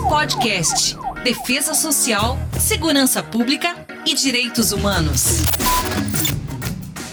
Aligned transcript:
Podcast. 0.00 0.96
Defesa 1.24 1.74
Social, 1.74 2.38
Segurança 2.58 3.22
Pública 3.22 3.86
e 4.06 4.14
Direitos 4.14 4.72
Humanos. 4.72 5.42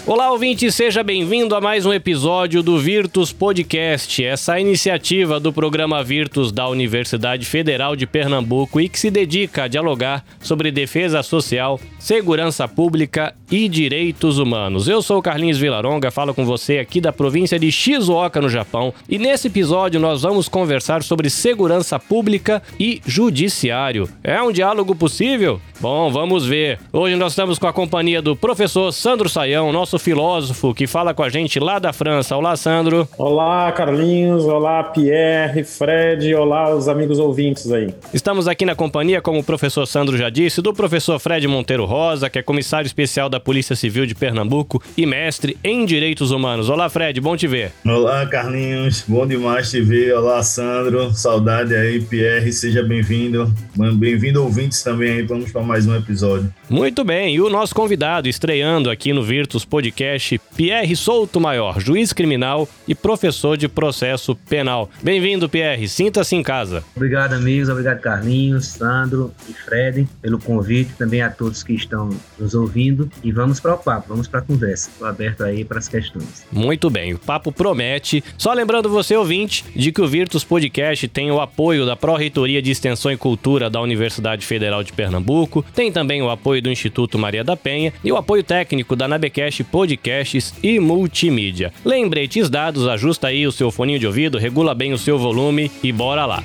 Olá, 0.06 0.30
ouvinte, 0.30 0.70
seja 0.70 1.02
bem-vindo 1.02 1.54
a 1.54 1.62
mais 1.62 1.86
um 1.86 1.92
episódio 1.92 2.62
do 2.62 2.78
Virtus 2.78 3.32
Podcast, 3.32 4.22
essa 4.22 4.60
iniciativa 4.60 5.40
do 5.40 5.50
programa 5.50 6.04
Virtus 6.04 6.52
da 6.52 6.68
Universidade 6.68 7.46
Federal 7.46 7.96
de 7.96 8.06
Pernambuco 8.06 8.78
e 8.78 8.88
que 8.88 9.00
se 9.00 9.10
dedica 9.10 9.64
a 9.64 9.68
dialogar 9.68 10.22
sobre 10.40 10.70
defesa 10.70 11.22
social, 11.22 11.80
segurança 11.98 12.68
pública 12.68 13.34
e 13.54 13.68
direitos 13.68 14.40
humanos. 14.40 14.88
Eu 14.88 15.00
sou 15.00 15.22
Carlinhos 15.22 15.58
Vilaronga, 15.58 16.10
falo 16.10 16.34
com 16.34 16.44
você 16.44 16.78
aqui 16.78 17.00
da 17.00 17.12
província 17.12 17.56
de 17.56 17.70
Shizuoka, 17.70 18.40
no 18.40 18.48
Japão, 18.48 18.92
e 19.08 19.16
nesse 19.16 19.46
episódio 19.46 20.00
nós 20.00 20.22
vamos 20.22 20.48
conversar 20.48 21.04
sobre 21.04 21.30
segurança 21.30 21.96
pública 21.96 22.60
e 22.80 23.00
judiciário. 23.06 24.08
É 24.24 24.42
um 24.42 24.50
diálogo 24.50 24.92
possível? 24.96 25.60
Bom, 25.80 26.10
vamos 26.10 26.44
ver. 26.44 26.80
Hoje 26.92 27.14
nós 27.14 27.30
estamos 27.30 27.56
com 27.56 27.68
a 27.68 27.72
companhia 27.72 28.20
do 28.20 28.34
professor 28.34 28.90
Sandro 28.90 29.28
Saião, 29.28 29.70
nosso 29.70 30.00
filósofo, 30.00 30.74
que 30.74 30.88
fala 30.88 31.14
com 31.14 31.22
a 31.22 31.28
gente 31.28 31.60
lá 31.60 31.78
da 31.78 31.92
França. 31.92 32.36
Olá, 32.36 32.56
Sandro. 32.56 33.06
Olá, 33.16 33.70
Carlinhos. 33.70 34.46
Olá, 34.46 34.82
Pierre, 34.82 35.62
Fred. 35.62 36.34
Olá, 36.34 36.74
os 36.74 36.88
amigos 36.88 37.20
ouvintes 37.20 37.70
aí. 37.70 37.94
Estamos 38.12 38.48
aqui 38.48 38.64
na 38.64 38.74
companhia, 38.74 39.20
como 39.20 39.38
o 39.38 39.44
professor 39.44 39.86
Sandro 39.86 40.16
já 40.16 40.30
disse, 40.30 40.60
do 40.60 40.72
professor 40.72 41.20
Fred 41.20 41.46
Monteiro 41.46 41.84
Rosa, 41.84 42.28
que 42.28 42.38
é 42.38 42.42
comissário 42.42 42.86
especial 42.86 43.28
da 43.28 43.43
Polícia 43.44 43.76
Civil 43.76 44.06
de 44.06 44.14
Pernambuco 44.14 44.82
e 44.96 45.04
mestre 45.04 45.56
em 45.62 45.84
Direitos 45.84 46.30
Humanos. 46.30 46.70
Olá, 46.70 46.88
Fred, 46.88 47.20
bom 47.20 47.36
te 47.36 47.46
ver. 47.46 47.70
Olá, 47.84 48.26
Carlinhos, 48.26 49.04
bom 49.06 49.26
demais 49.26 49.70
te 49.70 49.80
ver. 49.82 50.14
Olá, 50.16 50.42
Sandro, 50.42 51.12
saudade 51.12 51.74
aí, 51.74 52.00
Pierre, 52.00 52.52
seja 52.52 52.82
bem-vindo. 52.82 53.52
Bem-vindo, 53.96 54.42
ouvintes 54.42 54.82
também 54.82 55.12
aí, 55.12 55.22
vamos 55.22 55.52
para 55.52 55.62
mais 55.62 55.86
um 55.86 55.94
episódio. 55.94 56.52
Muito 56.70 57.04
bem, 57.04 57.34
e 57.34 57.40
o 57.40 57.50
nosso 57.50 57.74
convidado 57.74 58.28
estreando 58.28 58.88
aqui 58.88 59.12
no 59.12 59.22
Virtus 59.22 59.64
Podcast, 59.64 60.40
Pierre 60.56 60.96
Souto 60.96 61.38
Maior, 61.38 61.78
juiz 61.78 62.12
criminal 62.12 62.66
e 62.86 62.94
professor 62.94 63.56
de 63.56 63.68
processo 63.68 64.34
penal. 64.48 64.90
Bem-vindo, 65.02 65.48
Pierre, 65.48 65.88
sinta-se 65.88 66.36
em 66.36 66.42
casa. 66.42 66.84
Obrigado, 66.96 67.34
amigos, 67.34 67.68
obrigado, 67.68 68.00
Carlinhos, 68.00 68.66
Sandro 68.68 69.32
e 69.48 69.52
Fred, 69.52 70.08
pelo 70.20 70.38
convite, 70.38 70.92
também 70.98 71.22
a 71.22 71.30
todos 71.30 71.62
que 71.62 71.74
estão 71.74 72.10
nos 72.38 72.54
ouvindo. 72.54 73.10
E 73.22 73.32
vamos 73.32 73.60
para 73.60 73.74
o 73.74 73.78
papo, 73.78 74.08
vamos 74.08 74.28
para 74.28 74.40
a 74.40 74.42
conversa. 74.42 74.90
Estou 74.90 75.06
aberto 75.06 75.44
aí 75.44 75.64
para 75.64 75.78
as 75.78 75.88
questões. 75.88 76.46
Muito 76.50 76.90
bem, 76.90 77.14
o 77.14 77.18
papo 77.18 77.52
promete. 77.52 78.22
Só 78.36 78.52
lembrando 78.52 78.88
você, 78.88 79.16
ouvinte, 79.16 79.64
de 79.74 79.92
que 79.92 80.00
o 80.00 80.08
Virtus 80.08 80.44
Podcast 80.44 81.06
tem 81.08 81.30
o 81.30 81.40
apoio 81.40 81.86
da 81.86 81.96
Pró-Reitoria 81.96 82.60
de 82.60 82.70
Extensão 82.70 83.12
e 83.12 83.16
Cultura 83.16 83.70
da 83.70 83.80
Universidade 83.80 84.44
Federal 84.44 84.82
de 84.82 84.92
Pernambuco, 84.92 85.64
tem 85.74 85.92
também 85.92 86.22
o 86.22 86.30
apoio 86.30 86.60
do 86.60 86.70
Instituto 86.70 87.18
Maria 87.18 87.44
da 87.44 87.56
Penha 87.56 87.92
e 88.02 88.10
o 88.10 88.16
apoio 88.16 88.42
técnico 88.42 88.96
da 88.96 89.06
Nabecast 89.06 89.62
Podcasts 89.64 90.54
e 90.62 90.78
Multimídia. 90.78 91.72
Lembretes 91.84 92.50
dados, 92.50 92.73
ajusta 92.82 93.28
aí 93.28 93.46
o 93.46 93.52
seu 93.52 93.70
foninho 93.70 93.98
de 93.98 94.06
ouvido, 94.06 94.38
regula 94.38 94.74
bem 94.74 94.92
o 94.92 94.98
seu 94.98 95.18
volume 95.18 95.70
e 95.82 95.92
bora 95.92 96.26
lá. 96.26 96.42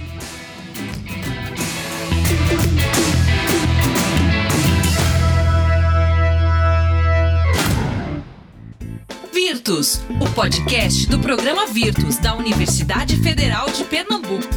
Virtus, 9.34 10.02
o 10.20 10.30
podcast 10.34 11.08
do 11.08 11.20
programa 11.20 11.66
Virtus 11.68 12.18
da 12.18 12.36
Universidade 12.36 13.18
Federal 13.18 13.70
de 13.70 13.84
Pernambuco. 13.84 14.48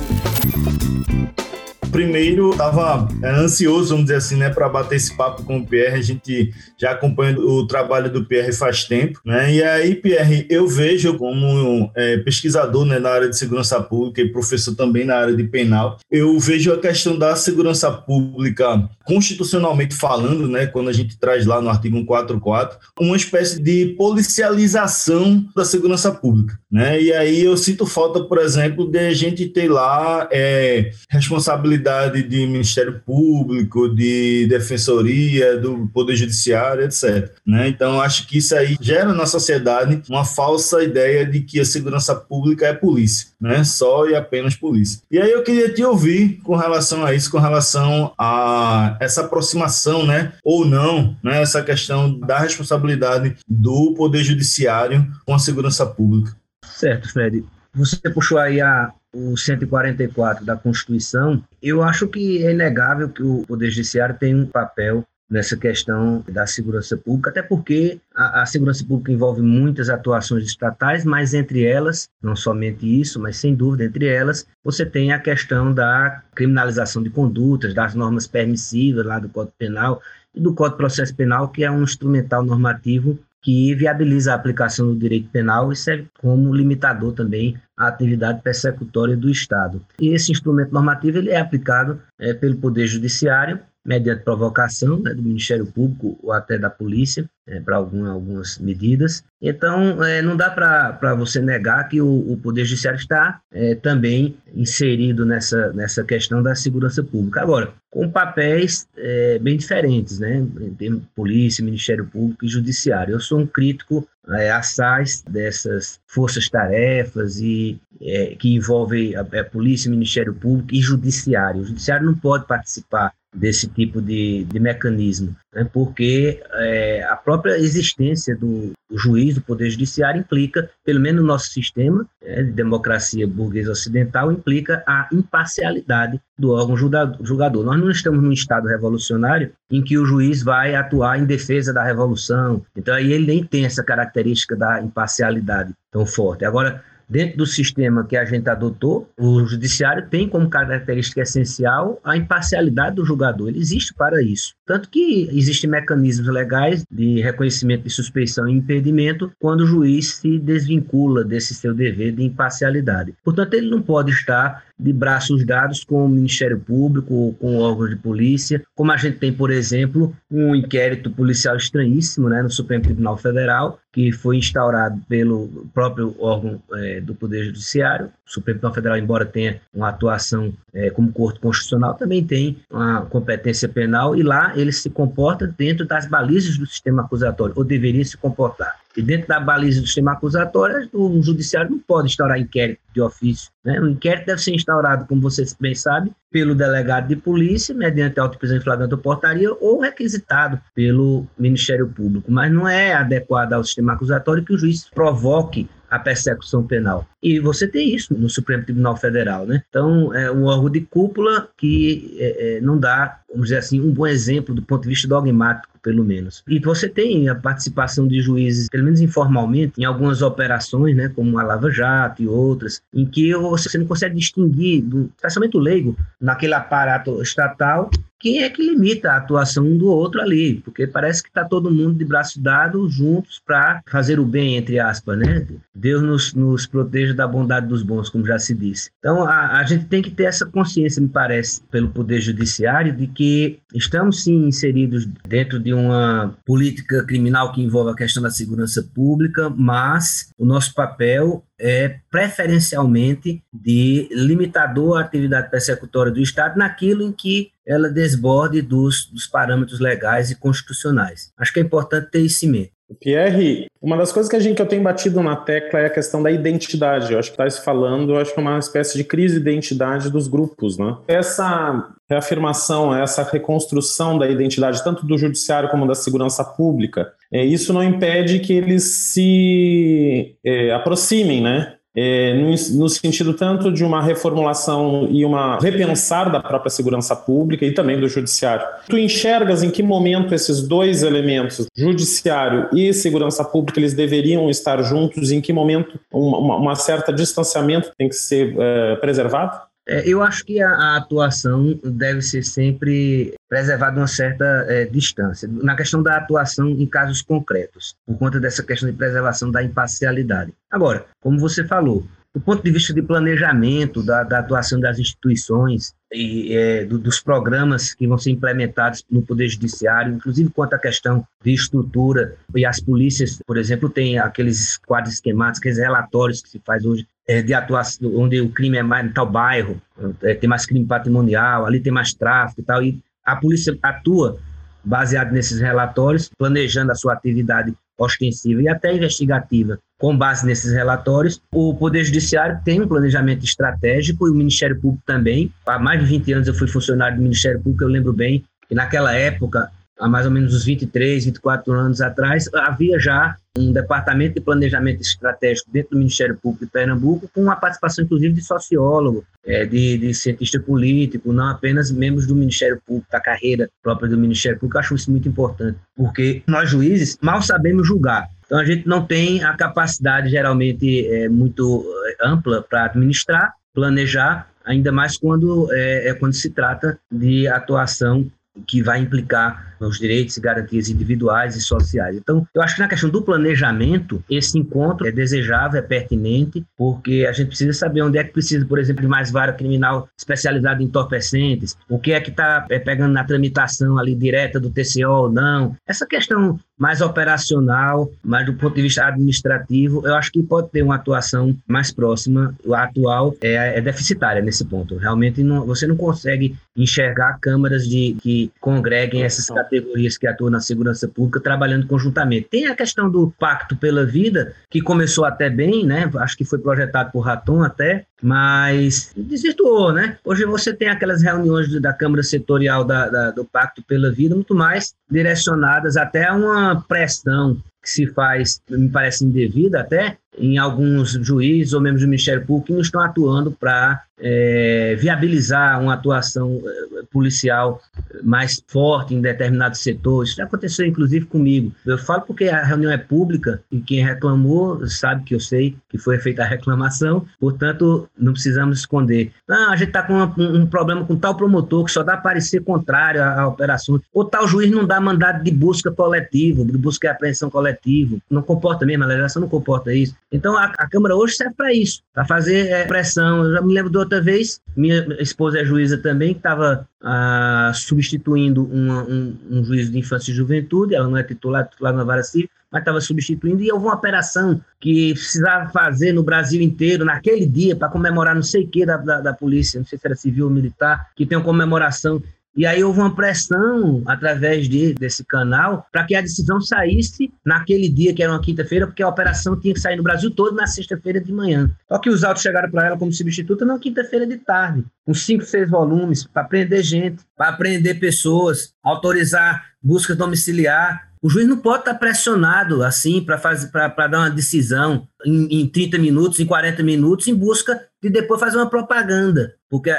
Primeiro, 1.93 2.53
estava 2.53 3.07
ansioso, 3.23 3.91
vamos 3.91 4.05
dizer 4.05 4.17
assim, 4.17 4.37
né, 4.37 4.49
para 4.49 4.67
bater 4.67 4.97
esse 4.97 5.15
papo 5.15 5.45
com 5.45 5.59
o 5.59 5.67
Pierre. 5.67 5.99
A 5.99 6.03
gente 6.03 6.51
já 6.81 6.93
acompanha 6.93 7.39
o 7.39 7.67
trabalho 7.67 8.11
do 8.11 8.25
Pierre 8.25 8.51
faz 8.51 8.85
tempo, 8.85 9.21
né? 9.27 9.53
E 9.53 9.63
aí, 9.63 9.95
Pierre, 9.95 10.47
eu 10.49 10.67
vejo 10.67 11.19
como 11.19 11.93
é, 11.95 12.17
pesquisador 12.17 12.87
né, 12.87 12.99
na 12.99 13.11
área 13.11 13.29
de 13.29 13.37
segurança 13.37 13.79
pública 13.79 14.23
e 14.23 14.33
professor 14.33 14.75
também 14.75 15.05
na 15.05 15.17
área 15.17 15.37
de 15.37 15.45
penal, 15.45 15.99
eu 16.11 16.39
vejo 16.41 16.73
a 16.73 16.81
questão 16.81 17.19
da 17.19 17.37
segurança 17.37 17.93
pública 17.93 18.89
constitucionalmente 19.05 19.95
falando, 19.95 20.49
né, 20.49 20.67
quando 20.67 20.89
a 20.89 20.93
gente 20.93 21.19
traz 21.19 21.45
lá 21.45 21.61
no 21.61 21.69
artigo 21.69 21.99
144, 21.99 22.79
uma 22.99 23.17
espécie 23.17 23.61
de 23.61 23.95
policialização 23.99 25.45
da 25.55 25.65
segurança 25.65 26.11
pública, 26.11 26.59
né? 26.71 27.03
E 27.03 27.13
aí 27.13 27.43
eu 27.43 27.57
sinto 27.57 27.85
falta, 27.85 28.21
por 28.21 28.39
exemplo, 28.39 28.91
de 28.91 28.99
a 28.99 29.13
gente 29.13 29.47
ter 29.47 29.71
lá 29.71 30.29
é, 30.33 30.91
responsabilidade 31.11 31.82
de 31.83 32.47
Ministério 32.47 33.01
Público, 33.05 33.89
de 33.89 34.47
Defensoria, 34.49 35.57
do 35.57 35.89
Poder 35.93 36.17
Judiciário, 36.17 36.85
etc. 36.85 37.33
Né? 37.47 37.69
Então, 37.69 38.01
acho 38.01 38.27
que 38.27 38.39
isso 38.39 38.55
aí 38.55 38.77
gera 38.81 39.13
na 39.13 39.27
sociedade 39.27 40.03
uma 40.09 40.25
falsa 40.25 40.83
ideia 40.83 41.25
de 41.27 41.41
que 41.41 41.61
a 41.61 41.65
segurança 41.65 42.15
pública 42.15 42.67
é 42.67 42.73
polícia, 42.73 43.29
né? 43.41 43.65
só 43.65 44.09
e 44.09 44.15
apenas 44.15 44.55
polícia. 44.55 45.01
E 45.11 45.19
aí 45.19 45.31
eu 45.31 45.43
queria 45.43 45.73
te 45.73 45.85
ouvir 45.85 46.41
com 46.43 46.57
relação 46.57 47.05
a 47.05 47.15
isso, 47.15 47.31
com 47.31 47.39
relação 47.39 48.13
a 48.19 48.97
essa 49.01 49.23
aproximação, 49.23 50.07
né? 50.07 50.33
ou 50.45 50.65
não, 50.65 51.17
né? 51.23 51.43
essa 51.43 51.63
questão 51.63 52.19
da 52.19 52.39
responsabilidade 52.39 53.37
do 53.49 53.95
Poder 53.95 54.23
Judiciário 54.23 55.07
com 55.25 55.35
a 55.35 55.39
segurança 55.39 55.87
pública. 55.87 56.37
Certo, 56.65 57.13
Fred. 57.13 57.45
Você 57.75 58.11
puxou 58.11 58.39
aí 58.39 58.61
a, 58.61 58.93
o 59.13 59.37
144 59.37 60.45
da 60.45 60.57
Constituição, 60.57 61.43
eu 61.63 61.83
acho 61.83 62.09
que 62.09 62.45
é 62.45 62.53
inegável 62.53 63.09
que 63.09 63.23
o 63.23 63.45
Poder 63.47 63.71
Judiciário 63.71 64.17
tem 64.19 64.35
um 64.35 64.47
papel 64.47 65.05
nessa 65.33 65.57
questão 65.57 66.23
da 66.29 66.47
segurança 66.47 66.95
pública, 66.95 67.31
até 67.31 67.41
porque 67.41 67.99
a, 68.15 68.43
a, 68.43 68.47
segurança 68.47 68.85
pública 68.85 69.13
envolve 69.13 69.41
muitas 69.41 69.89
atuações 69.89 70.45
estatais, 70.45 71.07
mas 71.07 71.33
entre 71.33 71.65
elas, 71.65 72.07
não 72.23 72.37
somente 72.37 72.87
isso, 73.01 73.19
mas 73.19 73.39
sem 73.39 73.55
dúvida 73.55 73.85
entre 73.85 74.07
elas, 74.07 74.47
você 74.63 74.85
tem 74.85 75.11
a 75.11 75.19
questão 75.19 75.73
da 75.73 76.23
criminalização 76.35 77.03
de 77.03 77.09
condutas, 77.09 77.73
das 77.73 77.95
normas 77.95 78.27
permissivas 78.27 79.07
lá 79.07 79.19
do 79.19 79.31
Código 79.31 79.55
Penal 79.59 80.03
e 80.35 80.41
do 80.41 80.55
Código 80.55 80.77
de 80.77 80.83
Processo 80.83 81.15
Penal, 81.15 81.49
que 81.49 81.65
é 81.65 81.71
um 81.71 81.83
instrumental 81.83 82.45
normativo 82.45 83.19
que 83.43 83.75
viabiliza 83.75 84.33
a 84.33 84.37
aplicação 84.37 84.87
do 84.87 84.97
direito 84.97 85.29
penal 85.29 85.73
e 85.73 85.77
serve 85.77 86.07
como 86.21 86.55
limitador 86.55 87.13
também 87.13 87.57
à 87.77 87.89
atividade 87.89 88.41
persecutória 88.41 89.17
do 89.17 89.29
Estado. 89.29 89.85
E 90.01 90.15
esse 90.15 90.31
instrumento 90.31 90.73
normativo 90.73 91.19
ele 91.19 91.31
é 91.31 91.41
aplicado 91.41 92.01
é, 92.19 92.33
pelo 92.33 92.57
Poder 92.57 92.87
Judiciário 92.87 93.59
mediante 93.85 94.23
provocação 94.23 95.01
né, 95.01 95.13
do 95.13 95.23
Ministério 95.23 95.67
Público 95.67 96.19
ou 96.23 96.33
até 96.33 96.57
da 96.59 96.71
polícia, 96.71 97.29
é, 97.47 97.59
para 97.61 97.77
algum, 97.77 98.07
algumas 98.07 98.59
medidas. 98.59 99.25
Então, 99.41 100.03
é, 100.05 100.23
não 100.23 100.37
dá 100.37 100.49
para 100.49 101.15
você 101.15 101.41
negar 101.41 101.89
que 101.89 102.01
o, 102.01 102.33
o 102.33 102.37
Poder 102.37 102.65
Judiciário 102.65 102.99
está 102.99 103.41
é, 103.51 103.75
também 103.75 104.37
inserido 104.55 105.27
nessa, 105.27 105.73
nessa 105.73 106.05
questão 106.05 106.43
da 106.43 106.55
segurança 106.55 107.03
pública. 107.03 107.43
Agora, 107.43 107.73
com 107.91 108.09
papéis 108.09 108.87
é, 108.97 109.39
bem 109.41 109.57
diferentes, 109.57 110.19
né? 110.19 110.39
Em 110.39 110.75
termos 110.75 111.01
de 111.01 111.09
polícia, 111.09 111.65
Ministério 111.65 112.07
Público 112.07 112.45
e 112.45 112.49
Judiciário. 112.49 113.13
Eu 113.13 113.21
sou 113.21 113.41
um 113.41 113.47
crítico 113.47 114.07
é, 114.31 114.51
assaz 114.51 115.23
dessas 115.29 116.01
forças-tarefas 116.13 117.39
e 117.39 117.81
é, 118.01 118.37
que 118.39 118.55
envolvem 118.55 119.17
a, 119.17 119.23
a 119.23 119.45
polícia, 119.45 119.91
Ministério 119.91 120.35
Público 120.35 120.75
e 120.75 120.81
Judiciário. 120.81 121.63
O 121.63 121.65
Judiciário 121.65 122.05
não 122.05 122.15
pode 122.15 122.47
participar 122.47 123.13
desse 123.35 123.67
tipo 123.67 124.03
de, 124.03 124.45
de 124.45 124.61
mecanismo, 124.61 125.35
né? 125.55 125.67
porque 125.73 126.43
é, 126.53 127.03
a 127.05 127.17
própria 127.17 127.57
existência 127.57 128.37
do, 128.37 128.73
do, 128.91 128.99
juiz, 128.99 129.35
do 129.35 129.41
Poder 129.41 129.71
Judiciário, 129.71 130.21
implica, 130.21 130.69
pelo 130.85 131.01
menos 131.01 131.23
no 131.23 131.29
nosso 131.29 131.47
sistema 131.47 132.07
é, 132.21 132.43
de 132.43 132.53
democracia 132.53 133.27
burguesa 133.27 133.73
ocidental, 133.73 134.31
implica 134.31 134.85
a 134.87 135.09
imparcialidade 135.11 136.21
do 136.39 136.51
órgão 136.51 136.77
julgador. 136.77 137.65
Nós 137.65 137.81
não 137.81 137.91
estamos 137.91 138.23
num 138.23 138.33
Estado 138.33 138.69
revolucionário 138.69 139.53
em 139.71 139.83
que 139.83 139.97
o 139.97 140.05
juiz 140.05 140.43
vai 140.43 140.75
atuar 140.75 141.19
em 141.19 141.25
defesa 141.25 141.73
da 141.73 141.83
revolução, 141.83 142.63
então 142.77 142.95
aí 142.95 143.13
ele 143.13 143.27
nem 143.27 143.43
tem 143.43 143.65
essa 143.65 143.83
característica 143.83 144.55
da 144.55 144.83
imparcialidade 144.83 145.73
tão 146.03 146.07
forte. 146.07 146.45
Agora, 146.45 146.83
Dentro 147.13 147.37
do 147.37 147.47
sistema 147.47 148.07
que 148.07 148.17
a 148.17 148.25
gente 148.25 148.49
adotou, 148.49 149.07
o 149.19 149.45
judiciário 149.45 150.09
tem 150.09 150.27
como 150.27 150.49
característica 150.49 151.21
essencial 151.21 152.01
a 152.03 152.17
imparcialidade 152.17 152.97
do 152.97 153.05
julgador. 153.05 153.49
Ele 153.49 153.59
existe 153.59 153.93
para 153.93 154.23
isso. 154.23 154.55
Tanto 154.65 154.89
que 154.89 155.29
existem 155.31 155.69
mecanismos 155.69 156.27
legais 156.29 156.87
de 156.91 157.21
reconhecimento 157.21 157.83
de 157.83 157.91
suspeição 157.91 158.49
e 158.49 158.53
impedimento 158.53 159.31
quando 159.39 159.61
o 159.61 159.67
juiz 159.67 160.15
se 160.15 160.39
desvincula 160.39 161.23
desse 161.23 161.55
seu 161.55 161.75
dever 161.75 162.13
de 162.13 162.23
imparcialidade. 162.23 163.15
Portanto, 163.23 163.53
ele 163.53 163.69
não 163.69 163.83
pode 163.83 164.11
estar 164.11 164.65
de 164.83 164.93
braços 164.93 165.45
dados 165.45 165.85
com 165.85 166.05
o 166.05 166.09
Ministério 166.09 166.59
Público, 166.59 167.35
com 167.41 167.59
órgãos 167.59 167.91
de 167.91 167.97
polícia, 167.97 168.63
como 168.75 168.91
a 168.91 168.97
gente 168.97 169.19
tem, 169.19 169.33
por 169.33 169.51
exemplo, 169.51 170.15
um 170.31 170.55
inquérito 170.55 171.11
policial 171.11 171.57
estranhíssimo 171.57 172.29
né, 172.29 172.43
no 172.43 172.51
Supremo 172.51 172.83
Tribunal 172.83 173.17
Federal, 173.17 173.79
que 173.93 174.11
foi 174.11 174.39
instaurado 174.39 175.01
pelo 175.09 175.69
próprio 175.73 176.17
órgão 176.19 176.61
é, 176.75 177.01
do 177.01 177.15
Poder 177.15 177.45
Judiciário. 177.45 178.07
O 178.27 178.31
Supremo 178.31 178.59
Tribunal 178.59 178.75
Federal, 178.75 178.99
embora 178.99 179.25
tenha 179.25 179.61
uma 179.73 179.91
atuação 179.91 180.53
é, 180.73 180.91
como 180.91 181.13
Corte 181.13 181.39
Constitucional, 181.41 181.95
também 181.95 182.25
tem 182.25 182.57
uma 182.71 183.03
competência 183.03 183.69
penal 183.69 184.17
e 184.17 184.23
lá 184.23 184.53
ele 184.57 184.73
se 184.73 184.89
comporta 184.91 185.47
dentro 185.47 185.87
das 185.87 186.07
balizas 186.07 186.57
do 186.57 186.67
sistema 186.67 187.03
acusatório, 187.03 187.55
ou 187.57 187.63
deveria 187.63 188.05
se 188.05 188.17
comportar. 188.17 188.82
E 188.97 189.03
dentro 189.03 189.29
da 189.29 189.41
baliza 189.41 189.81
do 189.81 189.87
sistema 189.87 190.13
acusatório, 190.13 190.89
o 190.93 191.23
judiciário 191.23 191.71
não 191.71 191.79
pode 191.79 192.09
instaurar 192.09 192.39
inquérito 192.39 192.81
de 192.95 193.01
ofício. 193.01 193.51
Né? 193.65 193.81
O 193.81 193.89
inquérito 193.89 194.27
deve 194.27 194.43
ser 194.43 194.55
instaurado, 194.55 195.07
como 195.07 195.21
você 195.21 195.45
bem 195.61 195.75
sabe, 195.75 196.13
pelo 196.31 196.55
delegado 196.55 197.09
de 197.09 197.17
polícia, 197.17 197.75
mediante 197.75 198.21
auto-prisão 198.21 198.57
em 198.57 198.61
flagrante 198.61 198.95
ou 198.95 199.01
portaria, 199.01 199.53
ou 199.61 199.81
requisitado 199.81 200.61
pelo 200.75 201.27
Ministério 201.39 201.89
Público. 201.89 202.31
Mas 202.31 202.53
não 202.53 202.69
é 202.69 202.95
adequado 202.95 203.55
ao 203.55 203.65
sistema 203.65 203.95
acusatório 203.95 204.45
que 204.45 204.53
o 204.53 204.59
juiz 204.59 204.89
provoque 204.91 205.69
a 205.93 205.99
persecução 205.99 206.67
penal. 206.67 207.07
E 207.23 207.39
você 207.39 207.69
tem 207.69 207.95
isso 207.95 208.15
no 208.15 208.29
Supremo 208.31 208.65
Tribunal 208.65 208.97
Federal, 208.97 209.45
né? 209.45 209.63
Então, 209.69 210.15
é 210.15 210.33
um 210.33 210.45
órgão 210.45 210.71
de 210.71 210.81
cúpula 210.81 211.49
que 211.55 212.17
é, 212.19 212.57
é, 212.57 212.61
não 212.63 212.79
dá, 212.79 213.21
vamos 213.29 213.49
dizer 213.49 213.59
assim, 213.59 213.79
um 213.79 213.93
bom 213.93 214.07
exemplo 214.07 214.55
do 214.55 214.63
ponto 214.63 214.85
de 214.85 214.89
vista 214.89 215.07
dogmático, 215.07 215.72
pelo 215.83 216.05
menos. 216.05 216.43
E 216.49 216.59
você 216.59 216.89
tem 216.89 217.29
a 217.29 217.35
participação 217.35 218.07
de 218.07 218.21
juízes, 218.21 218.69
pelo 218.69 218.85
menos 218.85 219.01
informalmente, 219.01 219.81
em 219.81 219.85
algumas 219.85 220.23
operações, 220.23 220.97
né, 220.97 221.09
como 221.09 221.39
a 221.39 221.43
Lava 221.43 221.71
Jato 221.71 222.23
e 222.23 222.29
outras, 222.29 222.81
em 222.95 223.05
que 223.05 223.35
você 223.35 223.79
não 223.79 223.87
consegue 223.87 224.15
distinguir, 224.15 224.83
do, 224.83 225.11
especialmente 225.17 225.57
o 225.57 225.61
leigo, 225.61 225.97
naquele 226.21 226.55
aparato 226.55 227.21
estatal, 227.21 227.91
quem 228.23 228.45
é 228.45 228.49
que 228.49 228.63
limita 228.63 229.11
a 229.11 229.17
atuação 229.17 229.67
um 229.67 229.77
do 229.77 229.89
outro 229.89 230.21
ali? 230.21 230.61
Porque 230.65 230.87
parece 230.87 231.21
que 231.21 231.29
está 231.29 231.45
todo 231.45 231.73
mundo 231.73 231.99
de 231.99 232.05
braço 232.05 232.41
dado 232.41 232.89
juntos 232.89 233.43
para 233.45 233.83
fazer 233.85 234.21
o 234.21 234.25
bem, 234.25 234.57
entre 234.57 234.79
aspas, 234.79 235.19
né? 235.19 235.45
Deus 235.75 236.01
nos, 236.01 236.33
nos 236.33 236.65
proteja 236.65 237.13
da 237.13 237.27
bondade 237.27 237.67
dos 237.67 237.83
bons, 237.83 238.09
como 238.09 238.25
já 238.25 238.39
se 238.39 238.55
disse. 238.55 238.91
Então, 239.01 239.25
a, 239.25 239.59
a 239.59 239.65
gente 239.65 239.87
tem 239.87 240.01
que 240.01 240.11
ter 240.11 240.25
essa 240.25 240.47
consciência, 240.47 241.03
me 241.03 241.09
parece, 241.09 241.63
pelo 241.69 241.89
Poder 241.89 242.21
Judiciário, 242.21 242.95
de 242.95 243.09
que 243.09 243.59
estamos 243.75 244.23
sim 244.23 244.47
inseridos 244.47 245.05
dentro 245.29 245.59
de 245.59 245.72
uma 245.75 246.37
política 246.45 247.05
criminal 247.05 247.53
que 247.53 247.63
envolve 247.63 247.91
a 247.91 247.97
questão 247.97 248.23
da 248.23 248.31
segurança 248.31 248.83
pública, 248.95 249.51
mas 249.51 250.31
o 250.39 250.45
nosso 250.45 250.75
papel 250.75 251.45
é 251.59 252.01
preferencialmente 252.11 253.43
de 253.53 254.09
limitador 254.11 254.99
à 254.99 255.01
atividade 255.03 255.51
persecutória 255.51 256.13
do 256.13 256.21
Estado 256.21 256.59
naquilo 256.59 257.03
em 257.03 257.13
que 257.13 257.51
ela 257.67 257.89
desborde 257.89 258.61
dos, 258.61 259.07
dos 259.07 259.27
parâmetros 259.27 259.79
legais 259.79 260.31
e 260.31 260.35
constitucionais. 260.35 261.33
Acho 261.37 261.53
que 261.53 261.61
é 261.61 261.63
importante 261.63 262.11
ter 262.11 262.21
isso 262.21 262.45
em 262.45 262.51
mente. 262.51 262.73
Pierre, 263.01 263.67
uma 263.81 263.97
das 263.97 264.13
coisas 264.13 264.31
que 264.31 264.37
a 264.37 264.41
gente 264.41 264.57
que 264.57 264.63
eu 264.63 264.67
tenho 264.67 264.83
batido 264.83 265.23
na 265.23 265.37
tecla 265.37 265.81
é 265.81 265.87
a 265.87 265.91
questão 265.91 266.23
da 266.23 266.31
identidade. 266.31 267.13
Eu 267.13 267.19
acho 267.19 267.31
que 267.31 267.35
está 267.35 267.49
se 267.49 267.65
falando, 267.65 268.13
eu 268.13 268.19
acho 268.19 268.33
que 268.33 268.39
é 268.39 268.43
uma 268.43 268.59
espécie 268.59 268.97
de 268.97 269.05
crise 269.05 269.35
de 269.35 269.41
identidade 269.41 270.11
dos 270.11 270.29
grupos, 270.29 270.79
né? 270.79 270.97
Essa 271.09 271.93
reafirmação, 272.09 272.95
essa 272.95 273.23
reconstrução 273.23 274.19
da 274.19 274.29
identidade 274.29 274.83
tanto 274.85 275.07
do 275.07 275.17
judiciário 275.19 275.69
como 275.69 275.87
da 275.87 275.95
segurança 275.95 276.45
pública, 276.45 277.13
é, 277.33 277.45
isso 277.45 277.73
não 277.73 277.83
impede 277.83 278.39
que 278.41 278.53
eles 278.53 278.85
se 278.85 280.37
é, 280.45 280.73
aproximem, 280.73 281.43
né? 281.43 281.75
É, 281.95 282.35
no, 282.35 282.51
no, 282.79 282.89
sentido 282.89 283.35
tanto 283.35 283.71
de 283.71 283.85
uma 283.85 284.03
reformulação 284.03 285.07
e 285.11 285.25
uma 285.25 285.59
repensar 285.59 286.31
da 286.31 286.41
própria 286.41 286.71
segurança 286.71 287.15
pública 287.15 287.67
e 287.67 287.73
também 287.73 288.01
do 288.01 288.09
judiciário. 288.09 288.67
Tu 288.89 288.97
enxergas 288.97 289.63
em 289.63 289.71
que 289.71 289.83
momento 289.83 290.35
esses 290.35 290.67
dois 290.67 291.03
elementos, 291.03 291.67
judiciário 291.77 292.69
e 292.73 292.93
segurança 292.95 293.45
pública, 293.45 293.79
eles 293.79 293.95
deveriam 293.95 294.49
estar 294.49 294.83
juntos? 294.83 295.31
Em 295.31 295.41
que 295.41 295.53
momento 295.53 295.99
uma, 296.11 296.39
uma, 296.39 296.57
uma 296.57 296.75
certa 296.75 297.13
distanciamento 297.13 297.93
tem 297.99 298.09
que 298.09 298.15
ser 298.15 298.55
é, 298.59 298.97
preservado? 298.97 299.72
É, 299.87 300.09
eu 300.09 300.23
acho 300.23 300.45
que 300.45 300.61
a, 300.61 300.71
a, 300.71 300.97
atuação 300.97 301.79
deve 301.83 302.23
ser 302.23 302.45
sempre 302.45 303.35
preservada 303.49 303.99
uma 303.99 304.07
certa 304.07 304.45
é, 304.69 304.85
distância. 304.85 305.49
Na 305.49 305.75
questão 305.75 306.03
da 306.03 306.17
atuação 306.17 306.69
em 306.69 306.87
casos 306.87 307.21
concretos, 307.21 307.95
por 308.07 308.17
conta 308.17 308.39
dessa 308.39 308.63
questão 308.63 308.89
de 308.89 308.97
preservação 308.97 309.51
da 309.51 309.63
imparcialidade. 309.63 310.53
Agora, 310.71 311.07
como 311.21 311.39
você 311.39 311.65
falou, 311.65 312.07
do 312.35 312.41
ponto 312.41 312.63
de 312.63 312.71
vista 312.71 312.95
de 312.95 313.03
planejamento 313.03 314.03
da, 314.03 314.23
da 314.23 314.39
atuação 314.39 314.81
das 314.81 314.99
instituições 314.99 315.93
e 316.13 316.55
é, 316.57 316.85
do, 316.85 316.99
dos 316.99 317.21
programas 317.21 317.95
que 317.95 318.07
vão 318.07 318.19
ser 318.19 318.31
implementados 318.31 319.05
no 319.11 319.23
Poder 319.23 319.49
Judiciário, 319.49 320.15
inclusive 320.15 320.51
quanto 320.51 320.75
à 320.75 320.79
questão 320.79 321.27
de 321.43 321.53
estrutura, 321.53 322.37
e 322.55 322.65
as 322.67 322.81
polícias, 322.81 323.39
por 323.47 323.57
exemplo, 323.57 323.89
têm 323.89 324.19
aqueles 324.19 324.77
quadros 324.79 325.15
esquemáticos, 325.15 325.59
aqueles 325.61 325.79
relatórios 325.79 326.43
que 326.43 326.49
se 326.51 326.61
faz 326.65 326.85
hoje 326.85 327.07
é, 327.27 327.41
de 327.41 327.55
atuação, 327.55 328.15
onde 328.17 328.41
o 328.41 328.49
crime 328.49 328.77
é 328.77 328.83
mais 328.83 329.07
em 329.07 329.13
tal 329.13 329.29
bairro, 329.29 329.81
é, 330.23 330.35
tem 330.35 330.49
mais 330.49 330.67
crime 330.67 330.85
patrimonial, 330.85 331.67
ali 331.67 331.81
tem 331.81 331.93
mais 331.93 332.13
tráfico 332.13 332.61
e 332.61 332.65
tal, 332.65 332.83
e 332.83 333.01
a 333.25 333.37
polícia 333.37 333.77
atua 333.83 334.39
baseado 334.85 335.31
nesses 335.31 335.61
relatórios, 335.61 336.29
planejando 336.37 336.91
a 336.93 336.95
sua 336.95 337.13
atividade 337.13 337.73
ostensiva 337.99 338.63
e 338.63 338.69
até 338.69 338.95
investigativa 338.95 339.79
com 339.99 340.17
base 340.17 340.45
nesses 340.45 340.73
relatórios. 340.73 341.41
O 341.53 341.75
Poder 341.75 342.05
Judiciário 342.05 342.61
tem 342.65 342.81
um 342.81 342.89
planejamento 342.89 343.45
estratégico 343.45 344.27
e 344.27 344.31
o 344.31 344.35
Ministério 344.35 344.81
Público 344.81 345.05
também. 345.07 345.53
Há 345.67 345.79
mais 345.79 346.01
de 346.01 346.07
20 346.07 346.33
anos 346.33 346.49
eu 346.49 346.55
fui 346.55 346.67
funcionário 346.67 347.17
do 347.17 347.23
Ministério 347.23 347.61
Público, 347.61 347.85
eu 347.85 347.89
lembro 347.89 348.13
bem 348.13 348.45
que 348.69 348.75
naquela 348.75 349.15
época, 349.15 349.71
há 349.99 350.09
mais 350.09 350.27
ou 350.27 350.33
menos 350.33 350.55
uns 350.55 350.65
23, 350.65 351.27
24 351.27 351.73
anos 351.73 352.01
atrás, 352.01 352.49
havia 352.55 352.99
já 352.99 353.37
um 353.57 353.73
departamento 353.73 354.35
de 354.35 354.41
planejamento 354.41 355.03
estratégico 355.03 355.71
dentro 355.71 355.91
do 355.91 355.99
Ministério 355.99 356.37
Público 356.37 356.65
de 356.65 356.71
Pernambuco, 356.71 357.29
com 357.35 357.51
a 357.51 357.57
participação, 357.57 358.05
inclusive, 358.05 358.33
de 358.33 358.43
sociólogo, 358.43 359.25
é, 359.45 359.67
de, 359.67 359.99
de, 359.99 360.15
cientista 360.15 360.59
político, 360.59 361.33
não 361.33 361.49
apenas 361.49 361.91
membros 361.91 362.27
do 362.27 362.35
Ministério 362.35 362.81
Público, 362.87 363.11
da 363.13 363.21
carreira 363.21 363.69
própria 363.83 364.09
do 364.09 364.17
Ministério 364.17 364.59
Público. 364.59 364.79
Eu 364.79 364.81
acho 364.81 364.95
isso 364.95 365.11
muito 365.11 365.29
importante, 365.29 365.79
porque 365.95 366.43
nós 366.47 366.71
juízes 366.71 367.19
mal 367.21 367.43
sabemos 367.43 367.87
julgar. 367.87 368.29
Então, 368.47 368.59
a 368.59 368.65
gente 368.65 368.87
não 368.87 369.05
tem 369.05 369.45
a 369.45 369.55
capacidade, 369.55 370.31
geralmente, 370.31 371.07
é, 371.07 371.29
muito 371.29 371.85
é, 372.07 372.27
ampla 372.29 372.63
para 372.63 372.85
administrar, 372.85 373.53
planejar, 373.75 374.49
ainda 374.65 374.91
mais 374.91 375.19
quando, 375.19 375.69
é, 375.73 376.09
é 376.09 376.15
quando 376.15 376.33
se 376.33 376.51
trata 376.51 376.99
de 377.11 377.47
atuação 377.49 378.31
que 378.67 378.83
vai 378.83 379.01
implicar 379.01 379.75
nos 379.81 379.99
direitos 379.99 380.37
e 380.37 380.41
garantias 380.41 380.89
individuais 380.89 381.57
e 381.57 381.61
sociais. 381.61 382.17
Então, 382.17 382.47
eu 382.55 382.63
acho 382.63 382.77
que 382.77 382.81
na 382.81 382.89
questão 382.89 383.11
do 383.11 383.23
planejamento, 383.23 384.23
esse 384.31 384.59
encontro 384.59 385.07
é 385.07 385.11
desejável, 385.11 385.79
é 385.79 385.83
pertinente, 385.83 386.65
porque 386.77 387.27
a 387.29 387.33
gente 387.33 387.49
precisa 387.49 387.73
saber 387.73 388.03
onde 388.03 388.19
é 388.19 388.25
que 388.25 388.33
precisa, 388.33 388.65
por 388.65 388.79
exemplo, 388.79 389.03
de 389.03 389.09
mais 389.09 389.31
vara 389.31 389.53
criminal 389.53 390.09
especializada 390.17 390.83
em 390.83 390.87
entorpecentes, 390.87 391.77
o 391.89 391.99
que 391.99 392.13
é 392.13 392.21
que 392.21 392.31
está 392.31 392.67
é, 392.71 392.79
pegando 392.79 393.13
na 393.13 393.25
tramitação 393.25 393.99
ali 393.99 394.15
direta 394.15 394.61
do 394.61 394.71
TCO 394.71 395.09
ou 395.09 395.33
não. 395.33 395.75
Essa 395.87 396.07
questão 396.07 396.61
mais 396.83 397.01
operacional, 397.01 398.11
mas 398.25 398.45
do 398.45 398.55
ponto 398.55 398.75
de 398.75 398.83
vista 398.83 399.07
administrativo, 399.07 400.05
eu 400.05 400.17
acho 400.17 400.33
que 400.33 400.43
pode 400.43 400.69
ter 400.71 400.83
uma 400.83 400.97
atuação 400.97 401.57
mais 401.65 401.93
próxima. 401.93 402.57
O 402.65 402.75
atual 402.75 403.37
é, 403.41 403.79
é 403.79 403.81
deficitária 403.81 404.43
nesse 404.43 404.65
ponto. 404.65 404.97
Realmente 404.97 405.45
não, 405.45 405.65
você 405.65 405.87
não 405.87 405.97
consegue 405.97 406.57
enxergar 406.77 407.39
câmaras 407.41 407.89
de, 407.89 408.17
que 408.21 408.51
congreguem 408.61 409.23
essas 409.23 409.47
categorias 409.47 410.19
que 410.19 410.27
atuam 410.27 410.51
na 410.51 410.59
segurança 410.59 411.07
pública 411.07 411.39
trabalhando 411.39 411.87
conjuntamente. 411.87 412.49
Tem 412.51 412.67
a 412.67 412.75
questão 412.75 413.09
do 413.09 413.33
Pacto 413.39 413.77
pela 413.77 414.05
Vida, 414.05 414.53
que 414.69 414.81
começou 414.81 415.25
até 415.25 415.49
bem, 415.49 415.87
né? 415.87 416.11
Acho 416.17 416.37
que 416.37 416.45
foi 416.45 416.59
projetado 416.59 417.13
por 417.13 417.21
Raton 417.21 417.63
até, 417.63 418.07
mas 418.23 419.13
desvirtuou, 419.17 419.93
né? 419.93 420.17
Hoje 420.25 420.45
você 420.45 420.73
tem 420.73 420.89
aquelas 420.89 421.23
reuniões 421.23 421.69
da 421.81 421.93
Câmara 421.93 422.23
Setorial 422.23 422.85
da, 422.85 423.09
da, 423.09 423.31
do 423.33 423.45
Pacto 423.45 423.83
pela 423.83 424.13
Vida 424.13 424.35
muito 424.35 424.55
mais 424.55 424.95
direcionadas 425.11 425.97
até 425.97 426.27
a 426.29 426.35
uma 426.35 426.85
pressão 426.87 427.57
que 427.83 427.91
se 427.91 428.07
faz, 428.07 428.63
me 428.71 428.89
parece 428.89 429.25
indevida 429.25 429.81
até, 429.81 430.19
em 430.39 430.57
alguns 430.57 431.13
juízes 431.13 431.73
ou 431.73 431.81
membros 431.81 432.03
do 432.03 432.09
Ministério 432.09 432.45
Público 432.47 432.69
que 432.69 432.73
não 432.73 432.81
estão 432.81 433.01
atuando 433.01 433.51
para 433.53 434.03
é, 434.19 434.97
viabilizar 434.99 435.81
uma 435.81 435.95
atuação 435.95 436.63
é, 436.65 437.03
policial 437.11 437.83
mais 438.23 438.63
forte 438.69 439.15
em 439.15 439.21
determinados 439.21 439.81
setores. 439.81 440.31
Isso 440.31 440.43
aconteceu, 440.43 440.87
inclusive, 440.87 441.27
comigo. 441.27 441.73
Eu 441.85 441.99
falo 441.99 442.23
porque 442.23 442.45
a 442.45 442.65
reunião 442.65 442.91
é 442.91 442.97
pública 442.97 443.63
e 443.71 443.81
quem 443.81 444.05
reclamou 444.05 444.87
sabe 444.87 445.25
que 445.25 445.35
eu 445.35 445.41
sei 445.41 445.77
que 445.89 445.99
foi 445.99 446.19
feita 446.19 446.43
a 446.43 446.47
reclamação, 446.47 447.27
portanto, 447.41 448.09
não 448.17 448.33
precisamos 448.33 448.79
esconder. 448.79 449.33
Não, 449.47 449.73
a 449.73 449.77
gente 449.77 449.89
está 449.89 450.03
com 450.03 450.15
uma, 450.15 450.35
um, 450.39 450.67
problema 450.67 451.05
com 451.05 451.17
tal 451.17 451.37
promotor 451.37 451.85
que 451.85 451.91
só 451.91 452.03
dá 452.03 452.17
parecer 452.17 452.63
contrário 452.63 453.23
à, 453.23 453.41
à 453.41 453.49
operação, 453.49 454.01
ou 454.15 454.25
tal 454.25 454.47
juiz 454.47 454.71
não 454.71 454.87
dá 454.87 455.01
mandado 455.01 455.43
de 455.43 455.51
busca 455.51 455.91
coletivo, 455.91 456.65
de 456.65 456.79
busca 456.79 457.09
e 457.09 457.11
apreensão 457.11 457.51
coletivo. 457.73 458.21
Não 458.31 458.43
comporta 458.43 458.85
mesmo, 458.85 459.05
a 459.05 459.07
legislação 459.07 459.41
não 459.41 459.49
comporta 459.49 459.95
isso. 459.95 460.15
Então 460.31 460.57
a, 460.57 460.65
a 460.65 460.89
Câmara 460.89 461.17
hoje 461.17 461.35
serve 461.35 461.55
para 461.55 461.73
isso, 461.73 462.03
para 462.13 462.25
fazer 462.25 462.69
é, 462.69 462.85
pressão. 462.85 463.45
Eu 463.45 463.55
já 463.55 463.63
me 463.63 463.75
lembro 463.75 463.91
de 463.91 463.99
outra 463.99 464.21
vez, 464.21 464.61
minha 464.77 465.07
esposa 465.19 465.61
é 465.61 465.65
juíza 465.65 465.99
também, 465.99 466.33
que 466.33 466.41
estava 466.41 466.87
ah, 467.03 467.73
substituindo 467.75 468.65
uma, 468.65 469.03
um, 469.03 469.37
um 469.51 469.65
juiz 469.65 469.91
de 469.91 469.99
infância 469.99 470.31
e 470.31 470.35
juventude, 470.35 470.95
ela 470.95 471.09
não 471.09 471.17
é 471.17 471.23
titular, 471.23 471.69
titular 471.69 471.93
na 471.93 472.05
vara 472.05 472.23
civil, 472.23 472.49
mas 472.71 472.81
estava 472.81 473.01
substituindo, 473.03 473.63
e 473.63 473.71
houve 473.71 473.85
uma 473.85 473.95
operação 473.95 474.59
que 474.81 475.13
precisava 475.13 475.71
fazer 475.71 476.13
no 476.13 476.23
Brasil 476.23 476.63
inteiro, 476.63 477.05
naquele 477.05 477.47
dia, 477.47 477.77
para 477.77 477.89
comemorar 477.89 478.35
não 478.35 478.43
sei 478.43 478.65
o 478.65 478.69
que 478.69 478.87
da, 478.87 478.97
da, 478.97 479.21
da, 479.21 479.33
polícia, 479.35 479.79
não 479.79 479.87
sei 479.87 479.99
se 479.99 480.07
era 480.07 480.17
civil 480.17 480.47
ou 480.47 480.51
militar, 480.51 481.11
que 481.15 481.27
tem 481.27 481.37
uma 481.37 481.45
comemoração. 481.45 482.23
E 482.55 482.67
aí 482.67 482.85
houve 482.85 483.01
uma 483.01 483.15
pressão 483.15 484.03
através 484.07 484.69
de, 484.69 484.93
desse 484.95 485.25
canal 485.25 485.87
para 485.91 486.05
que 486.05 486.15
a 486.15 486.21
decisão 486.21 486.61
saísse 486.61 487.33
naquele 487.45 487.89
dia, 487.89 488.15
que 488.15 488.23
era 488.23 488.33
uma 488.33 488.43
quinta-feira, 488.43 488.87
porque 488.87 489.03
a 489.03 489.09
operação 489.09 489.59
tinha 489.59 489.73
que 489.73 489.81
sair 489.81 489.97
no 489.97 490.03
Brasil 490.03 490.31
todo 490.31 490.55
na 490.55 490.67
sexta-feira 490.67 491.21
de 491.21 491.33
manhã. 491.33 491.71
Só 491.89 491.99
que 491.99 492.11
os 492.11 492.23
autos 492.23 492.43
chegaram 492.43 492.71
para 492.71 492.87
ela 492.87 492.99
como 492.99 493.13
substituta 493.13 493.65
na 493.65 493.79
quinta-feira 493.79 494.27
de 494.27 494.37
tarde, 494.37 494.85
com 495.05 495.15
cinco, 495.15 495.45
seis 495.45 495.71
volumes, 495.71 496.25
para 496.25 496.45
prender 496.45 496.83
gente, 496.83 497.23
para 497.37 497.53
prender 497.55 497.99
pessoas, 497.99 498.75
autorizar 498.83 499.73
busca 499.83 500.15
domiciliar, 500.15 501.11
o 501.21 501.29
juiz 501.29 501.47
não 501.47 501.57
pode 501.57 501.81
estar 501.81 501.95
pressionado 501.95 502.83
assim 502.83 503.25
para 503.25 504.07
dar 504.07 504.19
uma 504.19 504.31
decisão 504.31 505.07
em, 505.25 505.61
em 505.61 505.69
30 505.69 505.99
minutos, 505.99 506.41
em 506.41 506.47
40 506.47 506.83
minutos, 506.83 507.27
em 507.27 507.35
busca 507.35 507.81
de 508.03 508.11
depois 508.11 508.41
fazer 508.41 508.57
uma 508.57 508.69
propaganda, 508.69 509.55
porque 509.71 509.91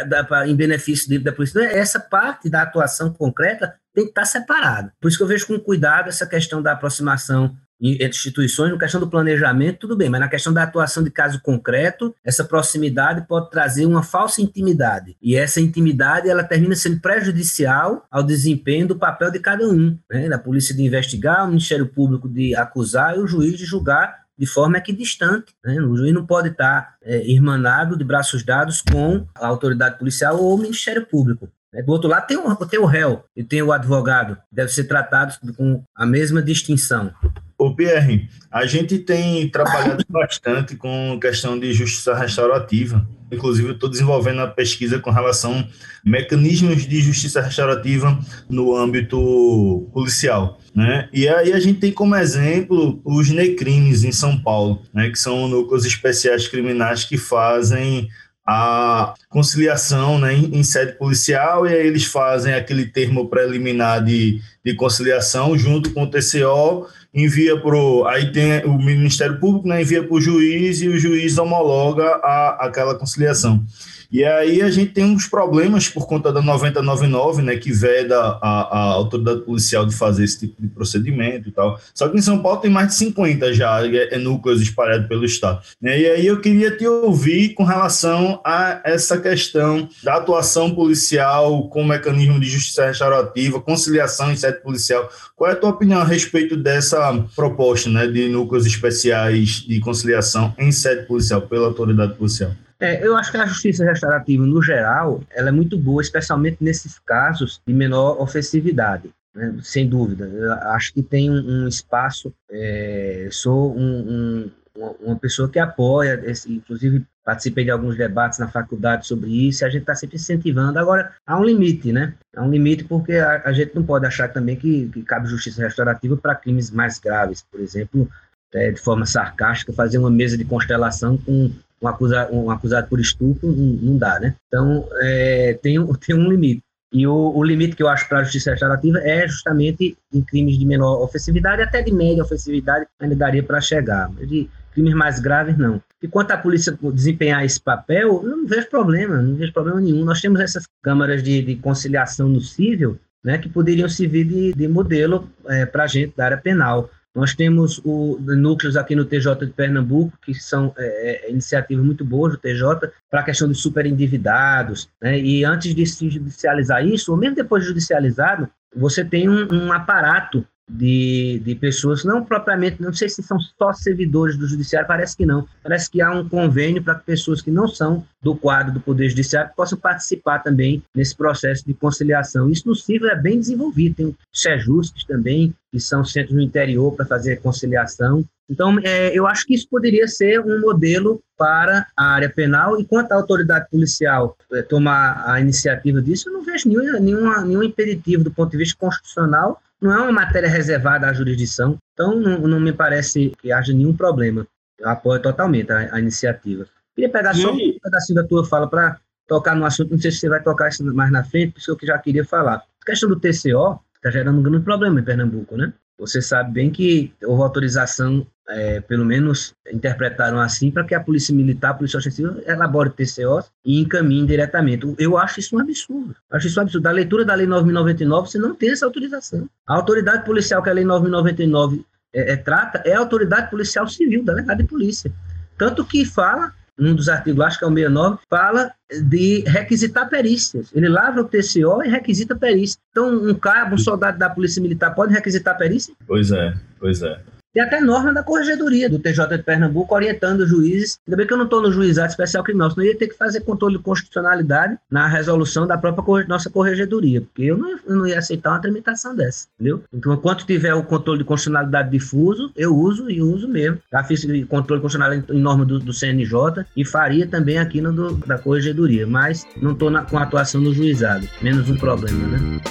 em 0.45 0.55
benefício 0.55 1.23
da 1.23 1.31
polícia. 1.31 1.61
Essa 1.61 1.99
parte 1.99 2.49
da 2.49 2.61
atuação 2.61 3.13
concreta 3.13 3.75
tem 3.93 4.03
que 4.03 4.11
estar 4.11 4.25
separada. 4.25 4.91
Por 4.99 5.07
isso 5.07 5.17
que 5.17 5.23
eu 5.23 5.27
vejo 5.27 5.47
com 5.47 5.57
cuidado 5.59 6.09
essa 6.09 6.25
questão 6.25 6.61
da 6.61 6.73
aproximação 6.73 7.55
entre 7.81 8.07
instituições, 8.07 8.71
na 8.71 8.77
questão 8.77 8.99
do 8.99 9.09
planejamento, 9.09 9.79
tudo 9.79 9.97
bem, 9.97 10.09
mas 10.09 10.21
na 10.21 10.29
questão 10.29 10.53
da 10.53 10.63
atuação 10.63 11.03
de 11.03 11.09
caso 11.09 11.41
concreto, 11.41 12.15
essa 12.23 12.43
proximidade 12.43 13.27
pode 13.27 13.49
trazer 13.49 13.85
uma 13.85 14.01
falsa 14.01 14.41
intimidade. 14.41 15.17
E 15.21 15.35
essa 15.35 15.59
intimidade, 15.59 16.29
ela 16.29 16.45
termina 16.45 16.75
sendo 16.75 17.01
prejudicial 17.01 18.05
ao 18.09 18.23
desempenho 18.23 18.87
do 18.87 18.95
papel 18.95 19.31
de 19.31 19.39
cada 19.39 19.67
um, 19.67 19.97
né? 20.09 20.29
da 20.29 20.37
polícia 20.37 20.73
de 20.73 20.81
investigar, 20.81 21.43
o 21.43 21.49
Ministério 21.49 21.87
Público 21.87 22.29
de 22.29 22.55
acusar 22.55 23.17
e 23.17 23.19
o 23.19 23.27
juiz 23.27 23.57
de 23.57 23.65
julgar 23.65 24.22
de 24.37 24.45
forma 24.45 24.77
equidistante. 24.77 25.53
Né? 25.63 25.79
O 25.81 25.95
juiz 25.95 26.13
não 26.13 26.25
pode 26.25 26.49
estar 26.49 26.95
é, 27.01 27.25
irmanado 27.27 27.97
de 27.97 28.03
braços 28.03 28.43
dados 28.43 28.81
com 28.81 29.25
a 29.35 29.47
autoridade 29.47 29.97
policial 29.97 30.41
ou 30.41 30.55
o 30.55 30.57
Ministério 30.57 31.05
Público. 31.05 31.49
Né? 31.73 31.81
Do 31.81 31.91
outro 31.91 32.09
lado 32.09 32.27
tem 32.27 32.37
o, 32.37 32.55
tem 32.55 32.79
o 32.79 32.85
réu 32.85 33.23
e 33.35 33.43
tem 33.43 33.61
o 33.61 33.71
advogado, 33.71 34.37
deve 34.51 34.71
ser 34.71 34.83
tratado 34.83 35.33
com 35.57 35.83
a 35.95 36.05
mesma 36.05 36.41
distinção. 36.41 37.11
Ô 37.57 37.73
Pierre, 37.73 38.27
a 38.51 38.65
gente 38.65 38.99
tem 38.99 39.49
trabalhado 39.49 40.03
bastante 40.09 40.75
com 40.75 41.17
questão 41.19 41.57
de 41.59 41.71
justiça 41.73 42.13
restaurativa. 42.13 43.07
Inclusive, 43.31 43.71
estou 43.71 43.89
desenvolvendo 43.89 44.37
uma 44.37 44.47
pesquisa 44.47 44.99
com 44.99 45.09
relação 45.09 45.59
a 45.59 45.67
mecanismos 46.09 46.85
de 46.85 47.01
justiça 47.01 47.41
restaurativa 47.41 48.19
no 48.49 48.75
âmbito 48.75 49.89
policial. 49.93 50.59
Né? 50.75 51.07
E 51.13 51.27
aí 51.27 51.53
a 51.53 51.59
gente 51.59 51.79
tem 51.79 51.91
como 51.91 52.15
exemplo 52.15 53.01
os 53.05 53.29
NECRIMES 53.29 54.03
em 54.03 54.11
São 54.11 54.37
Paulo, 54.37 54.81
né? 54.93 55.09
que 55.09 55.17
são 55.17 55.47
núcleos 55.47 55.85
especiais 55.85 56.47
criminais 56.47 57.05
que 57.05 57.17
fazem 57.17 58.09
a 58.45 59.13
conciliação 59.29 60.19
né, 60.19 60.33
em, 60.33 60.57
em, 60.57 60.63
sede 60.63 60.93
policial, 60.93 61.65
e 61.65 61.73
aí 61.73 61.87
eles 61.87 62.03
fazem 62.03 62.53
aquele 62.53 62.85
termo 62.85 63.29
preliminar 63.29 64.03
de, 64.03 64.41
de 64.63 64.75
conciliação 64.75 65.57
junto 65.57 65.93
com 65.93 66.03
o 66.03 66.09
TCO 66.09 66.87
envia 67.13 67.55
para 67.59 67.77
aí 68.09 68.31
tem 68.31 68.65
o 68.65 68.77
Ministério 68.77 69.39
Público, 69.39 69.67
né, 69.67 69.81
envia 69.81 70.03
para 70.03 70.15
o 70.15 70.21
juiz 70.21 70.81
e 70.81 70.87
o 70.87 70.97
juiz 70.97 71.37
homologa 71.37 72.03
a, 72.23 72.65
aquela 72.65 72.95
conciliação. 72.95 73.63
E 74.13 74.23
aí 74.23 74.61
a 74.61 74.69
gente 74.69 74.91
tem 74.91 75.03
uns 75.03 75.25
problemas 75.25 75.89
por 75.89 76.05
conta 76.05 76.31
da 76.31 76.39
9099, 76.39 77.41
né, 77.41 77.55
que 77.55 77.71
veda 77.71 78.15
a, 78.39 78.69
a 78.71 78.79
autoridade 78.93 79.41
policial 79.41 79.87
de 79.87 79.95
fazer 79.95 80.23
esse 80.23 80.41
tipo 80.41 80.61
de 80.61 80.67
procedimento 80.67 81.49
e 81.49 81.51
tal. 81.51 81.79
Só 81.95 82.07
que 82.07 82.15
em 82.15 82.21
São 82.21 82.37
Paulo 82.37 82.61
tem 82.61 82.69
mais 82.69 82.89
de 82.89 82.93
50 82.93 83.51
já 83.53 83.83
é, 83.83 84.13
é 84.13 84.17
núcleos 84.19 84.61
espalhados 84.61 85.07
pelo 85.07 85.25
estado. 85.25 85.63
Né? 85.81 85.99
E 85.99 86.05
aí 86.05 86.27
eu 86.27 86.39
queria 86.39 86.77
te 86.77 86.85
ouvir 86.85 87.55
com 87.55 87.63
relação 87.63 88.39
a 88.45 88.81
essa 88.83 89.19
questão 89.19 89.89
da 90.03 90.17
atuação 90.17 90.75
policial 90.75 91.67
com 91.69 91.83
mecanismo 91.83 92.39
de 92.39 92.47
justiça 92.47 92.85
restaurativa, 92.85 93.59
conciliação 93.59 94.31
em 94.31 94.35
sede 94.35 94.61
policial. 94.61 95.09
Qual 95.35 95.49
é 95.49 95.53
a 95.53 95.55
tua 95.55 95.71
opinião 95.71 96.01
a 96.01 96.05
respeito 96.05 96.55
dessa 96.55 97.19
proposta, 97.35 97.89
né, 97.89 98.05
de 98.05 98.29
núcleos 98.29 98.67
especiais 98.67 99.65
de 99.67 99.79
conciliação 99.79 100.53
em 100.59 100.71
sede 100.71 101.07
policial 101.07 101.41
pela 101.41 101.65
autoridade 101.65 102.13
policial? 102.13 102.51
É, 102.83 103.07
eu 103.07 103.15
acho 103.15 103.31
que 103.31 103.37
a 103.37 103.45
justiça 103.45 103.85
restaurativa, 103.85 104.45
no 104.45 104.61
geral, 104.61 105.23
ela 105.31 105.47
é 105.47 105.51
muito 105.53 105.77
boa, 105.77 106.01
especialmente 106.01 106.57
nesses 106.59 106.99
casos 106.99 107.61
de 107.65 107.73
menor 107.73 108.21
ofensividade. 108.21 109.09
Né? 109.33 109.55
Sem 109.63 109.87
dúvida. 109.87 110.25
Eu 110.25 110.51
acho 110.71 110.93
que 110.93 111.01
tem 111.01 111.31
um, 111.31 111.63
um 111.63 111.67
espaço. 111.67 112.33
É, 112.51 113.29
sou 113.31 113.73
um, 113.73 114.49
um, 114.75 114.91
uma 115.01 115.15
pessoa 115.15 115.47
que 115.47 115.59
apoia, 115.59 116.21
esse, 116.25 116.51
inclusive 116.51 117.05
participei 117.23 117.63
de 117.63 117.71
alguns 117.71 117.95
debates 117.95 118.37
na 118.37 118.49
faculdade 118.49 119.07
sobre 119.07 119.47
isso, 119.47 119.63
e 119.63 119.65
a 119.65 119.69
gente 119.69 119.83
está 119.83 119.95
sempre 119.95 120.17
incentivando. 120.17 120.77
Agora, 120.77 121.13
há 121.25 121.39
um 121.39 121.45
limite, 121.45 121.93
né? 121.93 122.13
Há 122.35 122.43
um 122.43 122.51
limite 122.51 122.83
porque 122.83 123.13
a, 123.13 123.43
a 123.45 123.53
gente 123.53 123.73
não 123.73 123.83
pode 123.83 124.05
achar 124.05 124.27
também 124.27 124.57
que, 124.57 124.89
que 124.89 125.03
cabe 125.03 125.29
justiça 125.29 125.61
restaurativa 125.61 126.17
para 126.17 126.35
crimes 126.35 126.69
mais 126.69 126.99
graves, 126.99 127.45
por 127.49 127.61
exemplo, 127.61 128.09
é, 128.53 128.71
de 128.71 128.81
forma 128.81 129.05
sarcástica, 129.05 129.71
fazer 129.71 129.99
uma 129.99 130.11
mesa 130.11 130.37
de 130.37 130.43
constelação 130.43 131.17
com 131.17 131.49
um 131.83 131.87
acusado, 131.87 132.35
um 132.35 132.49
acusado 132.49 132.87
por 132.87 132.99
estupro, 132.99 133.51
não, 133.51 133.97
dá, 133.97 134.19
né? 134.19 134.35
Então, 134.47 134.87
é, 135.01 135.59
tem, 135.61 135.75
tem 136.05 136.15
um 136.15 136.29
limite. 136.29 136.63
E 136.93 137.07
o, 137.07 137.33
o, 137.35 137.43
limite 137.43 137.75
que 137.75 137.81
eu 137.81 137.87
acho 137.87 138.07
para 138.07 138.19
a 138.19 138.23
justiça 138.23 138.51
restaurativa 138.51 138.99
é 138.99 139.27
justamente 139.27 139.97
em 140.13 140.21
crimes 140.21 140.59
de 140.59 140.65
menor 140.65 141.01
ofensividade, 141.01 141.61
até 141.61 141.81
de 141.81 141.91
média 141.91 142.23
ofensividade, 142.23 142.85
ainda 142.99 143.15
daria 143.15 143.41
para 143.41 143.59
chegar. 143.59 144.11
Mas 144.13 144.29
de 144.29 144.47
crimes 144.73 144.93
mais 144.93 145.19
graves, 145.19 145.57
não. 145.57 145.81
E 146.01 146.07
quanto 146.07 146.31
à 146.31 146.37
polícia 146.37 146.77
desempenhar 146.93 147.43
esse 147.43 147.59
papel, 147.59 148.21
eu 148.23 148.37
não 148.37 148.45
vejo 148.45 148.69
problema, 148.69 149.21
não 149.21 149.35
vejo 149.35 149.51
problema 149.51 149.81
nenhum. 149.81 150.05
Nós 150.05 150.21
temos 150.21 150.39
essas 150.39 150.65
câmaras 150.83 151.23
de, 151.23 151.41
de 151.41 151.55
conciliação 151.55 152.29
no 152.29 152.41
cível, 152.41 152.99
né, 153.23 153.37
que 153.39 153.49
poderiam 153.49 153.89
servir 153.89 154.25
de, 154.25 154.53
de 154.53 154.67
modelo 154.67 155.27
é, 155.47 155.65
para 155.65 155.85
a 155.85 155.87
gente 155.87 156.13
da 156.15 156.25
área 156.25 156.37
penal. 156.37 156.89
Nós 157.15 157.35
temos 157.35 157.79
o, 157.83 158.17
núcleos 158.19 158.75
aqui 158.75 158.95
no 158.95 159.05
TJ 159.05 159.45
de 159.45 159.53
Pernambuco, 159.53 160.17
que 160.21 160.33
são 160.33 160.73
é, 160.77 161.27
é 161.27 161.31
iniciativas 161.31 161.85
muito 161.85 162.03
boas 162.03 162.33
do 162.33 162.39
TJ, 162.39 162.91
para 163.09 163.19
a 163.19 163.23
questão 163.23 163.47
dos 163.47 163.61
superendividados. 163.61 164.89
Né? 165.01 165.19
E 165.19 165.45
antes 165.45 165.75
de 165.75 165.85
se 165.85 166.09
judicializar 166.09 166.85
isso, 166.85 167.11
ou 167.11 167.17
mesmo 167.17 167.35
depois 167.35 167.63
de 167.63 167.69
judicializado, 167.69 168.49
você 168.75 169.05
tem 169.05 169.29
um, 169.29 169.47
um 169.51 169.71
aparato 169.71 170.45
de, 170.69 171.41
de 171.43 171.55
pessoas, 171.55 172.03
não 172.03 172.23
propriamente, 172.23 172.81
não 172.81 172.93
sei 172.93 173.09
se 173.09 173.21
são 173.21 173.37
só 173.39 173.73
servidores 173.73 174.37
do 174.37 174.47
judiciário, 174.47 174.87
parece 174.87 175.15
que 175.15 175.25
não. 175.25 175.47
Parece 175.61 175.89
que 175.89 176.01
há 176.01 176.11
um 176.11 176.27
convênio 176.27 176.81
para 176.81 176.95
que 176.95 177.05
pessoas 177.05 177.41
que 177.41 177.51
não 177.51 177.67
são 177.67 178.05
do 178.21 178.35
quadro 178.35 178.73
do 178.73 178.79
Poder 178.79 179.09
Judiciário 179.09 179.51
possam 179.55 179.77
participar 179.77 180.39
também 180.39 180.81
nesse 180.95 181.15
processo 181.15 181.65
de 181.65 181.73
conciliação. 181.73 182.49
Isso 182.49 182.67
no 182.67 182.75
civil 182.75 183.09
é 183.09 183.15
bem 183.15 183.39
desenvolvido, 183.39 183.95
tem 183.95 184.15
SEJUSCs 184.31 185.03
também, 185.03 185.53
que 185.71 185.79
são 185.79 186.05
centros 186.05 186.35
no 186.35 186.41
interior 186.41 186.95
para 186.95 187.05
fazer 187.05 187.41
conciliação. 187.41 188.23
Então, 188.49 188.77
é, 188.83 189.17
eu 189.17 189.25
acho 189.25 189.45
que 189.45 189.55
isso 189.55 189.67
poderia 189.69 190.07
ser 190.07 190.39
um 190.39 190.61
modelo 190.61 191.21
para 191.37 191.87
a 191.97 192.05
área 192.05 192.29
penal, 192.29 192.79
e 192.79 192.85
quanto 192.85 193.11
à 193.11 193.15
autoridade 193.15 193.67
policial 193.69 194.37
é, 194.51 194.61
tomar 194.61 195.23
a 195.25 195.41
iniciativa 195.41 196.01
disso, 196.01 196.29
eu 196.29 196.33
não 196.33 196.43
vejo 196.43 196.69
nenhum, 196.69 196.99
nenhuma, 196.99 197.41
nenhum 197.41 197.63
impeditivo 197.63 198.23
do 198.23 198.31
ponto 198.31 198.51
de 198.51 198.57
vista 198.57 198.77
constitucional 198.77 199.61
não 199.83 199.91
é 199.91 200.01
uma 200.01 200.11
matéria 200.11 200.49
reservada 200.49 201.07
à 201.07 201.13
jurisdição, 201.13 201.77
então 201.93 202.15
não, 202.15 202.39
não 202.39 202.59
me 202.59 202.71
parece 202.71 203.33
que 203.37 203.51
haja 203.51 203.73
nenhum 203.73 203.93
problema. 203.93 204.47
Eu 204.79 204.87
apoio 204.87 205.21
totalmente 205.21 205.71
a, 205.71 205.95
a 205.95 205.99
iniciativa. 205.99 206.65
Queria 206.95 207.09
pegar 207.09 207.33
só 207.33 207.51
um 207.51 207.79
pedacinho 207.83 208.21
da 208.21 208.27
tua 208.27 208.45
fala 208.45 208.67
para 208.67 208.97
tocar 209.27 209.55
no 209.55 209.65
assunto, 209.65 209.91
não 209.91 209.99
sei 209.99 210.11
se 210.11 210.19
você 210.19 210.29
vai 210.29 210.41
tocar 210.41 210.69
isso 210.69 210.83
mais 210.95 211.11
na 211.11 211.23
frente, 211.23 211.53
porque 211.53 211.69
eu 211.69 211.75
que 211.75 211.85
já 211.85 211.97
queria 211.97 212.23
falar. 212.23 212.63
A 212.81 212.85
questão 212.85 213.09
do 213.09 213.19
TCO 213.19 213.79
está 213.95 214.09
gerando 214.09 214.39
um 214.39 214.43
grande 214.43 214.63
problema 214.63 214.99
em 214.99 215.03
Pernambuco, 215.03 215.57
né? 215.57 215.73
Você 215.97 216.21
sabe 216.21 216.51
bem 216.51 216.71
que 216.71 217.13
houve 217.23 217.43
autorização, 217.43 218.25
é, 218.49 218.81
pelo 218.81 219.05
menos 219.05 219.53
interpretaram 219.71 220.39
assim, 220.39 220.69
para 220.69 220.83
que 220.83 220.93
a 220.95 220.99
Polícia 220.99 221.33
Militar, 221.33 221.71
a 221.71 221.73
Polícia 221.75 222.01
Civil, 222.01 222.41
elabore 222.45 222.89
TCOs 222.89 223.51
e 223.65 223.79
encaminhe 223.79 224.25
diretamente. 224.25 224.93
Eu 224.97 225.17
acho 225.17 225.39
isso 225.39 225.55
um 225.55 225.59
absurdo. 225.59 226.15
Acho 226.31 226.47
isso 226.47 226.59
um 226.59 226.63
absurdo. 226.63 226.83
Da 226.83 226.91
leitura 226.91 227.23
da 227.23 227.35
Lei 227.35 227.47
9.099, 227.47 228.27
você 228.27 228.37
não 228.37 228.53
tem 228.55 228.71
essa 228.71 228.85
autorização. 228.85 229.47
A 229.67 229.75
autoridade 229.75 230.25
policial 230.25 230.61
que 230.61 230.69
a 230.69 230.73
Lei 230.73 230.83
9.099 230.83 231.85
é, 232.13 232.33
é, 232.33 232.35
trata 232.35 232.81
é 232.85 232.93
a 232.93 232.99
autoridade 232.99 233.49
policial 233.49 233.87
civil, 233.87 234.23
delegado 234.23 234.57
de 234.57 234.65
polícia. 234.65 235.11
Tanto 235.57 235.85
que 235.85 236.05
fala 236.05 236.53
um 236.77 236.95
dos 236.95 237.09
artigos, 237.09 237.39
acho 237.45 237.59
que 237.59 237.65
é 237.65 237.67
o 237.67 237.73
69, 237.73 238.19
fala 238.29 238.71
de 238.91 239.43
requisitar 239.47 240.09
perícias. 240.09 240.71
Ele 240.73 240.89
lavra 240.89 241.21
o 241.21 241.25
TCO 241.25 241.83
e 241.83 241.89
requisita 241.89 242.35
perícia. 242.35 242.79
Então, 242.91 243.13
um 243.13 243.35
cabo, 243.35 243.75
um 243.75 243.77
soldado 243.77 244.17
da 244.17 244.29
Polícia 244.29 244.61
Militar 244.61 244.93
pode 244.93 245.13
requisitar 245.13 245.57
perícia? 245.57 245.93
Pois 246.07 246.31
é, 246.31 246.53
pois 246.79 247.01
é. 247.01 247.19
Tem 247.53 247.61
até 247.61 247.79
norma 247.79 248.11
da 248.11 248.23
corregedoria 248.23 248.89
do 248.89 248.97
TJ 248.97 249.37
de 249.37 249.43
Pernambuco 249.43 249.93
orientando 249.93 250.39
os 250.39 250.49
juízes. 250.49 250.97
Ainda 251.07 251.17
bem 251.17 251.27
que 251.27 251.33
eu 251.33 251.37
não 251.37 251.45
estou 251.45 251.61
no 251.61 251.71
juizado 251.71 252.09
especial 252.09 252.43
criminal, 252.43 252.71
senão 252.71 252.83
eu 252.83 252.91
ia 252.91 252.97
ter 252.97 253.07
que 253.07 253.15
fazer 253.15 253.41
controle 253.41 253.77
de 253.77 253.83
constitucionalidade 253.83 254.75
na 254.89 255.07
resolução 255.07 255.67
da 255.67 255.77
própria 255.77 256.25
nossa 256.27 256.49
corregedoria, 256.49 257.21
porque 257.21 257.43
eu 257.43 257.57
não, 257.57 257.77
eu 257.85 257.95
não 257.95 258.07
ia 258.07 258.17
aceitar 258.17 258.51
uma 258.51 258.59
tramitação 258.59 259.15
dessa, 259.15 259.47
entendeu? 259.53 259.83
Então, 259.93 260.13
enquanto 260.13 260.47
tiver 260.47 260.73
o 260.73 260.83
controle 260.83 261.19
de 261.19 261.25
constitucionalidade 261.25 261.91
difuso, 261.91 262.51
eu 262.55 262.75
uso 262.75 263.07
e 263.09 263.21
uso 263.21 263.47
mesmo. 263.47 263.77
Já 263.91 264.03
fiz 264.03 264.25
controle 264.45 264.81
constitucional 264.81 265.13
em 265.13 265.39
norma 265.39 265.63
do, 265.63 265.77
do 265.77 265.93
CNJ 265.93 266.65
e 266.75 266.83
faria 266.83 267.27
também 267.27 267.59
aqui 267.59 267.81
no 267.81 267.93
do, 267.93 268.15
da 268.25 268.39
corregedoria, 268.39 269.05
mas 269.05 269.45
não 269.61 269.73
estou 269.73 269.91
com 270.05 270.17
a 270.17 270.23
atuação 270.23 270.59
no 270.59 270.73
juizado. 270.73 271.29
Menos 271.39 271.69
um 271.69 271.77
problema, 271.77 272.27
né? 272.29 272.61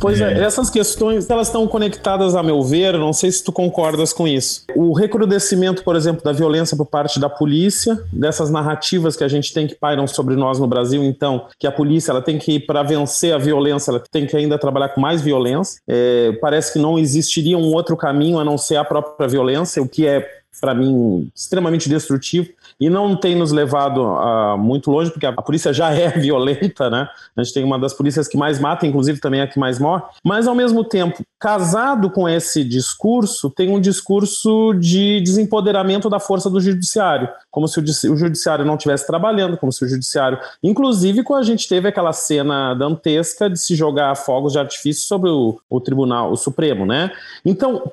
Pois 0.00 0.20
é. 0.20 0.32
é. 0.32 0.42
essas 0.42 0.70
questões, 0.70 1.28
elas 1.28 1.48
estão 1.48 1.66
conectadas, 1.66 2.34
a 2.34 2.42
meu 2.42 2.62
ver, 2.62 2.96
não 2.98 3.12
sei 3.12 3.30
se 3.30 3.42
tu 3.42 3.52
concordas 3.52 4.12
com 4.12 4.26
isso. 4.26 4.64
O 4.74 4.92
recrudescimento, 4.92 5.82
por 5.82 5.96
exemplo, 5.96 6.22
da 6.22 6.32
violência 6.32 6.76
por 6.76 6.86
parte 6.86 7.18
da 7.18 7.28
polícia, 7.28 8.00
dessas 8.12 8.50
narrativas 8.50 9.16
que 9.16 9.24
a 9.24 9.28
gente 9.28 9.52
tem 9.52 9.66
que 9.66 9.74
pairam 9.74 10.06
sobre 10.06 10.36
nós 10.36 10.58
no 10.58 10.66
Brasil, 10.66 11.02
então, 11.02 11.46
que 11.58 11.66
a 11.66 11.72
polícia 11.72 12.10
ela 12.10 12.22
tem 12.22 12.38
que, 12.38 12.58
para 12.60 12.82
vencer 12.82 13.34
a 13.34 13.38
violência, 13.38 13.90
ela 13.90 14.02
tem 14.10 14.26
que 14.26 14.36
ainda 14.36 14.58
trabalhar 14.58 14.90
com 14.90 15.00
mais 15.00 15.20
violência. 15.20 15.80
É, 15.88 16.32
parece 16.40 16.72
que 16.72 16.78
não 16.78 16.98
existiria 16.98 17.58
um 17.58 17.72
outro 17.72 17.96
caminho 17.96 18.38
a 18.38 18.44
não 18.44 18.56
ser 18.56 18.76
a 18.76 18.84
própria 18.84 19.28
violência, 19.28 19.82
o 19.82 19.88
que 19.88 20.06
é 20.06 20.38
para 20.60 20.74
mim, 20.74 21.30
extremamente 21.34 21.88
destrutivo 21.88 22.48
e 22.80 22.88
não 22.88 23.16
tem 23.16 23.34
nos 23.34 23.52
levado 23.52 24.02
uh, 24.02 24.56
muito 24.56 24.90
longe, 24.90 25.10
porque 25.10 25.26
a, 25.26 25.30
a, 25.30 25.42
polícia 25.42 25.72
já 25.72 25.90
é 25.94 26.10
violenta, 26.10 26.88
né? 26.88 27.08
A 27.36 27.42
gente 27.42 27.54
tem 27.54 27.64
uma 27.64 27.78
das 27.78 27.92
polícias 27.92 28.28
que 28.28 28.36
mais 28.36 28.58
mata, 28.58 28.86
inclusive 28.86 29.20
também 29.20 29.40
a 29.40 29.46
que 29.46 29.58
mais 29.58 29.78
morre, 29.78 30.02
mas 30.24 30.46
ao 30.46 30.54
mesmo 30.54 30.84
tempo, 30.84 31.22
casado 31.38 32.10
com 32.10 32.28
esse 32.28 32.64
discurso, 32.64 33.50
tem 33.50 33.70
um 33.70 33.80
discurso 33.80 34.74
de 34.74 35.20
desempoderamento 35.20 36.08
da 36.08 36.20
força 36.20 36.48
do 36.48 36.60
judiciário, 36.60 37.28
como 37.50 37.66
se 37.66 37.80
o, 37.80 37.82
o 38.12 38.16
judiciário 38.16 38.64
não 38.64 38.74
estivesse 38.74 39.06
trabalhando, 39.06 39.56
como 39.56 39.72
se 39.72 39.84
o 39.84 39.88
judiciário. 39.88 40.38
Inclusive, 40.62 41.22
quando 41.22 41.40
a 41.40 41.46
gente 41.46 41.68
teve 41.68 41.88
aquela 41.88 42.12
cena 42.12 42.74
dantesca 42.74 43.48
de 43.50 43.58
se 43.58 43.74
jogar 43.74 44.14
fogos 44.14 44.52
de 44.52 44.58
artifício 44.58 45.06
sobre 45.06 45.30
o, 45.30 45.60
o 45.68 45.80
Tribunal, 45.80 46.30
o 46.30 46.36
Supremo, 46.36 46.86
né? 46.86 47.10
Então, 47.44 47.90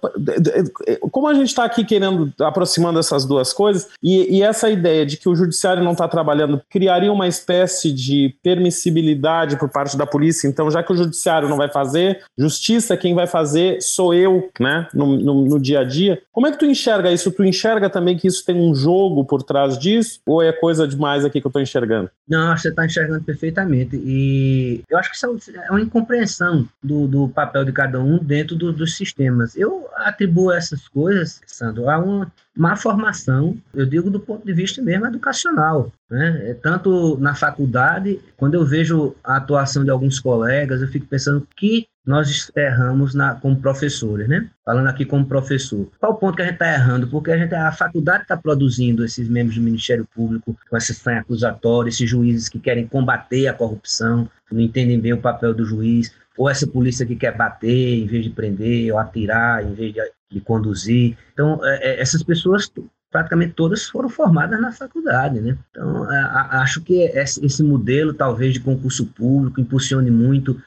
como 1.12 1.27
a 1.27 1.34
gente 1.34 1.48
está 1.48 1.63
aqui 1.63 1.84
querendo 1.84 2.32
aproximando 2.39 3.00
essas 3.00 3.25
duas 3.25 3.54
coisas, 3.54 3.88
e, 4.01 4.38
e 4.38 4.44
essa 4.44 4.70
ideia 4.75 5.05
de 5.05 5.17
que 5.17 5.27
o 5.27 5.36
judiciário 5.36 5.84
não 5.84 5.94
está 5.94 6.08
trabalhando 6.08 6.62
criaria 6.70 7.12
uma 7.12 7.27
espécie 7.27 7.91
de 7.91 8.36
permissibilidade 8.44 9.58
por 9.58 9.70
parte 9.70 9.98
da 9.98 10.05
polícia. 10.05 10.48
Então, 10.48 10.70
já 10.70 10.84
que 10.84 10.91
o 10.91 10.96
judiciário 10.96 11.50
não 11.50 11.58
vai 11.58 11.72
fazer, 11.72 12.22
justiça 12.38 12.98
quem 12.98 13.15
vai 13.15 13.27
fazer 13.27 13.82
sou 13.82 14.13
eu, 14.13 14.50
né, 14.60 14.88
no, 14.94 15.17
no, 15.17 15.46
no 15.46 15.60
dia 15.60 15.79
a 15.79 15.84
dia. 15.84 16.22
Como 16.32 16.48
é 16.48 16.51
que 16.51 16.60
tu 16.60 16.65
enxerga 16.65 17.12
isso? 17.12 17.32
Tu 17.32 17.44
enxerga 17.44 17.89
também 17.89 18.17
que 18.17 18.27
isso 18.27 18.46
tem 18.46 18.55
um 18.55 18.75
jogo 18.75 19.25
por 19.25 19.41
trás 19.41 19.77
disso? 19.77 20.20
Ou 20.25 20.41
é 20.41 20.51
coisa 20.51 20.88
demais 20.88 21.24
aqui 21.24 21.39
que 21.39 21.48
eu 21.48 21.50
estou 21.50 21.62
enxergando? 21.62 22.10
Não, 22.27 22.55
você 22.55 22.70
está 22.70 22.86
enxergando 22.86 23.24
perfeitamente. 23.24 23.96
E 23.96 24.84
eu 24.89 24.98
acho 24.98 25.10
que 25.10 25.15
isso 25.15 25.25
é 25.25 25.72
uma 25.72 25.82
incompreensão 25.82 26.67
do, 26.84 27.08
do 27.08 27.29
papel 27.29 27.63
de 27.65 27.72
cada 27.72 28.00
um 28.00 28.17
dentro 28.17 28.55
do, 28.55 28.74
dos 28.74 28.96
sistemas. 28.96 29.55
Eu 29.55 29.88
atribuo 29.96 30.51
essas 30.51 30.88
coisas, 30.88 31.41
Sandro, 31.46 31.89
a 31.89 31.98
uma 31.98 32.32
má 32.56 32.76
formação, 32.76 33.58
eu 33.74 33.86
digo 33.86 34.10
do 34.10 34.20
ponto 34.20 34.46
de 34.46 34.54
vista 34.54 34.82
mesmo 34.82 35.06
educacional. 35.06 35.92
Né? 36.10 36.52
É 36.52 36.54
tanto 36.54 37.18
na 37.18 37.36
faculdade, 37.36 38.20
quando 38.38 38.54
eu 38.54 38.66
vejo 38.66 39.16
a 39.24 39.38
atuação 39.38 39.84
de 39.84 39.90
alguns 39.90 40.20
colegas, 40.20 40.82
eu 40.82 40.88
fico 40.88 41.06
pensando 41.06 41.46
que 41.56 41.88
nós 42.06 42.52
erramos 42.56 43.16
na, 43.16 43.34
como 43.36 43.60
professores, 43.60 44.28
né? 44.28 44.48
Falando 44.64 44.88
aqui 44.88 45.04
como 45.04 45.26
professor. 45.26 45.90
Qual 46.00 46.12
o 46.12 46.16
ponto 46.16 46.36
que 46.36 46.44
a 46.44 46.46
gente 46.46 46.54
está 46.54 46.72
errando? 46.72 47.08
Porque 47.08 47.32
a, 47.32 47.38
gente, 47.38 47.56
a 47.56 47.72
faculdade 47.72 48.22
está 48.22 48.38
produzindo 48.38 49.04
esses 49.04 49.28
membros 49.28 49.58
do 49.58 49.64
Ministério 49.64 50.08
Público 50.14 50.56
com 50.70 50.78
esse 50.78 50.94
sangue 50.94 51.20
acusatório, 51.20 51.90
esses 51.90 52.08
juízes 52.08 52.48
que 52.48 52.60
querem 52.60 52.88
combater 52.88 53.48
a 53.48 53.54
corrupção, 53.54 54.30
não 54.52 54.62
entendem 54.62 55.00
bem 55.00 55.14
o 55.14 55.22
papel 55.22 55.54
do 55.54 55.66
juiz, 55.66 56.14
ou 56.38 56.50
essa 56.50 56.68
polícia 56.68 57.06
que 57.06 57.16
quer 57.16 57.36
bater 57.36 57.96
em 57.96 58.06
vez 58.06 58.24
de 58.24 58.30
prender, 58.30 58.92
ou 58.94 59.00
atirar 59.00 59.64
em 59.64 59.74
vez 59.74 59.94
de, 59.94 60.00
de 60.36 60.41
conduzir. 60.41 61.17
Então, 61.34 61.60
é, 61.63 61.78
é, 61.78 62.02
essas 62.02 62.21
pessoas 62.21 62.69
praticamente 63.10 63.54
todas 63.54 63.86
foram 63.86 64.10
formadas 64.10 64.60
na 64.60 64.74
faculdade, 64.74 65.39
né? 65.39 65.58
Então, 65.71 66.12
é, 66.12 66.17
a, 66.17 66.62
acho 66.62 66.82
que 66.82 67.04
esse 67.04 67.63
modelo, 67.63 68.13
talvez, 68.13 68.54
de 68.54 68.60
concurso 68.60 69.06
público 69.06 69.62
impulsione 69.62 70.12
muito 70.12 70.62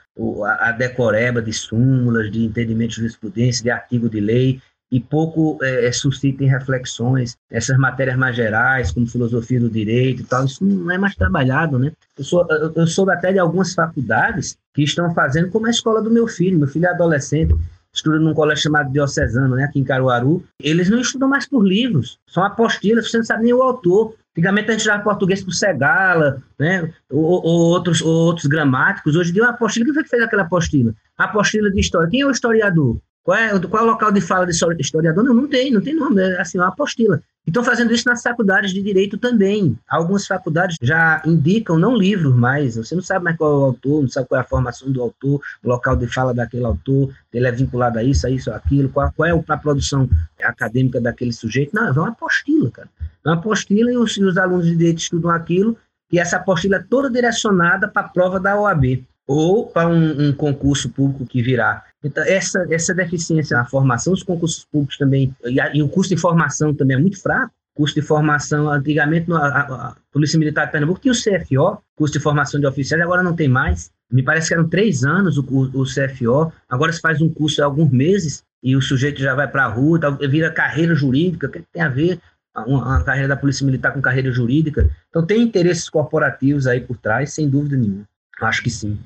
a, 0.47 0.71
a 0.71 0.73
decoreba 0.73 1.43
de 1.43 1.53
súmulas, 1.53 2.33
de 2.33 2.43
entendimento 2.43 2.91
de 2.91 2.97
jurisprudência, 2.97 3.63
de 3.63 3.71
artigo 3.71 4.09
de 4.09 4.21
lei, 4.21 4.63
e 4.91 4.99
pouco 4.99 5.59
é, 5.63 5.87
é 5.87 5.93
suscitem 5.93 6.49
reflexões, 6.49 7.37
essas 7.51 7.77
matérias 7.77 8.17
mais 8.17 8.35
gerais, 8.35 8.91
como 8.91 9.07
filosofia 9.07 9.61
do 9.61 9.69
direito 9.69 10.23
e 10.23 10.25
tal, 10.25 10.47
isso 10.47 10.65
não 10.65 10.91
é 10.91 10.97
mais 10.97 11.15
trabalhado, 11.15 11.79
né? 11.79 11.93
Eu 12.17 12.25
sou, 12.25 12.47
eu, 12.49 12.73
eu 12.75 12.87
sou 12.87 13.11
até 13.11 13.31
de 13.31 13.39
algumas 13.39 13.75
faculdades 13.75 14.57
que 14.73 14.83
estão 14.83 15.13
fazendo 15.13 15.51
como 15.51 15.67
a 15.67 15.71
escola 15.71 16.01
do 16.01 16.11
meu 16.11 16.27
filho, 16.27 16.59
meu 16.59 16.69
filho 16.69 16.87
é 16.87 16.91
adolescente, 16.91 17.55
estuda 17.95 18.19
num 18.19 18.35
colégio 18.35 18.65
chamado 18.65 18.93
Diocesano, 18.93 19.57
né, 19.57 19.65
aqui 19.65 19.81
em 19.81 19.85
Caruaru, 19.85 20.45
eles 20.61 20.89
não 20.89 21.01
estudam 21.01 21.29
mais 21.29 21.47
por 21.47 21.67
livros, 21.67 22.19
são 22.27 22.45
apostilas, 22.45 23.11
você 23.11 23.19
não 23.19 23.25
sabe 23.25 23.45
nem 23.45 23.53
o 23.53 23.63
autor. 23.63 24.15
Antigamente 24.37 24.69
a 24.69 24.73
gente 24.73 24.81
estudava 24.81 25.03
português 25.03 25.43
por 25.43 25.53
Segala, 25.53 26.41
né, 26.59 26.93
ou, 27.11 27.25
ou, 27.25 27.61
outros, 27.71 28.01
ou 28.01 28.27
outros 28.27 28.47
gramáticos. 28.47 29.17
Hoje 29.17 29.31
em 29.31 29.33
dia, 29.33 29.43
uma 29.43 29.51
apostila, 29.51 29.85
quem 29.85 29.95
foi 29.95 30.05
que 30.05 30.11
fez 30.11 30.23
aquela 30.23 30.43
apostila? 30.43 30.95
A 31.17 31.25
apostila 31.25 31.71
de 31.71 31.81
história. 31.81 32.09
Quem 32.09 32.21
é 32.21 32.27
o 32.27 32.31
historiador? 32.31 32.99
Qual 33.29 33.37
é, 33.37 33.61
qual 33.61 33.83
é 33.83 33.87
o 33.87 33.91
local 33.91 34.11
de 34.11 34.23
fala 34.23 34.47
de 34.47 34.53
historiador? 34.81 35.23
Não, 35.23 35.35
não 35.35 35.47
tem, 35.47 35.71
não 35.71 35.83
tem 35.83 35.95
nome, 35.95 36.19
é 36.23 36.41
assim, 36.41 36.57
uma 36.57 36.69
apostila. 36.69 37.21
Estão 37.47 37.63
fazendo 37.63 37.93
isso 37.93 38.09
nas 38.09 38.23
faculdades 38.23 38.73
de 38.73 38.81
direito 38.81 39.19
também. 39.19 39.79
Algumas 39.87 40.27
faculdades 40.27 40.79
já 40.81 41.21
indicam, 41.27 41.79
não 41.79 41.95
livros 41.95 42.35
mais, 42.35 42.77
você 42.77 42.95
não 42.95 43.03
sabe 43.03 43.27
mais 43.27 43.37
qual 43.37 43.53
é 43.53 43.55
o 43.59 43.65
autor, 43.65 44.01
não 44.01 44.09
sabe 44.09 44.29
qual 44.29 44.41
é 44.41 44.43
a 44.43 44.47
formação 44.47 44.91
do 44.91 45.03
autor, 45.03 45.43
o 45.63 45.69
local 45.69 45.95
de 45.95 46.07
fala 46.07 46.33
daquele 46.33 46.65
autor, 46.65 47.15
ele 47.31 47.47
é 47.47 47.53
vinculado 47.53 47.99
a 47.99 48.03
isso, 48.03 48.27
a 48.27 48.31
isso, 48.31 48.51
aquilo, 48.51 48.89
qual, 48.89 49.13
qual 49.15 49.29
é 49.29 49.45
a 49.47 49.57
produção 49.59 50.09
acadêmica 50.43 50.99
daquele 50.99 51.35
sujeito. 51.35 51.75
Não, 51.75 51.87
é 51.87 51.93
uma 51.93 52.09
apostila, 52.09 52.71
cara. 52.71 52.89
É 52.99 53.29
uma 53.29 53.37
apostila 53.37 53.93
e 53.93 53.97
os, 53.99 54.17
os 54.17 54.39
alunos 54.39 54.65
de 54.65 54.75
direito 54.75 55.01
estudam 55.01 55.31
aquilo, 55.31 55.77
e 56.11 56.19
essa 56.19 56.37
apostila 56.37 56.77
é 56.77 56.83
toda 56.89 57.11
direcionada 57.11 57.89
para 57.89 58.07
a 58.07 58.09
prova 58.09 58.41
da 58.41 58.59
OAB 58.59 59.05
ou 59.27 59.67
para 59.67 59.87
um, 59.87 60.29
um, 60.29 60.33
concurso 60.33 60.89
público 60.89 61.27
que 61.27 61.43
virá. 61.43 61.85
Então, 62.03 62.23
essa, 62.25 62.67
essa 62.71 62.95
deficiência 62.95 63.57
na 63.57 63.65
formação, 63.65 64.13
os 64.13 64.23
concursos 64.23 64.65
públicos 64.65 64.97
também, 64.97 65.35
e, 65.45 65.61
a, 65.61 65.75
e 65.75 65.83
o 65.83 65.89
custo 65.89 66.15
de 66.15 66.21
formação 66.21 66.73
também 66.75 66.97
é 66.97 67.01
muito 67.01 67.21
fraco. 67.21 67.53
Custo 67.75 68.01
de 68.01 68.07
formação, 68.07 68.69
antigamente, 68.69 69.31
a, 69.33 69.37
a, 69.37 69.89
a, 69.89 69.97
Polícia 70.13 70.39
Militar 70.39 70.67
de 70.67 70.73
Pernambuco 70.73 71.01
tinha 71.01 71.13
o 71.13 71.15
CFO, 71.15 71.83
custo 71.97 72.19
de 72.19 72.23
formação 72.23 72.61
de 72.61 72.67
oficiais, 72.67 73.03
agora 73.03 73.23
não 73.23 73.35
tem 73.35 73.49
mais. 73.49 73.91
Me 74.11 74.23
parece 74.23 74.49
que 74.49 74.55
eram 74.55 74.69
três 74.69 75.05
anos 75.05 75.39
o, 75.39 75.43
o, 75.43 75.83
o 75.83 75.85
CFO, 75.85 76.53
agora 76.69 76.93
se 76.93 77.01
faz 77.01 77.21
um 77.21 77.29
curso 77.29 77.57
de 77.57 77.63
alguns 77.63 77.91
meses 77.91 78.43
e 78.63 78.75
o 78.75 78.83
sujeito 78.83 79.21
já 79.21 79.35
vai 79.35 79.47
para 79.47 79.65
a 79.65 79.69
rua, 79.69 80.01
tá, 80.01 80.11
vira 80.11 80.51
carreira 80.51 80.95
jurídica, 80.95 81.47
o 81.47 81.51
que 81.51 81.63
tem 81.73 81.83
a 81.83 81.89
ver 81.89 82.19
uma 82.67 83.03
carreira 83.05 83.29
da 83.29 83.37
Polícia 83.37 83.65
Militar 83.65 83.93
com 83.93 84.01
carreira 84.01 84.33
jurídica? 84.33 84.91
Então, 85.09 85.25
tem 85.25 85.43
interesses 85.43 85.89
corporativos 85.89 86.67
aí 86.67 86.81
por 86.81 86.97
trás, 86.97 87.33
sem 87.33 87.49
dúvida 87.49 87.77
nenhuma. 87.77 88.05
Acho 88.41 88.63
que 88.63 88.71
sim. 88.71 88.99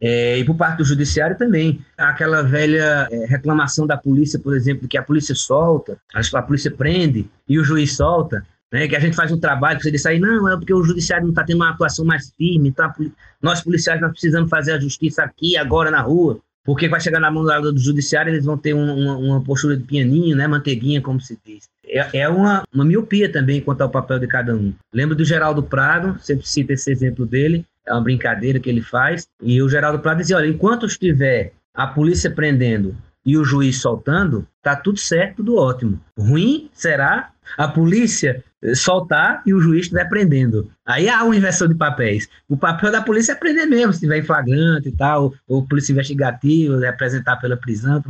É, 0.00 0.38
e 0.38 0.44
por 0.44 0.56
parte 0.56 0.78
do 0.78 0.84
judiciário 0.84 1.36
também. 1.36 1.80
Aquela 1.96 2.42
velha 2.42 3.08
é, 3.10 3.26
reclamação 3.26 3.86
da 3.86 3.96
polícia, 3.96 4.38
por 4.38 4.54
exemplo, 4.54 4.88
que 4.88 4.96
a 4.96 5.02
polícia 5.02 5.34
solta, 5.34 5.98
a, 6.14 6.42
polícia 6.42 6.70
prende 6.70 7.28
e 7.48 7.58
o 7.58 7.64
juiz 7.64 7.96
solta, 7.96 8.46
né, 8.72 8.86
que 8.86 8.94
a 8.94 9.00
gente 9.00 9.16
faz 9.16 9.32
um 9.32 9.40
trabalho, 9.40 9.80
você 9.80 9.90
diz 9.90 10.04
aí, 10.06 10.18
não, 10.18 10.48
é 10.48 10.56
porque 10.56 10.74
o 10.74 10.84
judiciário 10.84 11.24
não 11.24 11.32
está 11.32 11.42
tendo 11.42 11.56
uma 11.56 11.70
atuação 11.70 12.04
mais 12.04 12.32
firme, 12.36 12.68
então 12.68 12.92
nós 13.40 13.62
policiais 13.62 14.00
nós 14.00 14.10
precisamos 14.10 14.50
fazer 14.50 14.72
a 14.72 14.80
justiça 14.80 15.22
aqui, 15.22 15.56
agora, 15.56 15.90
na 15.90 16.02
rua, 16.02 16.38
porque 16.64 16.86
vai 16.86 17.00
chegar 17.00 17.18
na 17.18 17.30
mão 17.30 17.44
do 17.44 17.78
judiciário, 17.78 18.30
eles 18.30 18.44
vão 18.44 18.58
ter 18.58 18.74
um, 18.74 18.94
uma, 18.94 19.16
uma, 19.16 19.40
postura 19.42 19.74
de 19.74 19.84
pianinho, 19.84 20.36
né, 20.36 20.46
manteiguinha, 20.46 21.00
como 21.00 21.18
se 21.18 21.38
diz. 21.42 21.64
É, 21.82 22.20
é 22.20 22.28
uma, 22.28 22.62
uma 22.72 22.84
miopia 22.84 23.32
também 23.32 23.62
quanto 23.62 23.80
ao 23.80 23.88
papel 23.88 24.18
de 24.18 24.26
cada 24.26 24.54
um. 24.54 24.74
Lembro 24.92 25.16
do 25.16 25.24
Geraldo 25.24 25.62
Prado, 25.62 26.18
sempre 26.20 26.46
cito 26.46 26.70
esse 26.70 26.90
exemplo 26.92 27.24
dele, 27.24 27.64
é 27.88 27.92
uma 27.92 28.02
brincadeira 28.02 28.60
que 28.60 28.68
ele 28.68 28.82
faz. 28.82 29.26
E 29.42 29.60
o 29.62 29.68
Geraldo 29.68 29.98
Prado 29.98 30.18
dizia: 30.18 30.36
olha, 30.36 30.46
enquanto 30.46 30.86
estiver 30.86 31.52
a 31.74 31.86
polícia 31.86 32.30
prendendo 32.30 32.96
e 33.24 33.36
o 33.36 33.44
juiz 33.44 33.80
soltando, 33.80 34.46
tá 34.62 34.76
tudo 34.76 34.98
certo, 34.98 35.36
tudo 35.36 35.56
ótimo. 35.56 36.00
Ruim 36.18 36.70
será 36.72 37.30
a 37.56 37.68
polícia 37.68 38.42
soltar 38.74 39.42
e 39.46 39.54
o 39.54 39.60
juiz 39.60 39.82
estiver 39.82 40.08
prendendo. 40.08 40.70
Aí 40.84 41.08
há 41.08 41.22
uma 41.22 41.36
inversão 41.36 41.68
de 41.68 41.74
papéis. 41.74 42.28
O 42.48 42.56
papel 42.56 42.90
da 42.90 43.02
polícia 43.02 43.32
é 43.32 43.34
prender 43.34 43.66
mesmo, 43.66 43.92
se 43.92 43.98
estiver 43.98 44.18
em 44.18 44.24
flagrante 44.24 44.88
e 44.88 44.96
tal, 44.96 45.32
ou 45.46 45.66
polícia 45.66 45.92
investigativa, 45.92 46.84
é 46.84 46.88
apresentar 46.88 47.36
pela 47.36 47.56
prisão. 47.56 48.02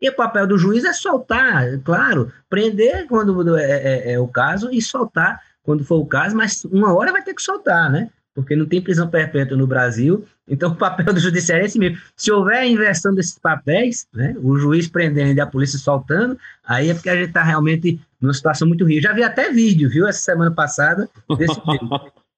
E 0.00 0.08
o 0.08 0.14
papel 0.14 0.46
do 0.46 0.58
juiz 0.58 0.84
é 0.84 0.92
soltar, 0.92 1.78
claro, 1.82 2.30
prender 2.48 3.06
quando 3.06 3.56
é, 3.56 3.64
é, 3.64 4.12
é 4.12 4.18
o 4.18 4.28
caso 4.28 4.70
e 4.70 4.80
soltar 4.80 5.40
quando 5.62 5.84
for 5.84 5.96
o 5.96 6.06
caso, 6.06 6.36
mas 6.36 6.64
uma 6.66 6.94
hora 6.94 7.10
vai 7.10 7.22
ter 7.22 7.34
que 7.34 7.42
soltar, 7.42 7.90
né? 7.90 8.08
Porque 8.36 8.54
não 8.54 8.66
tem 8.66 8.82
prisão 8.82 9.08
perpétua 9.08 9.56
no 9.56 9.66
Brasil. 9.66 10.26
Então, 10.46 10.70
o 10.72 10.76
papel 10.76 11.12
do 11.14 11.18
judiciário 11.18 11.62
é 11.62 11.66
esse 11.66 11.78
mesmo. 11.78 11.98
Se 12.14 12.30
houver 12.30 12.58
a 12.58 12.66
inversão 12.66 13.14
desses 13.14 13.38
papéis, 13.38 14.06
né, 14.14 14.36
o 14.42 14.58
juiz 14.58 14.86
prendendo 14.86 15.38
e 15.38 15.40
a 15.40 15.46
polícia 15.46 15.78
soltando, 15.78 16.38
aí 16.62 16.90
é 16.90 16.94
porque 16.94 17.08
a 17.08 17.16
gente 17.16 17.28
está 17.28 17.42
realmente 17.42 17.98
numa 18.20 18.34
situação 18.34 18.68
muito 18.68 18.84
rígida. 18.84 19.08
Já 19.08 19.14
vi 19.14 19.22
até 19.22 19.50
vídeo, 19.50 19.88
viu, 19.88 20.06
essa 20.06 20.20
semana 20.20 20.50
passada, 20.50 21.08
desse 21.38 21.58
vídeo. 21.66 21.88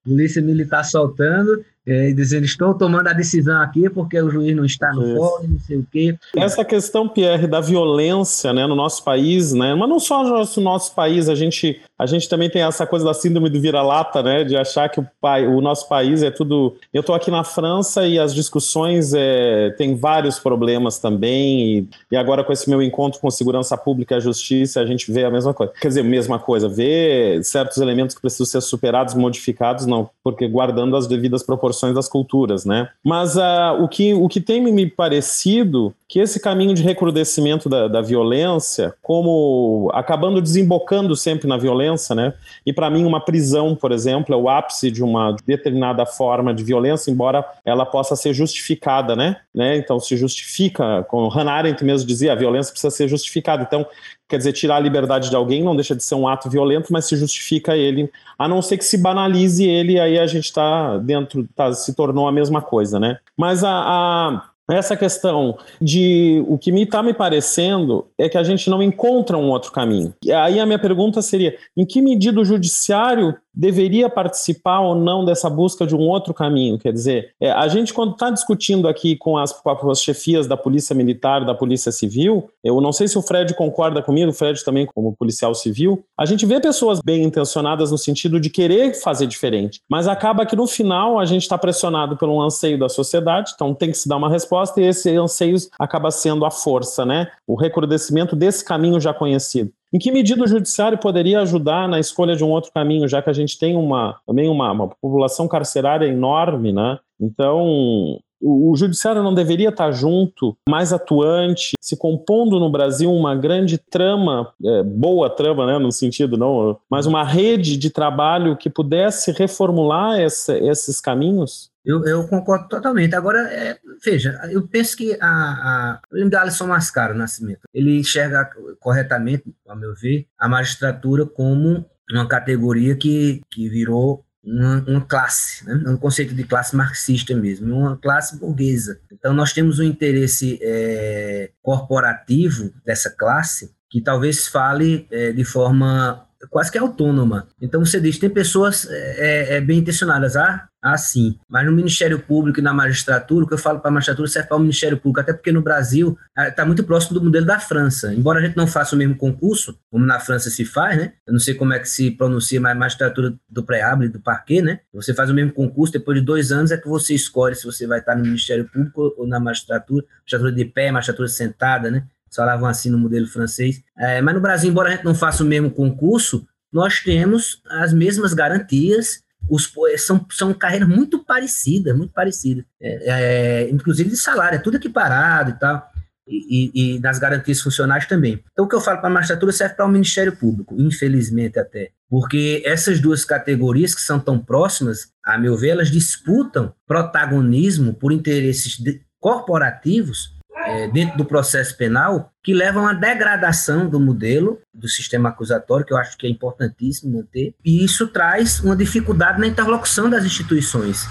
Polícia 0.05 0.41
Militar 0.41 0.85
soltando 0.85 1.63
é, 1.89 2.13
dizendo 2.13 2.45
estou 2.45 2.75
tomando 2.75 3.09
a 3.09 3.13
decisão 3.15 3.61
aqui 3.63 3.89
porque 3.89 4.21
o 4.21 4.31
juiz 4.31 4.55
não 4.55 4.65
está 4.65 4.93
no 4.93 5.17
fórum, 5.17 5.49
não 5.49 5.61
sei 5.61 5.79
o 5.79 5.87
quê. 5.91 6.15
Essa 6.37 6.65
questão, 6.65 7.09
Pierre, 7.09 7.47
da 7.47 7.61
violência 7.61 8.53
né, 8.53 8.67
no 8.67 8.75
nosso 8.75 9.03
país, 9.03 9.53
né, 9.55 9.75
mas 9.75 9.89
não 9.89 9.99
só 9.99 10.23
no 10.23 10.31
nosso, 10.31 10.61
nosso 10.61 10.95
país, 10.95 11.29
a 11.29 11.35
gente, 11.35 11.81
a 11.99 12.05
gente 12.05 12.29
também 12.29 12.51
tem 12.51 12.63
essa 12.63 12.87
coisa 12.87 13.07
da 13.07 13.15
síndrome 13.15 13.49
do 13.49 13.59
vira-lata, 13.61 14.23
né, 14.23 14.45
de 14.45 14.55
achar 14.57 14.89
que 14.91 15.01
o, 15.01 15.07
pai, 15.21 15.47
o 15.47 15.61
nosso 15.61 15.89
país 15.89 16.23
é 16.23 16.31
tudo... 16.31 16.77
Eu 16.93 17.01
estou 17.01 17.15
aqui 17.15 17.31
na 17.31 17.43
França 17.43 18.07
e 18.07 18.19
as 18.19 18.35
discussões 18.35 19.15
é, 19.15 19.71
tem 19.79 19.97
vários 19.97 20.39
problemas 20.39 20.99
também 20.99 21.79
e, 21.79 21.89
e 22.13 22.17
agora 22.17 22.45
com 22.45 22.53
esse 22.53 22.69
meu 22.69 22.83
encontro 22.83 23.19
com 23.19 23.31
segurança 23.31 23.77
pública 23.77 24.15
e 24.15 24.19
a 24.19 24.21
justiça, 24.21 24.81
a 24.81 24.87
gente 24.87 25.11
vê 25.11 25.25
a 25.25 25.31
mesma 25.31 25.55
coisa. 25.55 25.73
Quer 25.81 25.89
dizer, 25.89 26.03
mesma 26.03 26.39
coisa, 26.39 26.69
vê 26.69 27.41
certos 27.43 27.79
elementos 27.79 28.15
que 28.15 28.21
precisam 28.21 28.47
ser 28.47 28.61
superados, 28.61 29.15
modificados, 29.15 29.87
não, 29.87 30.11
porque 30.23 30.47
guardando 30.47 30.97
as 30.97 31.07
devidas 31.07 31.43
proporções 31.43 31.78
das 31.95 32.09
culturas, 32.09 32.65
né? 32.65 32.89
Mas 33.05 33.37
uh, 33.37 33.83
o, 33.83 33.89
que, 33.89 34.15
o 34.15 34.29
que 34.29 34.41
tem 34.41 34.61
me 34.61 34.87
parecido 34.87 35.95
que 36.09 36.19
esse 36.21 36.41
caminho 36.41 36.75
de 36.75 36.83
recrudescimento 36.83 37.69
da, 37.69 37.87
da 37.87 38.01
violência, 38.01 38.95
como 39.03 39.91
acabando 39.93 40.41
desembocando 40.41 41.15
sempre 41.15 41.47
na 41.47 41.59
violência, 41.59 42.15
né? 42.15 42.33
E 42.65 42.73
para 42.73 42.89
mim 42.89 43.05
uma 43.05 43.21
prisão, 43.21 43.77
por 43.77 43.93
exemplo, 43.93 44.35
é 44.35 44.39
o 44.39 44.49
ápice 44.49 44.91
de 44.91 45.03
uma 45.03 45.37
determinada 45.47 46.07
forma 46.07 46.55
de 46.55 46.65
violência, 46.65 47.11
embora 47.11 47.45
ela 47.63 47.85
possa 47.85 48.17
ser 48.17 48.33
justificada, 48.33 49.15
né? 49.15 49.37
né? 49.55 49.77
Então 49.77 50.01
se 50.01 50.17
justifica, 50.17 51.05
como 51.09 51.29
Hannah 51.29 51.53
Arendt 51.53 51.85
mesmo 51.85 52.09
dizia, 52.09 52.33
a 52.33 52.37
violência 52.37 52.73
precisa 52.73 52.91
ser 52.91 53.07
justificada. 53.07 53.63
Então 53.63 53.87
Quer 54.29 54.39
dizer, 54.39 54.53
tirar 54.53 54.77
a 54.77 54.81
liberdade 54.81 55.31
de 55.31 55.37
alguém 55.37 55.63
não 55.63 55.75
deixa 55.75 55.97
de 55.97 56.05
ser 56.05 56.15
um 56.15 56.29
ato 56.29 56.51
violento, 56.51 56.93
mas 56.93 57.07
se 57.07 57.17
justifica 57.17 57.77
ele, 57.77 58.11
a 58.39 58.47
não 58.47 58.61
ser 58.61 58.77
que 58.77 58.85
se 58.85 58.99
banalize 58.99 59.65
ele, 59.65 59.99
aí 59.99 60.19
a 60.19 60.27
gente 60.27 60.45
está 60.45 60.99
dentro, 60.99 61.49
tá, 61.55 61.73
se 61.73 61.95
tornou 61.95 62.29
a 62.29 62.33
mesma 62.33 62.61
coisa, 62.61 63.01
né? 63.01 63.19
Mas 63.37 63.65
a, 63.65 63.71
a 63.71 64.49
essa 64.71 64.97
questão 64.97 65.57
de 65.81 66.45
o 66.47 66.59
que 66.59 66.71
me 66.71 66.83
está 66.83 67.03
me 67.03 67.15
parecendo 67.15 68.07
é 68.19 68.29
que 68.29 68.37
a 68.37 68.43
gente 68.43 68.69
não 68.69 68.83
encontra 68.83 69.39
um 69.39 69.49
outro 69.49 69.73
caminho. 69.73 70.13
E 70.23 70.31
aí 70.31 70.61
a 70.61 70.67
minha 70.67 70.79
pergunta 70.79 71.23
seria: 71.23 71.57
em 71.75 71.87
que 71.87 72.03
medida 72.03 72.41
o 72.41 72.45
judiciário 72.45 73.35
deveria 73.59 74.09
participar 74.09 74.79
ou 74.79 74.95
não 74.95 75.25
dessa 75.25 75.51
busca 75.51 75.85
de 75.85 75.97
um 75.97 76.09
outro 76.09 76.33
caminho? 76.33 76.79
Quer 76.79 76.93
dizer, 76.93 77.35
é, 77.41 77.51
a 77.51 77.67
gente, 77.67 77.93
quando 77.93 78.13
está 78.13 78.31
discutindo 78.31 78.87
aqui 78.87 79.17
com 79.17 79.37
as, 79.37 79.53
com 79.53 79.91
as, 79.91 80.01
chefias 80.01 80.47
da 80.47 80.57
Polícia 80.57 80.95
Militar, 80.95 81.45
da 81.45 81.55
Polícia 81.55 81.91
Civil, 81.91 82.49
eu 82.63 82.81
não 82.81 82.93
sei 82.93 83.09
se 83.09 83.19
o 83.19 83.23
Fred 83.23 83.53
concorda 83.55 84.01
comigo, 84.01 84.31
o 84.31 84.35
Fred 84.35 84.65
também, 84.65 84.87
como 84.87 85.17
policial 85.17 85.55
civil, 85.55 86.05
a 86.17 86.25
gente 86.25 86.47
vê 86.47 86.61
pessoas 86.61 87.01
bem 87.05 87.25
intencionadas 87.25 87.91
no 87.91 87.99
sentido 87.99 88.39
de 88.39 88.49
querer 88.49 88.95
fazer 88.95 89.27
diferente, 89.27 89.81
mas 89.91 90.07
acaba 90.07 90.47
que 90.47 90.55
no 90.55 90.67
final 90.67 91.19
a 91.19 91.25
gente 91.25 91.43
está 91.43 91.59
pressionado 91.59 92.17
um 92.29 92.41
anseio 92.41 92.79
da 92.79 92.89
sociedade, 92.89 93.53
então 93.55 93.75
tem 93.75 93.91
que 93.91 93.99
se 93.99 94.09
dar 94.09 94.17
uma 94.17 94.31
resposta 94.31 94.81
e 94.81 94.85
esse 94.85 95.11
anseio 95.17 95.57
acaba 95.79 96.11
sendo 96.11 96.45
a 96.45 96.51
força, 96.51 97.05
né? 97.05 97.29
O 97.47 97.55
recrudescimento 97.55 98.37
desse 98.37 98.65
caminho 98.65 99.01
já 99.01 99.15
conhecido. 99.15 99.73
Em 99.93 99.99
que 99.99 100.13
medida 100.13 100.45
o 100.45 100.47
judiciário 100.47 100.99
poderia 100.99 101.41
ajudar 101.41 101.89
na 101.89 101.99
escolha 101.99 102.37
de 102.37 102.45
um 102.45 102.51
outro 102.51 102.71
caminho, 102.73 103.09
já 103.09 103.23
que 103.23 103.31
a 103.31 103.33
gente 103.33 103.59
tem 103.59 103.77
uma, 103.77 104.21
também 104.27 104.49
uma, 104.49 104.71
uma 104.71 104.89
população 104.89 105.49
carcerária 105.49 106.07
enorme, 106.07 106.73
né? 106.73 106.99
Então, 107.21 108.19
o, 108.41 108.75
judiciário 108.77 109.23
não 109.23 109.35
deveria 109.35 109.71
estar 109.71 109.91
junto, 109.91 110.57
mais 110.69 110.93
atuante, 110.93 111.73
se 111.81 111.97
compondo 111.97 112.61
no 112.61 112.71
Brasil 112.71 113.13
uma 113.13 113.35
grande 113.35 113.79
trama, 113.79 114.53
é, 114.65 114.83
boa 114.83 115.29
trama, 115.29 115.67
né, 115.67 115.79
no 115.79 115.91
sentido 115.91 116.37
não, 116.37 116.79
mas 116.89 117.07
uma 117.07 117.25
rede 117.25 117.77
de 117.77 117.91
trabalho 117.91 118.57
que 118.57 118.71
pudesse 118.71 119.33
reformular 119.33 120.21
essa, 120.21 120.57
esses 120.59 121.01
caminhos? 121.01 121.71
Eu, 121.89 122.05
eu, 122.05 122.29
concordo 122.29 122.69
totalmente. 122.69 123.15
Agora, 123.15 123.51
é, 123.51 123.79
veja, 124.05 124.39
eu 124.51 124.69
penso 124.69 124.95
que 124.95 125.17
a, 125.19 125.27
a, 125.27 126.01
eu 126.11 126.19
lembro 126.19 126.33
da 126.33 126.43
Alisson 126.43 126.67
Mascaro 126.67 127.15
Nascimento. 127.15 127.63
Ele 127.73 127.99
enxerga 127.99 128.51
corretamente, 128.79 129.45
ao 129.67 129.75
meu 129.75 129.95
ver, 129.95 130.27
a 130.39 130.47
magistratura 130.47 131.25
como 131.25 131.89
uma 132.11 132.29
categoria 132.29 132.95
que, 132.95 133.41
que 133.51 133.71
virou 133.71 134.23
uma, 134.45 134.85
uma, 134.87 135.01
classe, 135.01 135.67
né? 135.67 135.83
um 135.87 135.97
conceito 135.97 136.35
de 136.35 136.45
classe 136.45 136.77
marxista 136.77 137.35
mesmo, 137.35 137.75
uma 137.75 137.97
classe 137.97 138.39
burguesa. 138.39 139.01
Então, 139.11 139.33
nós 139.33 139.55
temos 139.55 139.79
um 139.79 139.85
interesse 139.85 140.59
é, 140.61 141.53
corporativo 141.63 142.71
dessa 142.85 143.09
classe 143.09 143.73
que 143.89 144.03
talvez 144.03 144.47
fale 144.47 145.07
é, 145.11 145.33
de 145.33 145.45
forma 145.45 146.27
quase 146.51 146.71
que 146.71 146.77
autônoma. 146.77 147.49
Então, 147.61 147.83
você 147.85 147.99
diz, 147.99 148.19
tem 148.19 148.29
pessoas 148.29 148.87
é, 148.91 149.57
é 149.57 149.61
bem 149.63 149.79
intencionadas, 149.79 150.37
ah, 150.37 150.68
assim. 150.83 151.39
Mas 151.49 151.67
no 151.67 151.73
Ministério 151.73 152.19
Público 152.19 152.61
e 152.61 152.63
na 152.63 152.73
magistratura, 152.73 153.45
o 153.45 153.49
que 153.49 153.55
eu 153.55 153.59
falo 153.59 153.81
para 153.81 153.91
a 153.91 153.93
magistratura 153.93 154.29
serve 154.29 154.49
para 154.49 154.57
o 154.57 154.61
Ministério 154.61 154.97
Público, 154.97 155.21
até 155.21 155.33
porque 155.33 155.53
no 155.53 155.63
Brasil 155.63 156.17
está 156.37 156.63
ah, 156.63 156.67
muito 156.67 156.85
próximo 156.85 157.19
do 157.19 157.25
modelo 157.25 157.45
da 157.45 157.59
França. 157.59 158.15
Embora 158.15 158.39
a 158.39 158.43
gente 158.43 158.57
não 158.57 158.67
faça 158.67 158.95
o 158.95 158.99
mesmo 158.99 159.17
concurso, 159.17 159.79
como 159.91 160.05
na 160.07 160.21
França 160.21 160.51
se 160.51 160.65
faz, 160.65 160.97
né? 160.97 161.13
Eu 161.27 161.33
não 161.33 161.41
sei 161.41 161.55
como 161.55 161.73
é 161.73 161.79
que 161.79 161.89
se 161.89 162.11
pronuncia, 162.11 162.61
mas 162.61 162.77
magistratura 162.77 163.35
do 163.49 163.63
preábulo 163.63 164.07
e 164.07 164.09
do 164.09 164.21
parquet, 164.21 164.63
né? 164.63 164.81
Você 164.93 165.13
faz 165.13 165.31
o 165.31 165.35
mesmo 165.35 165.53
concurso, 165.53 165.93
depois 165.93 166.19
de 166.19 166.25
dois 166.25 166.53
anos 166.53 166.71
é 166.71 166.77
que 166.77 166.89
você 166.89 167.15
escolhe 167.15 167.55
se 167.55 167.65
você 167.65 167.87
vai 167.87 167.99
estar 167.99 168.15
no 168.17 168.23
Ministério 168.23 168.69
Público 168.69 169.15
ou 169.17 169.27
na 169.27 169.41
magistratura, 169.41 170.05
magistratura 170.21 170.53
de 170.53 170.65
pé, 170.65 170.91
magistratura 170.91 171.29
sentada, 171.29 171.91
né? 171.91 172.05
Falavam 172.35 172.69
assim 172.69 172.91
no 172.91 172.99
modelo 172.99 173.27
francês. 173.27 173.83
É, 173.97 174.21
mas 174.21 174.35
no 174.35 174.41
Brasil, 174.41 174.71
embora 174.71 174.91
a 174.91 174.93
gente 174.93 175.05
não 175.05 175.15
faça 175.15 175.43
o 175.43 175.47
mesmo 175.47 175.71
concurso, 175.71 176.47
nós 176.73 177.01
temos 177.01 177.63
as 177.71 177.93
mesmas 177.93 178.35
garantias 178.35 179.23
os, 179.49 179.73
são, 179.99 180.25
são 180.31 180.53
carreiras 180.55 180.89
muito 180.89 181.25
parecidas, 181.25 181.97
muito 181.97 182.13
parecidas. 182.13 182.65
É, 182.81 183.65
é, 183.67 183.71
inclusive 183.71 184.11
de 184.11 184.17
salário, 184.17 184.57
é 184.57 184.61
tudo 184.61 184.77
equiparado 184.77 185.51
e 185.51 185.59
tal. 185.59 185.91
E, 186.31 186.71
e, 186.75 186.99
nas 186.99 187.19
garantias 187.19 187.59
funcionais 187.63 188.07
também. 188.07 188.45
Então, 188.53 188.67
o 188.67 188.69
que 188.69 188.75
eu 188.75 188.83
falo 188.83 188.99
para 188.99 189.09
a 189.09 189.13
magistratura 189.13 189.51
serve 189.51 189.77
para 189.77 189.87
o 189.87 189.89
Ministério 189.89 190.37
Público, 190.37 190.75
infelizmente 190.79 191.59
até. 191.59 191.93
Porque 192.07 192.63
essas 192.67 193.01
duas 193.01 193.25
categorias 193.25 193.95
que 193.95 194.03
são 194.03 194.21
tão 194.21 194.39
próximas, 194.39 195.09
a 195.25 195.39
meu 195.39 195.57
ver, 195.57 195.71
elas 195.71 195.91
disputam 195.91 196.75
protagonismo 196.87 197.95
por 197.95 198.13
interesses 198.13 198.79
corporativos 199.19 200.38
é, 200.69 200.89
dentro 200.89 201.17
do 201.17 201.25
processo 201.25 201.77
penal 201.77 202.31
que 202.43 202.53
levam 202.55 202.87
à 202.87 202.93
degradação 202.93 203.89
do 203.89 203.99
modelo 203.99 204.59
do 204.73 204.89
sistema 204.89 205.31
acusatório, 205.31 205.85
que 205.85 205.93
eu 205.93 205.97
acho 205.97 206.17
que 206.17 206.27
é 206.27 206.31
importantíssimo 206.31 207.17
manter, 207.17 207.55
e 207.65 207.85
isso 207.85 208.07
traz 208.09 208.61
uma 208.61 208.77
dificuldade 208.77 209.41
na 209.41 209.47
interlocução 209.47 210.09
das 210.09 210.25
instituições. 210.25 211.07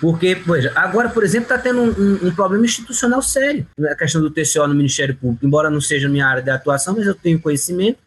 Porque, 0.00 0.34
veja, 0.34 0.72
agora, 0.74 1.08
por 1.08 1.24
exemplo, 1.24 1.44
está 1.44 1.58
tendo 1.58 1.80
um, 1.80 1.88
um, 1.88 2.28
um, 2.28 2.34
problema 2.34 2.64
institucional 2.66 3.22
sério. 3.22 3.66
A 3.90 3.94
questão 3.94 4.20
do 4.20 4.30
TCO 4.30 4.66
no 4.66 4.74
Ministério 4.74 5.16
Público, 5.16 5.46
embora 5.46 5.70
não 5.70 5.80
seja 5.80 6.08
minha 6.08 6.26
área 6.26 6.42
de 6.42 6.50
atuação, 6.50 6.94
mas 6.96 7.06
eu 7.06 7.14
tenho 7.14 7.40
conhecimento, 7.40 7.98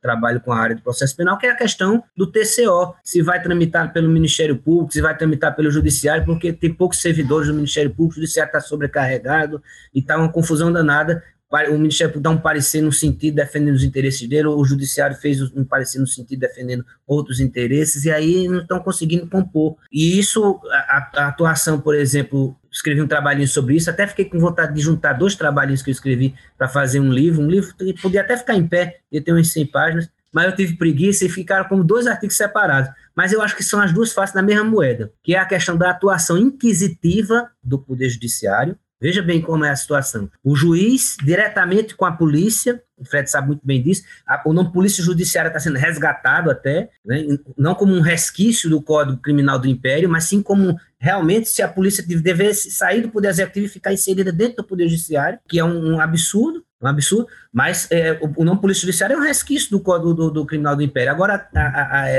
trabalho 0.00 0.40
com 0.40 0.52
a 0.52 0.58
área 0.58 0.76
do 0.76 0.82
processo 0.82 1.16
penal, 1.16 1.38
que 1.38 1.46
é 1.46 1.50
a 1.50 1.56
questão 1.56 2.02
do 2.16 2.26
TCO. 2.26 2.94
Se 3.02 3.22
vai 3.22 3.42
tramitar 3.42 3.92
pelo 3.92 4.08
Ministério 4.08 4.56
Público, 4.56 4.92
se 4.92 5.00
vai 5.00 5.16
tramitar 5.16 5.54
pelo 5.54 5.70
Judiciário, 5.70 6.24
porque 6.24 6.52
tem 6.52 6.72
poucos 6.72 7.00
servidores 7.00 7.48
do 7.48 7.54
Ministério 7.54 7.90
Público, 7.90 8.12
o 8.12 8.20
Judiciário 8.22 8.48
está 8.48 8.60
sobrecarregado 8.60 9.62
e 9.94 10.00
está 10.00 10.16
uma 10.16 10.30
confusão 10.30 10.72
danada 10.72 11.22
o 11.50 11.78
Ministério 11.78 12.12
Público 12.12 12.20
dá 12.22 12.30
um 12.30 12.40
parecer 12.40 12.82
no 12.82 12.92
sentido 12.92 13.36
defendendo 13.36 13.74
os 13.74 13.82
interesses 13.82 14.28
dele, 14.28 14.48
o 14.48 14.64
Judiciário 14.64 15.16
fez 15.16 15.40
um 15.40 15.64
parecer 15.64 15.98
no 15.98 16.06
sentido 16.06 16.40
defendendo 16.40 16.84
outros 17.06 17.40
interesses, 17.40 18.04
e 18.04 18.10
aí 18.10 18.46
não 18.46 18.60
estão 18.60 18.78
conseguindo 18.80 19.26
compor. 19.26 19.76
E 19.90 20.18
isso, 20.18 20.60
a, 20.70 21.10
a, 21.16 21.28
atuação, 21.28 21.80
por 21.80 21.94
exemplo, 21.94 22.54
escrevi 22.70 23.00
um 23.00 23.08
trabalhinho 23.08 23.48
sobre 23.48 23.76
isso, 23.76 23.88
até 23.88 24.06
fiquei 24.06 24.26
com 24.26 24.38
vontade 24.38 24.74
de 24.74 24.80
juntar 24.80 25.14
dois 25.14 25.34
trabalhinhos 25.34 25.82
que 25.82 25.88
eu 25.88 25.92
escrevi 25.92 26.34
para 26.58 26.68
fazer 26.68 27.00
um 27.00 27.10
livro, 27.10 27.42
um 27.42 27.48
livro 27.48 27.74
que 27.74 27.94
podia 27.94 28.20
até 28.20 28.36
ficar 28.36 28.54
em 28.54 28.66
pé, 28.66 28.98
ia 29.10 29.22
ter 29.22 29.32
umas 29.32 29.48
100 29.48 29.66
páginas, 29.68 30.10
mas 30.30 30.46
eu 30.46 30.54
tive 30.54 30.76
preguiça 30.76 31.24
e 31.24 31.30
ficaram 31.30 31.66
como 31.66 31.82
dois 31.82 32.06
artigos 32.06 32.36
separados. 32.36 32.90
Mas 33.14 33.32
eu 33.32 33.40
acho 33.40 33.56
que 33.56 33.64
são 33.64 33.80
as 33.80 33.92
duas 33.92 34.12
faces 34.12 34.34
da 34.34 34.42
mesma 34.42 34.64
moeda, 34.64 35.10
que 35.22 35.34
é 35.34 35.38
a 35.38 35.46
questão 35.46 35.76
da 35.76 35.90
atuação 35.90 36.36
inquisitiva 36.36 37.50
do 37.64 37.78
Poder 37.78 38.10
Judiciário, 38.10 38.78
Veja 39.00 39.22
bem 39.22 39.40
como 39.40 39.64
é 39.64 39.70
a 39.70 39.76
situação. 39.76 40.28
O 40.42 40.56
juiz, 40.56 41.16
diretamente 41.22 41.94
com 41.94 42.04
a 42.04 42.12
polícia, 42.12 42.82
o 42.96 43.04
Fred 43.04 43.30
sabe 43.30 43.48
muito 43.48 43.64
bem 43.64 43.80
disso, 43.80 44.02
a, 44.26 44.42
o 44.44 44.52
nome 44.52 44.72
polícia 44.72 45.04
judiciária 45.04 45.48
está 45.48 45.60
sendo 45.60 45.78
resgatado 45.78 46.50
até, 46.50 46.90
né, 47.04 47.24
não 47.56 47.74
como 47.74 47.94
um 47.94 48.00
resquício 48.00 48.68
do 48.68 48.82
Código 48.82 49.18
Criminal 49.18 49.58
do 49.58 49.68
Império, 49.68 50.08
mas 50.08 50.24
sim 50.24 50.42
como 50.42 50.76
realmente 50.98 51.48
se 51.48 51.62
a 51.62 51.68
polícia 51.68 52.04
devesse 52.04 52.72
sair 52.72 53.02
do 53.02 53.08
Poder 53.08 53.28
Executivo 53.28 53.66
e 53.66 53.70
ficar 53.70 53.92
inserida 53.92 54.32
dentro 54.32 54.56
do 54.56 54.64
Poder 54.64 54.88
Judiciário, 54.88 55.38
que 55.48 55.60
é 55.60 55.64
um, 55.64 55.94
um 55.94 56.00
absurdo, 56.00 56.64
um 56.82 56.88
absurdo, 56.88 57.28
mas 57.52 57.88
é, 57.92 58.18
o, 58.20 58.42
o, 58.42 58.44
nome 58.44 58.60
Polícia 58.60 58.82
Judiciária 58.82 59.14
é 59.14 59.16
um 59.16 59.22
resquício 59.22 59.70
do 59.70 59.80
Código 59.80 60.12
do, 60.12 60.30
do 60.30 60.46
Criminal 60.46 60.74
do 60.74 60.82
Império. 60.82 61.12
Agora, 61.12 61.48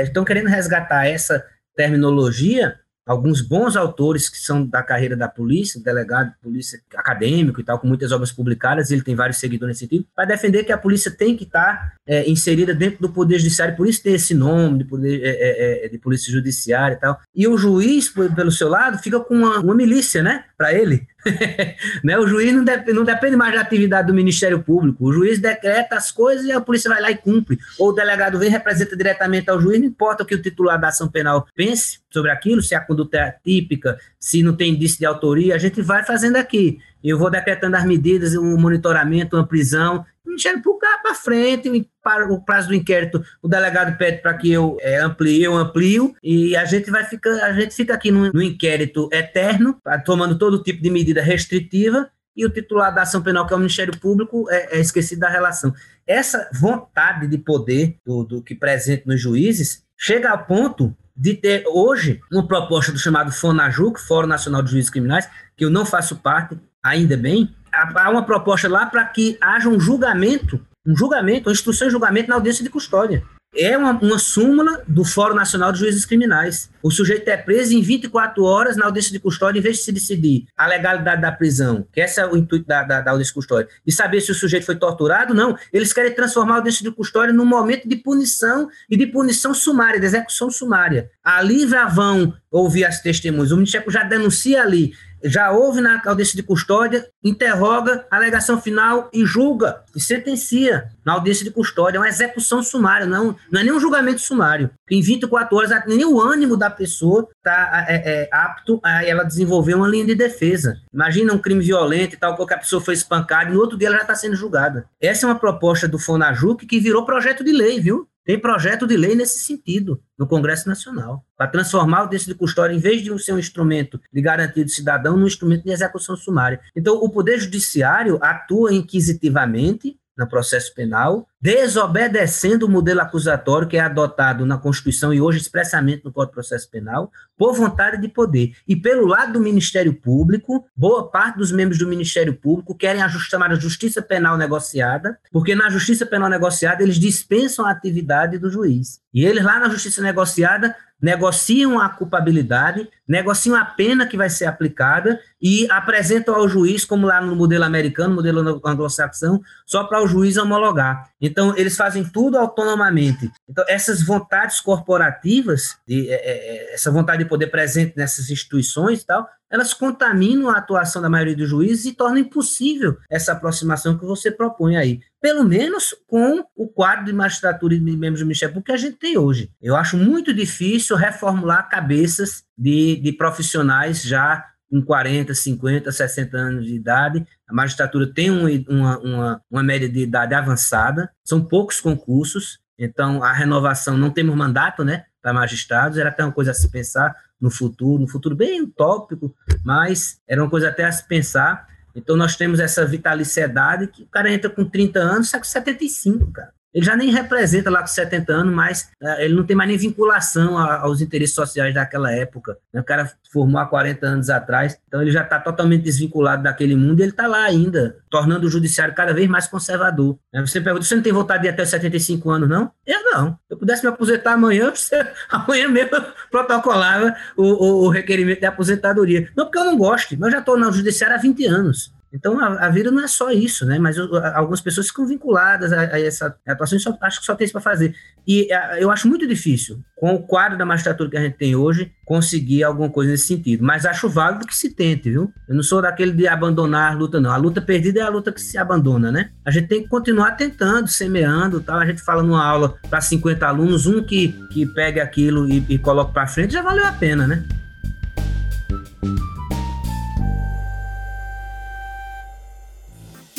estão 0.02 0.24
querendo 0.24 0.48
resgatar 0.48 1.06
essa 1.06 1.44
terminologia 1.76 2.78
alguns 3.10 3.40
bons 3.40 3.74
autores 3.74 4.28
que 4.28 4.38
são 4.38 4.64
da 4.64 4.84
carreira 4.84 5.16
da 5.16 5.26
polícia, 5.26 5.80
delegado 5.82 6.30
de 6.30 6.38
polícia 6.40 6.80
acadêmico 6.94 7.60
e 7.60 7.64
tal, 7.64 7.76
com 7.80 7.88
muitas 7.88 8.12
obras 8.12 8.30
publicadas, 8.30 8.92
ele 8.92 9.02
tem 9.02 9.16
vários 9.16 9.38
seguidores 9.38 9.74
nesse 9.74 9.80
sentido, 9.80 10.06
para 10.14 10.26
defender 10.26 10.62
que 10.62 10.70
a 10.70 10.78
polícia 10.78 11.10
tem 11.10 11.36
que 11.36 11.42
estar 11.42 11.76
tá, 11.76 11.92
é, 12.06 12.30
inserida 12.30 12.72
dentro 12.72 13.00
do 13.00 13.12
poder 13.12 13.38
judiciário, 13.38 13.76
por 13.76 13.88
isso 13.88 14.00
tem 14.00 14.14
esse 14.14 14.32
nome 14.32 14.78
de, 14.78 14.84
poder, 14.84 15.22
é, 15.24 15.82
é, 15.82 15.86
é 15.86 15.88
de 15.88 15.98
polícia 15.98 16.30
judiciária 16.30 16.94
e 16.94 17.00
tal. 17.00 17.18
E 17.34 17.48
o 17.48 17.58
juiz, 17.58 18.08
pelo 18.08 18.52
seu 18.52 18.68
lado, 18.68 18.98
fica 18.98 19.18
com 19.18 19.34
uma, 19.34 19.58
uma 19.58 19.74
milícia, 19.74 20.22
né, 20.22 20.44
para 20.56 20.72
ele. 20.72 21.04
né? 22.02 22.18
O 22.18 22.26
juiz 22.26 22.52
não, 22.52 22.64
não 22.94 23.04
depende 23.04 23.36
mais 23.36 23.54
da 23.54 23.60
atividade 23.60 24.06
do 24.06 24.14
Ministério 24.14 24.62
Público. 24.62 25.04
O 25.04 25.12
juiz 25.12 25.38
decreta 25.38 25.96
as 25.96 26.10
coisas 26.10 26.46
e 26.46 26.52
a 26.52 26.60
polícia 26.60 26.90
vai 26.90 27.00
lá 27.00 27.10
e 27.10 27.16
cumpre. 27.16 27.58
Ou 27.78 27.90
o 27.90 27.92
delegado 27.92 28.38
vem 28.38 28.50
representa 28.50 28.96
diretamente 28.96 29.50
ao 29.50 29.60
juiz, 29.60 29.78
não 29.78 29.86
importa 29.86 30.22
o 30.22 30.26
que 30.26 30.34
o 30.34 30.42
titular 30.42 30.80
da 30.80 30.88
ação 30.88 31.08
penal 31.08 31.46
pense 31.54 32.00
sobre 32.10 32.30
aquilo, 32.30 32.62
se 32.62 32.74
a 32.74 32.80
conduta 32.80 33.18
é 33.18 33.36
típica, 33.44 33.98
se 34.18 34.42
não 34.42 34.54
tem 34.56 34.72
indício 34.72 34.98
de 34.98 35.06
autoria, 35.06 35.54
a 35.54 35.58
gente 35.58 35.80
vai 35.80 36.04
fazendo 36.04 36.36
aqui. 36.36 36.78
Eu 37.02 37.18
vou 37.18 37.30
decretando 37.30 37.76
as 37.76 37.84
medidas, 37.84 38.34
o 38.34 38.42
um 38.42 38.58
monitoramento, 38.58 39.36
uma 39.36 39.46
prisão, 39.46 40.04
Ministério 40.30 40.62
Público 40.62 40.86
para 41.02 41.14
frente, 41.14 41.88
para 42.02 42.32
o 42.32 42.44
prazo 42.44 42.68
do 42.68 42.74
inquérito, 42.74 43.22
o 43.42 43.48
delegado 43.48 43.96
pede 43.96 44.22
para 44.22 44.34
que 44.34 44.50
eu 44.50 44.76
é, 44.80 45.00
amplie, 45.00 45.42
eu 45.42 45.56
amplio, 45.56 46.14
e 46.22 46.56
a 46.56 46.64
gente 46.64 46.90
vai 46.90 47.04
ficar, 47.04 47.30
a 47.44 47.52
gente 47.52 47.74
fica 47.74 47.94
aqui 47.94 48.10
no, 48.10 48.32
no 48.32 48.42
inquérito 48.42 49.08
eterno, 49.12 49.76
tomando 50.04 50.38
todo 50.38 50.62
tipo 50.62 50.82
de 50.82 50.90
medida 50.90 51.22
restritiva, 51.22 52.10
e 52.36 52.46
o 52.46 52.50
titular 52.50 52.94
da 52.94 53.02
ação 53.02 53.22
penal, 53.22 53.46
que 53.46 53.52
é 53.52 53.56
o 53.56 53.58
Ministério 53.58 53.96
Público, 53.98 54.48
é, 54.50 54.78
é 54.78 54.80
esquecido 54.80 55.20
da 55.20 55.28
relação. 55.28 55.74
Essa 56.06 56.48
vontade 56.52 57.26
de 57.26 57.36
poder 57.36 57.96
do, 58.04 58.24
do 58.24 58.42
que 58.42 58.54
presente 58.54 59.06
nos 59.06 59.20
juízes 59.20 59.84
chega 59.96 60.30
ao 60.30 60.46
ponto 60.46 60.96
de 61.14 61.34
ter 61.34 61.64
hoje 61.66 62.20
uma 62.32 62.46
proposta 62.46 62.92
do 62.92 62.98
chamado 62.98 63.30
FONAJUC, 63.30 64.00
Fórum 64.00 64.26
Nacional 64.26 64.62
de 64.62 64.70
Juízes 64.70 64.90
Criminais, 64.90 65.28
que 65.54 65.64
eu 65.64 65.70
não 65.70 65.84
faço 65.84 66.16
parte, 66.16 66.58
ainda 66.82 67.16
bem, 67.16 67.54
há 67.72 68.10
uma 68.10 68.24
proposta 68.24 68.68
lá 68.68 68.86
para 68.86 69.04
que 69.04 69.36
haja 69.40 69.68
um 69.68 69.78
julgamento, 69.78 70.60
um 70.86 70.96
julgamento, 70.96 71.48
uma 71.48 71.52
instrução 71.52 71.88
de 71.88 71.92
julgamento 71.92 72.28
na 72.28 72.34
audiência 72.34 72.64
de 72.64 72.70
custódia. 72.70 73.22
É 73.56 73.76
uma, 73.76 73.90
uma 73.98 74.18
súmula 74.18 74.80
do 74.86 75.04
Fórum 75.04 75.34
Nacional 75.34 75.72
de 75.72 75.80
Juízes 75.80 76.04
Criminais. 76.04 76.70
O 76.80 76.90
sujeito 76.90 77.26
é 77.28 77.36
preso 77.36 77.74
em 77.74 77.82
24 77.82 78.44
horas 78.44 78.76
na 78.76 78.86
audiência 78.86 79.10
de 79.10 79.18
custódia, 79.18 79.58
em 79.58 79.62
vez 79.62 79.78
de 79.78 79.82
se 79.82 79.90
decidir 79.90 80.44
a 80.56 80.68
legalidade 80.68 81.20
da 81.20 81.32
prisão, 81.32 81.84
que 81.92 82.00
esse 82.00 82.20
é 82.20 82.26
o 82.26 82.36
intuito 82.36 82.64
da, 82.66 82.84
da, 82.84 83.00
da 83.00 83.10
audiência 83.10 83.32
de 83.32 83.34
custódia, 83.34 83.68
e 83.84 83.90
saber 83.90 84.20
se 84.20 84.30
o 84.30 84.34
sujeito 84.36 84.66
foi 84.66 84.76
torturado, 84.76 85.34
não. 85.34 85.56
Eles 85.72 85.92
querem 85.92 86.14
transformar 86.14 86.54
a 86.54 86.56
audiência 86.58 86.84
de 86.84 86.92
custódia 86.92 87.34
num 87.34 87.44
momento 87.44 87.88
de 87.88 87.96
punição 87.96 88.68
e 88.88 88.96
de 88.96 89.06
punição 89.06 89.52
sumária, 89.52 89.98
de 89.98 90.06
execução 90.06 90.48
sumária. 90.48 91.10
Ali 91.24 91.68
já 91.68 91.88
vão 91.88 92.32
ouvir 92.52 92.84
as 92.84 93.00
testemunhas. 93.00 93.50
O 93.50 93.56
Ministério 93.56 93.90
já 93.90 94.04
denuncia 94.04 94.62
ali 94.62 94.92
já 95.22 95.50
houve 95.50 95.80
na 95.80 96.00
audiência 96.04 96.36
de 96.36 96.42
custódia, 96.42 97.06
interroga, 97.22 98.06
alegação 98.10 98.60
final 98.60 99.10
e 99.12 99.24
julga, 99.24 99.82
e 99.94 100.00
sentencia 100.00 100.88
na 101.04 101.14
audiência 101.14 101.44
de 101.44 101.50
custódia. 101.50 101.98
É 101.98 102.00
uma 102.00 102.08
execução 102.08 102.62
sumária, 102.62 103.06
não, 103.06 103.36
não 103.50 103.60
é 103.60 103.64
nem 103.64 103.72
um 103.72 103.80
julgamento 103.80 104.20
sumário. 104.20 104.70
Em 104.90 105.00
24 105.00 105.56
horas, 105.56 105.70
nem 105.86 106.04
o 106.04 106.20
ânimo 106.20 106.56
da 106.56 106.70
pessoa 106.70 107.28
está 107.36 107.86
é, 107.88 108.22
é, 108.22 108.28
apto 108.32 108.80
a 108.82 109.04
ela 109.04 109.24
desenvolver 109.24 109.74
uma 109.74 109.88
linha 109.88 110.06
de 110.06 110.14
defesa. 110.14 110.80
Imagina 110.92 111.32
um 111.32 111.38
crime 111.38 111.64
violento 111.64 112.14
e 112.14 112.18
tal, 112.18 112.36
qualquer 112.36 112.58
pessoa 112.58 112.82
foi 112.82 112.94
espancada 112.94 113.50
e 113.50 113.54
no 113.54 113.60
outro 113.60 113.78
dia 113.78 113.88
ela 113.88 113.96
já 113.96 114.02
está 114.02 114.14
sendo 114.14 114.36
julgada. 114.36 114.86
Essa 115.00 115.26
é 115.26 115.28
uma 115.28 115.38
proposta 115.38 115.86
do 115.86 115.98
Fonajuc 115.98 116.66
que 116.66 116.80
virou 116.80 117.04
projeto 117.04 117.44
de 117.44 117.52
lei, 117.52 117.80
viu? 117.80 118.08
Tem 118.30 118.38
projeto 118.38 118.86
de 118.86 118.96
lei 118.96 119.16
nesse 119.16 119.40
sentido 119.40 120.00
no 120.16 120.24
Congresso 120.24 120.68
Nacional, 120.68 121.24
para 121.36 121.48
transformar 121.48 122.04
o 122.04 122.08
direito 122.08 122.28
de 122.28 122.34
custódia, 122.36 122.76
em 122.76 122.78
vez 122.78 123.02
de 123.02 123.18
ser 123.18 123.32
um 123.32 123.40
instrumento 123.40 124.00
de 124.12 124.22
garantia 124.22 124.64
do 124.64 124.70
cidadão, 124.70 125.16
num 125.16 125.26
instrumento 125.26 125.64
de 125.64 125.72
execução 125.72 126.16
sumária. 126.16 126.60
Então, 126.76 126.94
o 126.94 127.10
Poder 127.10 127.40
Judiciário 127.40 128.20
atua 128.22 128.72
inquisitivamente 128.72 129.98
no 130.20 130.28
processo 130.28 130.72
penal, 130.74 131.26
desobedecendo 131.40 132.66
o 132.66 132.68
modelo 132.68 133.00
acusatório 133.00 133.66
que 133.66 133.76
é 133.76 133.80
adotado 133.80 134.44
na 134.44 134.58
Constituição 134.58 135.12
e 135.12 135.20
hoje 135.20 135.38
expressamente 135.38 136.04
no 136.04 136.12
Código 136.12 136.32
de 136.32 136.34
Processo 136.34 136.70
Penal, 136.70 137.10
por 137.36 137.54
vontade 137.54 138.00
de 138.00 138.06
poder. 138.06 138.52
E 138.68 138.76
pelo 138.76 139.06
lado 139.06 139.32
do 139.32 139.40
Ministério 139.40 139.94
Público, 139.94 140.66
boa 140.76 141.10
parte 141.10 141.38
dos 141.38 141.50
membros 141.50 141.78
do 141.78 141.88
Ministério 141.88 142.34
Público 142.34 142.74
querem 142.74 143.02
a 143.02 143.08
chamada 143.08 143.56
justiça 143.56 144.02
penal 144.02 144.36
negociada, 144.36 145.18
porque 145.32 145.54
na 145.54 145.70
justiça 145.70 146.04
penal 146.04 146.28
negociada 146.28 146.82
eles 146.82 146.96
dispensam 146.96 147.64
a 147.64 147.70
atividade 147.70 148.38
do 148.38 148.50
juiz. 148.50 149.00
E 149.12 149.24
eles 149.24 149.42
lá 149.42 149.58
na 149.58 149.68
justiça 149.68 150.02
negociada 150.02 150.76
negociam 151.00 151.80
a 151.80 151.88
culpabilidade, 151.88 152.88
negociam 153.08 153.56
a 153.56 153.64
pena 153.64 154.06
que 154.06 154.16
vai 154.16 154.28
ser 154.28 154.44
aplicada 154.44 155.20
e 155.40 155.66
apresentam 155.70 156.34
ao 156.34 156.48
juiz, 156.48 156.84
como 156.84 157.06
lá 157.06 157.20
no 157.20 157.34
modelo 157.34 157.64
americano, 157.64 158.14
modelo 158.14 158.60
anglo-saxão, 158.64 159.40
só 159.66 159.84
para 159.84 160.02
o 160.02 160.06
juiz 160.06 160.36
homologar. 160.36 161.10
Então, 161.20 161.54
eles 161.56 161.76
fazem 161.76 162.04
tudo 162.04 162.36
autonomamente. 162.36 163.30
Então, 163.48 163.64
essas 163.68 164.02
vontades 164.02 164.60
corporativas, 164.60 165.76
de, 165.86 166.10
é, 166.10 166.14
é, 166.14 166.56
é 166.70 166.74
essa 166.74 166.90
vontade 166.90 167.24
de 167.24 167.28
poder 167.28 167.48
presente 167.48 167.94
nessas 167.96 168.30
instituições 168.30 169.00
e 169.00 169.06
tal, 169.06 169.28
elas 169.50 169.74
contaminam 169.74 170.48
a 170.48 170.58
atuação 170.58 171.02
da 171.02 171.10
maioria 171.10 171.34
dos 171.34 171.48
juízes 171.48 171.86
e 171.86 171.92
tornam 171.92 172.18
impossível 172.18 172.96
essa 173.10 173.32
aproximação 173.32 173.98
que 173.98 174.04
você 174.04 174.30
propõe 174.30 174.76
aí. 174.76 175.00
Pelo 175.20 175.44
menos 175.44 175.94
com 176.06 176.44
o 176.56 176.66
quadro 176.66 177.04
de 177.04 177.12
magistratura 177.12 177.74
e 177.74 177.78
de 177.78 177.96
membros 177.96 178.20
do 178.20 178.26
Ministério 178.26 178.54
Público 178.54 178.66
que 178.66 178.72
a 178.72 178.76
gente 178.76 178.96
tem 178.96 179.18
hoje. 179.18 179.50
Eu 179.60 179.76
acho 179.76 179.96
muito 179.96 180.32
difícil 180.32 180.96
reformular 180.96 181.68
cabeças 181.68 182.44
de, 182.56 182.96
de 182.96 183.12
profissionais 183.12 184.02
já 184.02 184.46
com 184.70 184.80
40, 184.80 185.34
50, 185.34 185.90
60 185.90 186.36
anos 186.36 186.64
de 186.64 186.74
idade. 186.74 187.26
A 187.46 187.52
magistratura 187.52 188.06
tem 188.06 188.30
um, 188.30 188.46
uma, 188.68 188.98
uma, 188.98 189.42
uma 189.50 189.62
média 189.62 189.88
de 189.88 190.00
idade 190.00 190.32
avançada, 190.32 191.10
são 191.24 191.44
poucos 191.44 191.80
concursos, 191.80 192.60
então 192.78 193.22
a 193.22 193.32
renovação, 193.32 193.96
não 193.96 194.10
temos 194.10 194.34
mandato 194.34 194.84
né, 194.84 195.04
para 195.20 195.34
magistrados, 195.34 195.98
era 195.98 196.08
até 196.08 196.24
uma 196.24 196.32
coisa 196.32 196.52
a 196.52 196.54
se 196.54 196.70
pensar 196.70 197.14
no 197.40 197.50
futuro, 197.50 198.00
no 198.00 198.08
futuro 198.08 198.36
bem 198.36 198.62
utópico, 198.62 199.34
mas 199.64 200.20
era 200.28 200.42
uma 200.42 200.48
coisa 200.50 200.68
até 200.68 200.84
a 200.84 200.92
se 200.92 201.06
pensar. 201.06 201.68
Então 201.94 202.16
nós 202.16 202.36
temos 202.36 202.60
essa 202.60 202.86
vitaliciedade 202.86 203.86
que 203.88 204.02
o 204.02 204.06
cara 204.06 204.32
entra 204.32 204.48
com 204.48 204.64
30 204.64 204.98
anos, 204.98 205.30
sai 205.30 205.40
com 205.40 205.46
75, 205.46 206.30
cara. 206.30 206.52
Ele 206.72 206.84
já 206.84 206.96
nem 206.96 207.10
representa 207.10 207.70
lá 207.70 207.80
com 207.80 207.86
70 207.86 208.32
anos, 208.32 208.54
mas 208.54 208.88
uh, 209.02 209.20
ele 209.20 209.34
não 209.34 209.44
tem 209.44 209.56
mais 209.56 209.68
nem 209.68 209.78
vinculação 209.78 210.56
aos 210.56 211.00
interesses 211.00 211.34
sociais 211.34 211.74
daquela 211.74 212.12
época. 212.12 212.56
Né? 212.72 212.80
O 212.80 212.84
cara 212.84 213.10
formou 213.32 213.60
há 213.60 213.66
40 213.66 214.06
anos 214.06 214.30
atrás, 214.30 214.78
então 214.86 215.02
ele 215.02 215.10
já 215.10 215.22
está 215.22 215.38
totalmente 215.38 215.82
desvinculado 215.82 216.42
daquele 216.42 216.76
mundo 216.76 217.00
e 217.00 217.02
ele 217.02 217.10
está 217.10 217.26
lá 217.26 217.42
ainda, 217.42 217.96
tornando 218.08 218.46
o 218.46 218.50
judiciário 218.50 218.94
cada 218.94 219.12
vez 219.12 219.28
mais 219.28 219.46
conservador. 219.46 220.18
Né? 220.32 220.40
Você 220.46 220.60
pergunta, 220.60 220.84
você 220.84 220.94
não 220.94 221.02
tem 221.02 221.12
vontade 221.12 221.42
de 221.42 221.48
ir 221.48 221.50
até 221.50 221.64
75 221.64 222.30
anos, 222.30 222.48
não? 222.48 222.70
Eu 222.86 223.02
não. 223.12 223.38
Eu 223.48 223.56
pudesse 223.56 223.82
me 223.82 223.88
aposentar 223.88 224.32
amanhã, 224.32 224.70
você, 224.74 225.06
amanhã 225.28 225.68
mesmo 225.68 225.96
eu 225.96 226.04
protocolava 226.30 227.14
o, 227.36 227.44
o, 227.44 227.86
o 227.86 227.88
requerimento 227.88 228.40
de 228.40 228.46
aposentadoria. 228.46 229.28
Não 229.36 229.46
porque 229.46 229.58
eu 229.58 229.64
não 229.64 229.76
gosto, 229.76 230.16
mas 230.18 230.28
eu 230.28 230.32
já 230.32 230.38
estou 230.38 230.58
no 230.58 230.72
judiciário 230.72 231.16
há 231.16 231.18
20 231.18 231.46
anos. 231.46 231.92
Então, 232.12 232.40
a, 232.40 232.66
a, 232.66 232.68
vida 232.68 232.90
não 232.90 233.02
é 233.02 233.06
só 233.06 233.30
isso, 233.30 233.64
né? 233.64 233.78
Mas 233.78 233.96
eu, 233.96 234.08
algumas 234.34 234.60
pessoas 234.60 234.88
ficam 234.88 235.06
vinculadas 235.06 235.72
a, 235.72 235.80
a 235.80 236.00
essa 236.00 236.36
atuação 236.46 236.76
e 236.76 236.80
só, 236.80 236.96
acho 237.02 237.20
que 237.20 237.26
só 237.26 237.34
tem 237.34 237.44
isso 237.44 237.52
para 237.52 237.60
fazer. 237.60 237.94
E 238.26 238.48
eu 238.78 238.90
acho 238.90 239.08
muito 239.08 239.26
difícil, 239.26 239.80
com 239.96 240.14
o 240.14 240.22
quadro 240.22 240.58
da 240.58 240.66
magistratura 240.66 241.08
que 241.08 241.16
a 241.16 241.20
gente 241.20 241.36
tem 241.36 241.54
hoje, 241.54 241.92
conseguir 242.04 242.64
alguma 242.64 242.90
coisa 242.90 243.12
nesse 243.12 243.28
sentido. 243.28 243.64
Mas 243.64 243.86
acho 243.86 244.08
válido 244.08 244.46
que 244.46 244.54
se 244.54 244.70
tente, 244.74 245.10
viu? 245.10 245.32
Eu 245.48 245.54
não 245.54 245.62
sou 245.62 245.80
daquele 245.80 246.12
de 246.12 246.26
abandonar 246.26 246.92
a 246.92 246.94
luta, 246.94 247.20
não. 247.20 247.30
A 247.30 247.36
luta 247.36 247.60
perdida 247.60 248.00
é 248.00 248.02
a 248.02 248.08
luta 248.08 248.32
que 248.32 248.40
se 248.40 248.58
abandona, 248.58 249.12
né? 249.12 249.30
A 249.44 249.50
gente 249.50 249.68
tem 249.68 249.82
que 249.82 249.88
continuar 249.88 250.32
tentando, 250.32 250.88
semeando 250.88 251.60
tal. 251.60 251.78
A 251.78 251.86
gente 251.86 252.02
fala 252.02 252.22
numa 252.22 252.44
aula 252.44 252.76
para 252.88 253.00
50 253.00 253.46
alunos, 253.46 253.86
um 253.86 254.02
que, 254.02 254.34
que 254.50 254.66
pegue 254.66 255.00
aquilo 255.00 255.48
e, 255.48 255.64
e 255.68 255.78
coloque 255.78 256.12
para 256.12 256.26
frente, 256.26 256.52
já 256.52 256.62
valeu 256.62 256.84
a 256.84 256.92
pena, 256.92 257.26
né? 257.26 257.44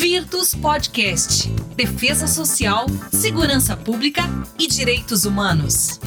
Virtus 0.01 0.55
Podcast. 0.55 1.47
Defesa 1.75 2.25
Social, 2.25 2.87
Segurança 3.11 3.77
Pública 3.77 4.23
e 4.57 4.65
Direitos 4.65 5.25
Humanos. 5.25 5.99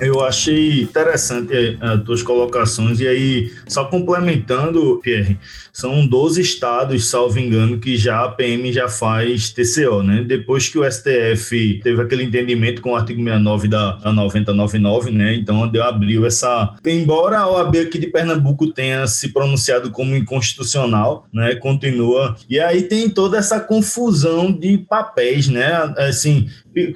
Eu 0.00 0.24
achei 0.24 0.82
interessante 0.82 1.78
as 1.80 2.02
tuas 2.02 2.22
colocações, 2.22 3.00
e 3.00 3.06
aí, 3.06 3.52
só 3.68 3.84
complementando, 3.84 5.00
Pierre, 5.02 5.38
são 5.72 6.06
12 6.06 6.40
estados, 6.40 7.08
salvo 7.08 7.38
engano, 7.38 7.78
que 7.78 7.96
já 7.96 8.24
a 8.24 8.28
PM 8.28 8.72
já 8.72 8.88
faz 8.88 9.50
TCO, 9.50 10.02
né? 10.02 10.22
Depois 10.22 10.68
que 10.68 10.78
o 10.78 10.90
STF 10.90 11.80
teve 11.82 12.02
aquele 12.02 12.24
entendimento 12.24 12.82
com 12.82 12.90
o 12.90 12.96
artigo 12.96 13.22
69 13.22 13.68
da, 13.68 13.92
da 13.96 14.12
9099, 14.12 15.10
né? 15.10 15.34
Então, 15.34 15.64
abriu 15.82 16.26
essa. 16.26 16.74
Embora 16.84 17.38
a 17.38 17.50
OAB 17.50 17.76
aqui 17.76 17.98
de 17.98 18.06
Pernambuco 18.08 18.72
tenha 18.72 19.06
se 19.06 19.32
pronunciado 19.32 19.90
como 19.90 20.16
inconstitucional, 20.16 21.26
né? 21.32 21.54
Continua. 21.56 22.36
E 22.48 22.60
aí 22.60 22.82
tem 22.82 23.08
toda 23.08 23.36
essa 23.36 23.60
confusão 23.60 24.52
de 24.52 24.78
papéis, 24.78 25.48
né? 25.48 25.72
Assim, 25.98 26.48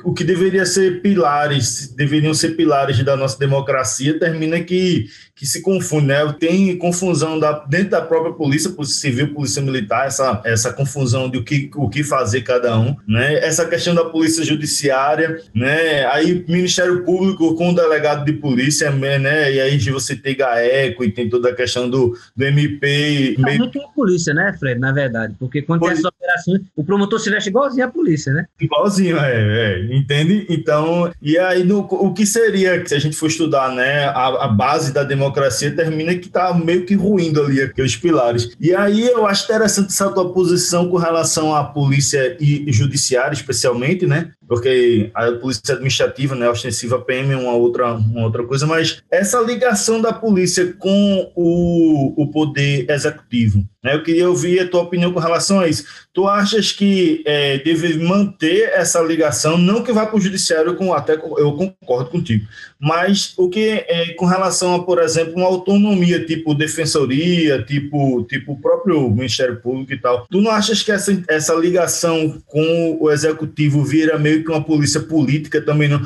o 0.04 0.12
que 0.12 0.24
deveria 0.24 0.66
ser 0.66 1.00
pilares, 1.00 1.94
deveriam 1.94 2.34
ser 2.34 2.50
pilares 2.50 3.02
da 3.04 3.16
nossa 3.16 3.38
democracia, 3.38 4.18
termina 4.18 4.60
que, 4.60 5.06
que 5.36 5.46
se 5.46 5.62
confunde, 5.62 6.06
né? 6.06 6.34
Tem 6.38 6.76
confusão 6.76 7.38
da, 7.38 7.64
dentro 7.64 7.90
da 7.90 8.00
própria 8.00 8.32
polícia, 8.32 8.70
polícia 8.70 9.00
civil, 9.00 9.32
polícia 9.32 9.62
militar, 9.62 10.06
essa, 10.06 10.42
essa 10.44 10.72
confusão 10.72 11.30
de 11.30 11.38
o 11.38 11.44
que, 11.44 11.70
o 11.76 11.88
que 11.88 12.02
fazer 12.02 12.42
cada 12.42 12.78
um, 12.78 12.96
né? 13.06 13.34
Essa 13.34 13.66
questão 13.66 13.94
da 13.94 14.04
polícia 14.04 14.44
judiciária, 14.44 15.40
né? 15.54 16.06
Aí 16.06 16.44
Ministério 16.48 17.04
Público 17.04 17.54
com 17.54 17.70
o 17.70 17.74
delegado 17.74 18.24
de 18.24 18.32
polícia, 18.32 18.90
né? 18.90 19.52
E 19.52 19.60
aí 19.60 19.78
você 19.90 20.16
tem 20.16 20.36
GAECO 20.36 21.04
e 21.04 21.12
tem 21.12 21.28
toda 21.28 21.50
a 21.50 21.54
questão 21.54 21.88
do, 21.88 22.16
do 22.34 22.44
MP. 22.44 23.36
Meio... 23.38 23.58
Não 23.60 23.70
tem 23.70 23.86
polícia, 23.94 24.34
né, 24.34 24.54
Fred, 24.58 24.80
na 24.80 24.92
verdade, 24.92 25.34
porque 25.38 25.62
quando 25.62 25.80
Poli... 25.80 25.92
tem 25.92 26.00
essas 26.00 26.12
operações, 26.12 26.60
o 26.74 26.84
promotor 26.84 27.20
se 27.20 27.30
veste 27.30 27.48
igualzinho 27.48 27.86
à 27.86 27.88
polícia, 27.88 28.32
né? 28.32 28.46
Igualzinho, 28.60 29.18
é, 29.18 29.66
é 29.66 29.67
entende? 29.90 30.46
Então, 30.48 31.12
e 31.20 31.38
aí 31.38 31.64
no, 31.64 31.80
o 31.80 32.12
que 32.12 32.26
seria, 32.26 32.84
se 32.86 32.94
a 32.94 32.98
gente 32.98 33.16
for 33.16 33.26
estudar, 33.26 33.74
né, 33.74 34.04
a, 34.06 34.44
a 34.44 34.48
base 34.48 34.92
da 34.92 35.04
democracia 35.04 35.74
termina 35.74 36.14
que 36.14 36.28
tá 36.28 36.54
meio 36.54 36.84
que 36.84 36.94
ruindo 36.94 37.42
ali 37.42 37.60
aqueles 37.60 37.96
pilares. 37.96 38.50
E 38.60 38.74
aí 38.74 39.06
eu 39.06 39.26
acho 39.26 39.44
interessante 39.44 39.88
essa 39.88 40.10
tua 40.10 40.32
posição 40.32 40.88
com 40.88 40.96
relação 40.96 41.54
à 41.54 41.64
polícia 41.64 42.36
e 42.40 42.70
judiciária, 42.72 43.34
especialmente, 43.34 44.06
né? 44.06 44.30
Porque 44.48 45.10
a 45.14 45.30
polícia 45.32 45.74
administrativa, 45.74 46.34
né, 46.34 46.48
ostensiva 46.48 46.98
PM 47.00 47.32
é 47.32 47.36
uma 47.36 47.52
outra, 47.52 47.92
uma 47.92 48.24
outra 48.24 48.42
coisa, 48.44 48.66
mas 48.66 49.02
essa 49.10 49.38
ligação 49.40 50.00
da 50.00 50.12
polícia 50.12 50.74
com 50.78 51.30
o, 51.36 52.14
o 52.16 52.30
poder 52.30 52.88
executivo, 52.88 53.62
né, 53.84 53.94
eu 53.94 54.02
queria 54.02 54.28
ouvir 54.28 54.60
a 54.60 54.68
tua 54.68 54.82
opinião 54.82 55.12
com 55.12 55.20
relação 55.20 55.60
a 55.60 55.68
isso. 55.68 55.84
Tu 56.12 56.26
achas 56.26 56.72
que 56.72 57.22
é, 57.26 57.58
deve 57.58 57.98
manter 57.98 58.70
essa 58.70 59.00
ligação, 59.00 59.58
não 59.58 59.84
que 59.84 59.92
vá 59.92 60.06
para 60.06 60.16
o 60.16 60.20
judiciário, 60.20 60.74
com, 60.74 60.92
até 60.92 61.12
eu 61.12 61.52
concordo 61.52 62.10
contigo, 62.10 62.46
mas 62.80 63.34
o 63.36 63.48
que 63.48 63.84
é, 63.86 64.14
com 64.14 64.24
relação 64.24 64.74
a, 64.74 64.82
por 64.82 64.98
exemplo, 64.98 65.34
uma 65.36 65.46
autonomia, 65.46 66.24
tipo 66.24 66.54
defensoria, 66.54 67.62
tipo, 67.62 68.24
tipo 68.24 68.52
o 68.52 68.60
próprio 68.60 69.10
Ministério 69.10 69.60
Público 69.60 69.92
e 69.92 70.00
tal, 70.00 70.26
tu 70.30 70.40
não 70.40 70.50
achas 70.50 70.82
que 70.82 70.90
essa, 70.90 71.22
essa 71.28 71.54
ligação 71.54 72.42
com 72.46 72.98
o 73.00 73.10
executivo 73.10 73.84
vira 73.84 74.18
meio 74.18 74.37
meio 74.38 74.44
que 74.44 74.50
uma 74.50 74.62
polícia 74.62 75.00
política 75.00 75.60
também 75.60 75.88
não. 75.88 76.00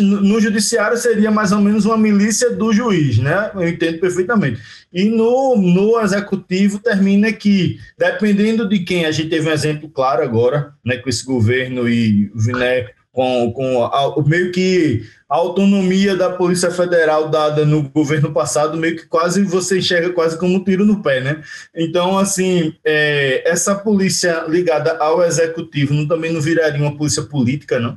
no 0.00 0.40
judiciário 0.40 0.96
seria 0.96 1.30
mais 1.30 1.52
ou 1.52 1.60
menos 1.60 1.84
uma 1.84 1.96
milícia 1.96 2.50
do 2.50 2.72
juiz, 2.72 3.18
né? 3.18 3.50
Eu 3.54 3.68
entendo 3.68 4.00
perfeitamente. 4.00 4.60
E 4.92 5.04
no, 5.04 5.56
no 5.56 6.00
executivo 6.00 6.78
termina 6.78 7.32
que, 7.32 7.78
dependendo 7.98 8.68
de 8.68 8.80
quem, 8.80 9.04
a 9.04 9.12
gente 9.12 9.30
teve 9.30 9.48
um 9.48 9.52
exemplo 9.52 9.88
claro 9.88 10.22
agora, 10.22 10.72
né, 10.84 10.96
com 10.96 11.08
esse 11.08 11.24
governo 11.24 11.88
e 11.88 12.30
né, 12.34 12.86
com, 13.14 13.52
com 13.52 13.84
a, 13.84 14.22
meio 14.26 14.50
que 14.50 15.04
a 15.30 15.36
autonomia 15.36 16.16
da 16.16 16.30
Polícia 16.30 16.70
Federal 16.70 17.28
dada 17.30 17.64
no 17.64 17.88
governo 17.88 18.32
passado, 18.32 18.76
meio 18.76 18.96
que 18.96 19.06
quase 19.06 19.44
você 19.44 19.78
enxerga 19.78 20.12
quase 20.12 20.36
como 20.36 20.56
um 20.56 20.64
tiro 20.64 20.84
no 20.84 21.00
pé, 21.00 21.20
né? 21.20 21.40
Então, 21.74 22.18
assim, 22.18 22.74
é, 22.84 23.48
essa 23.48 23.76
polícia 23.76 24.44
ligada 24.48 24.98
ao 24.98 25.22
executivo 25.22 25.94
não, 25.94 26.08
também 26.08 26.32
não 26.32 26.40
viraria 26.40 26.82
uma 26.82 26.96
polícia 26.96 27.22
política, 27.22 27.78
não? 27.78 27.96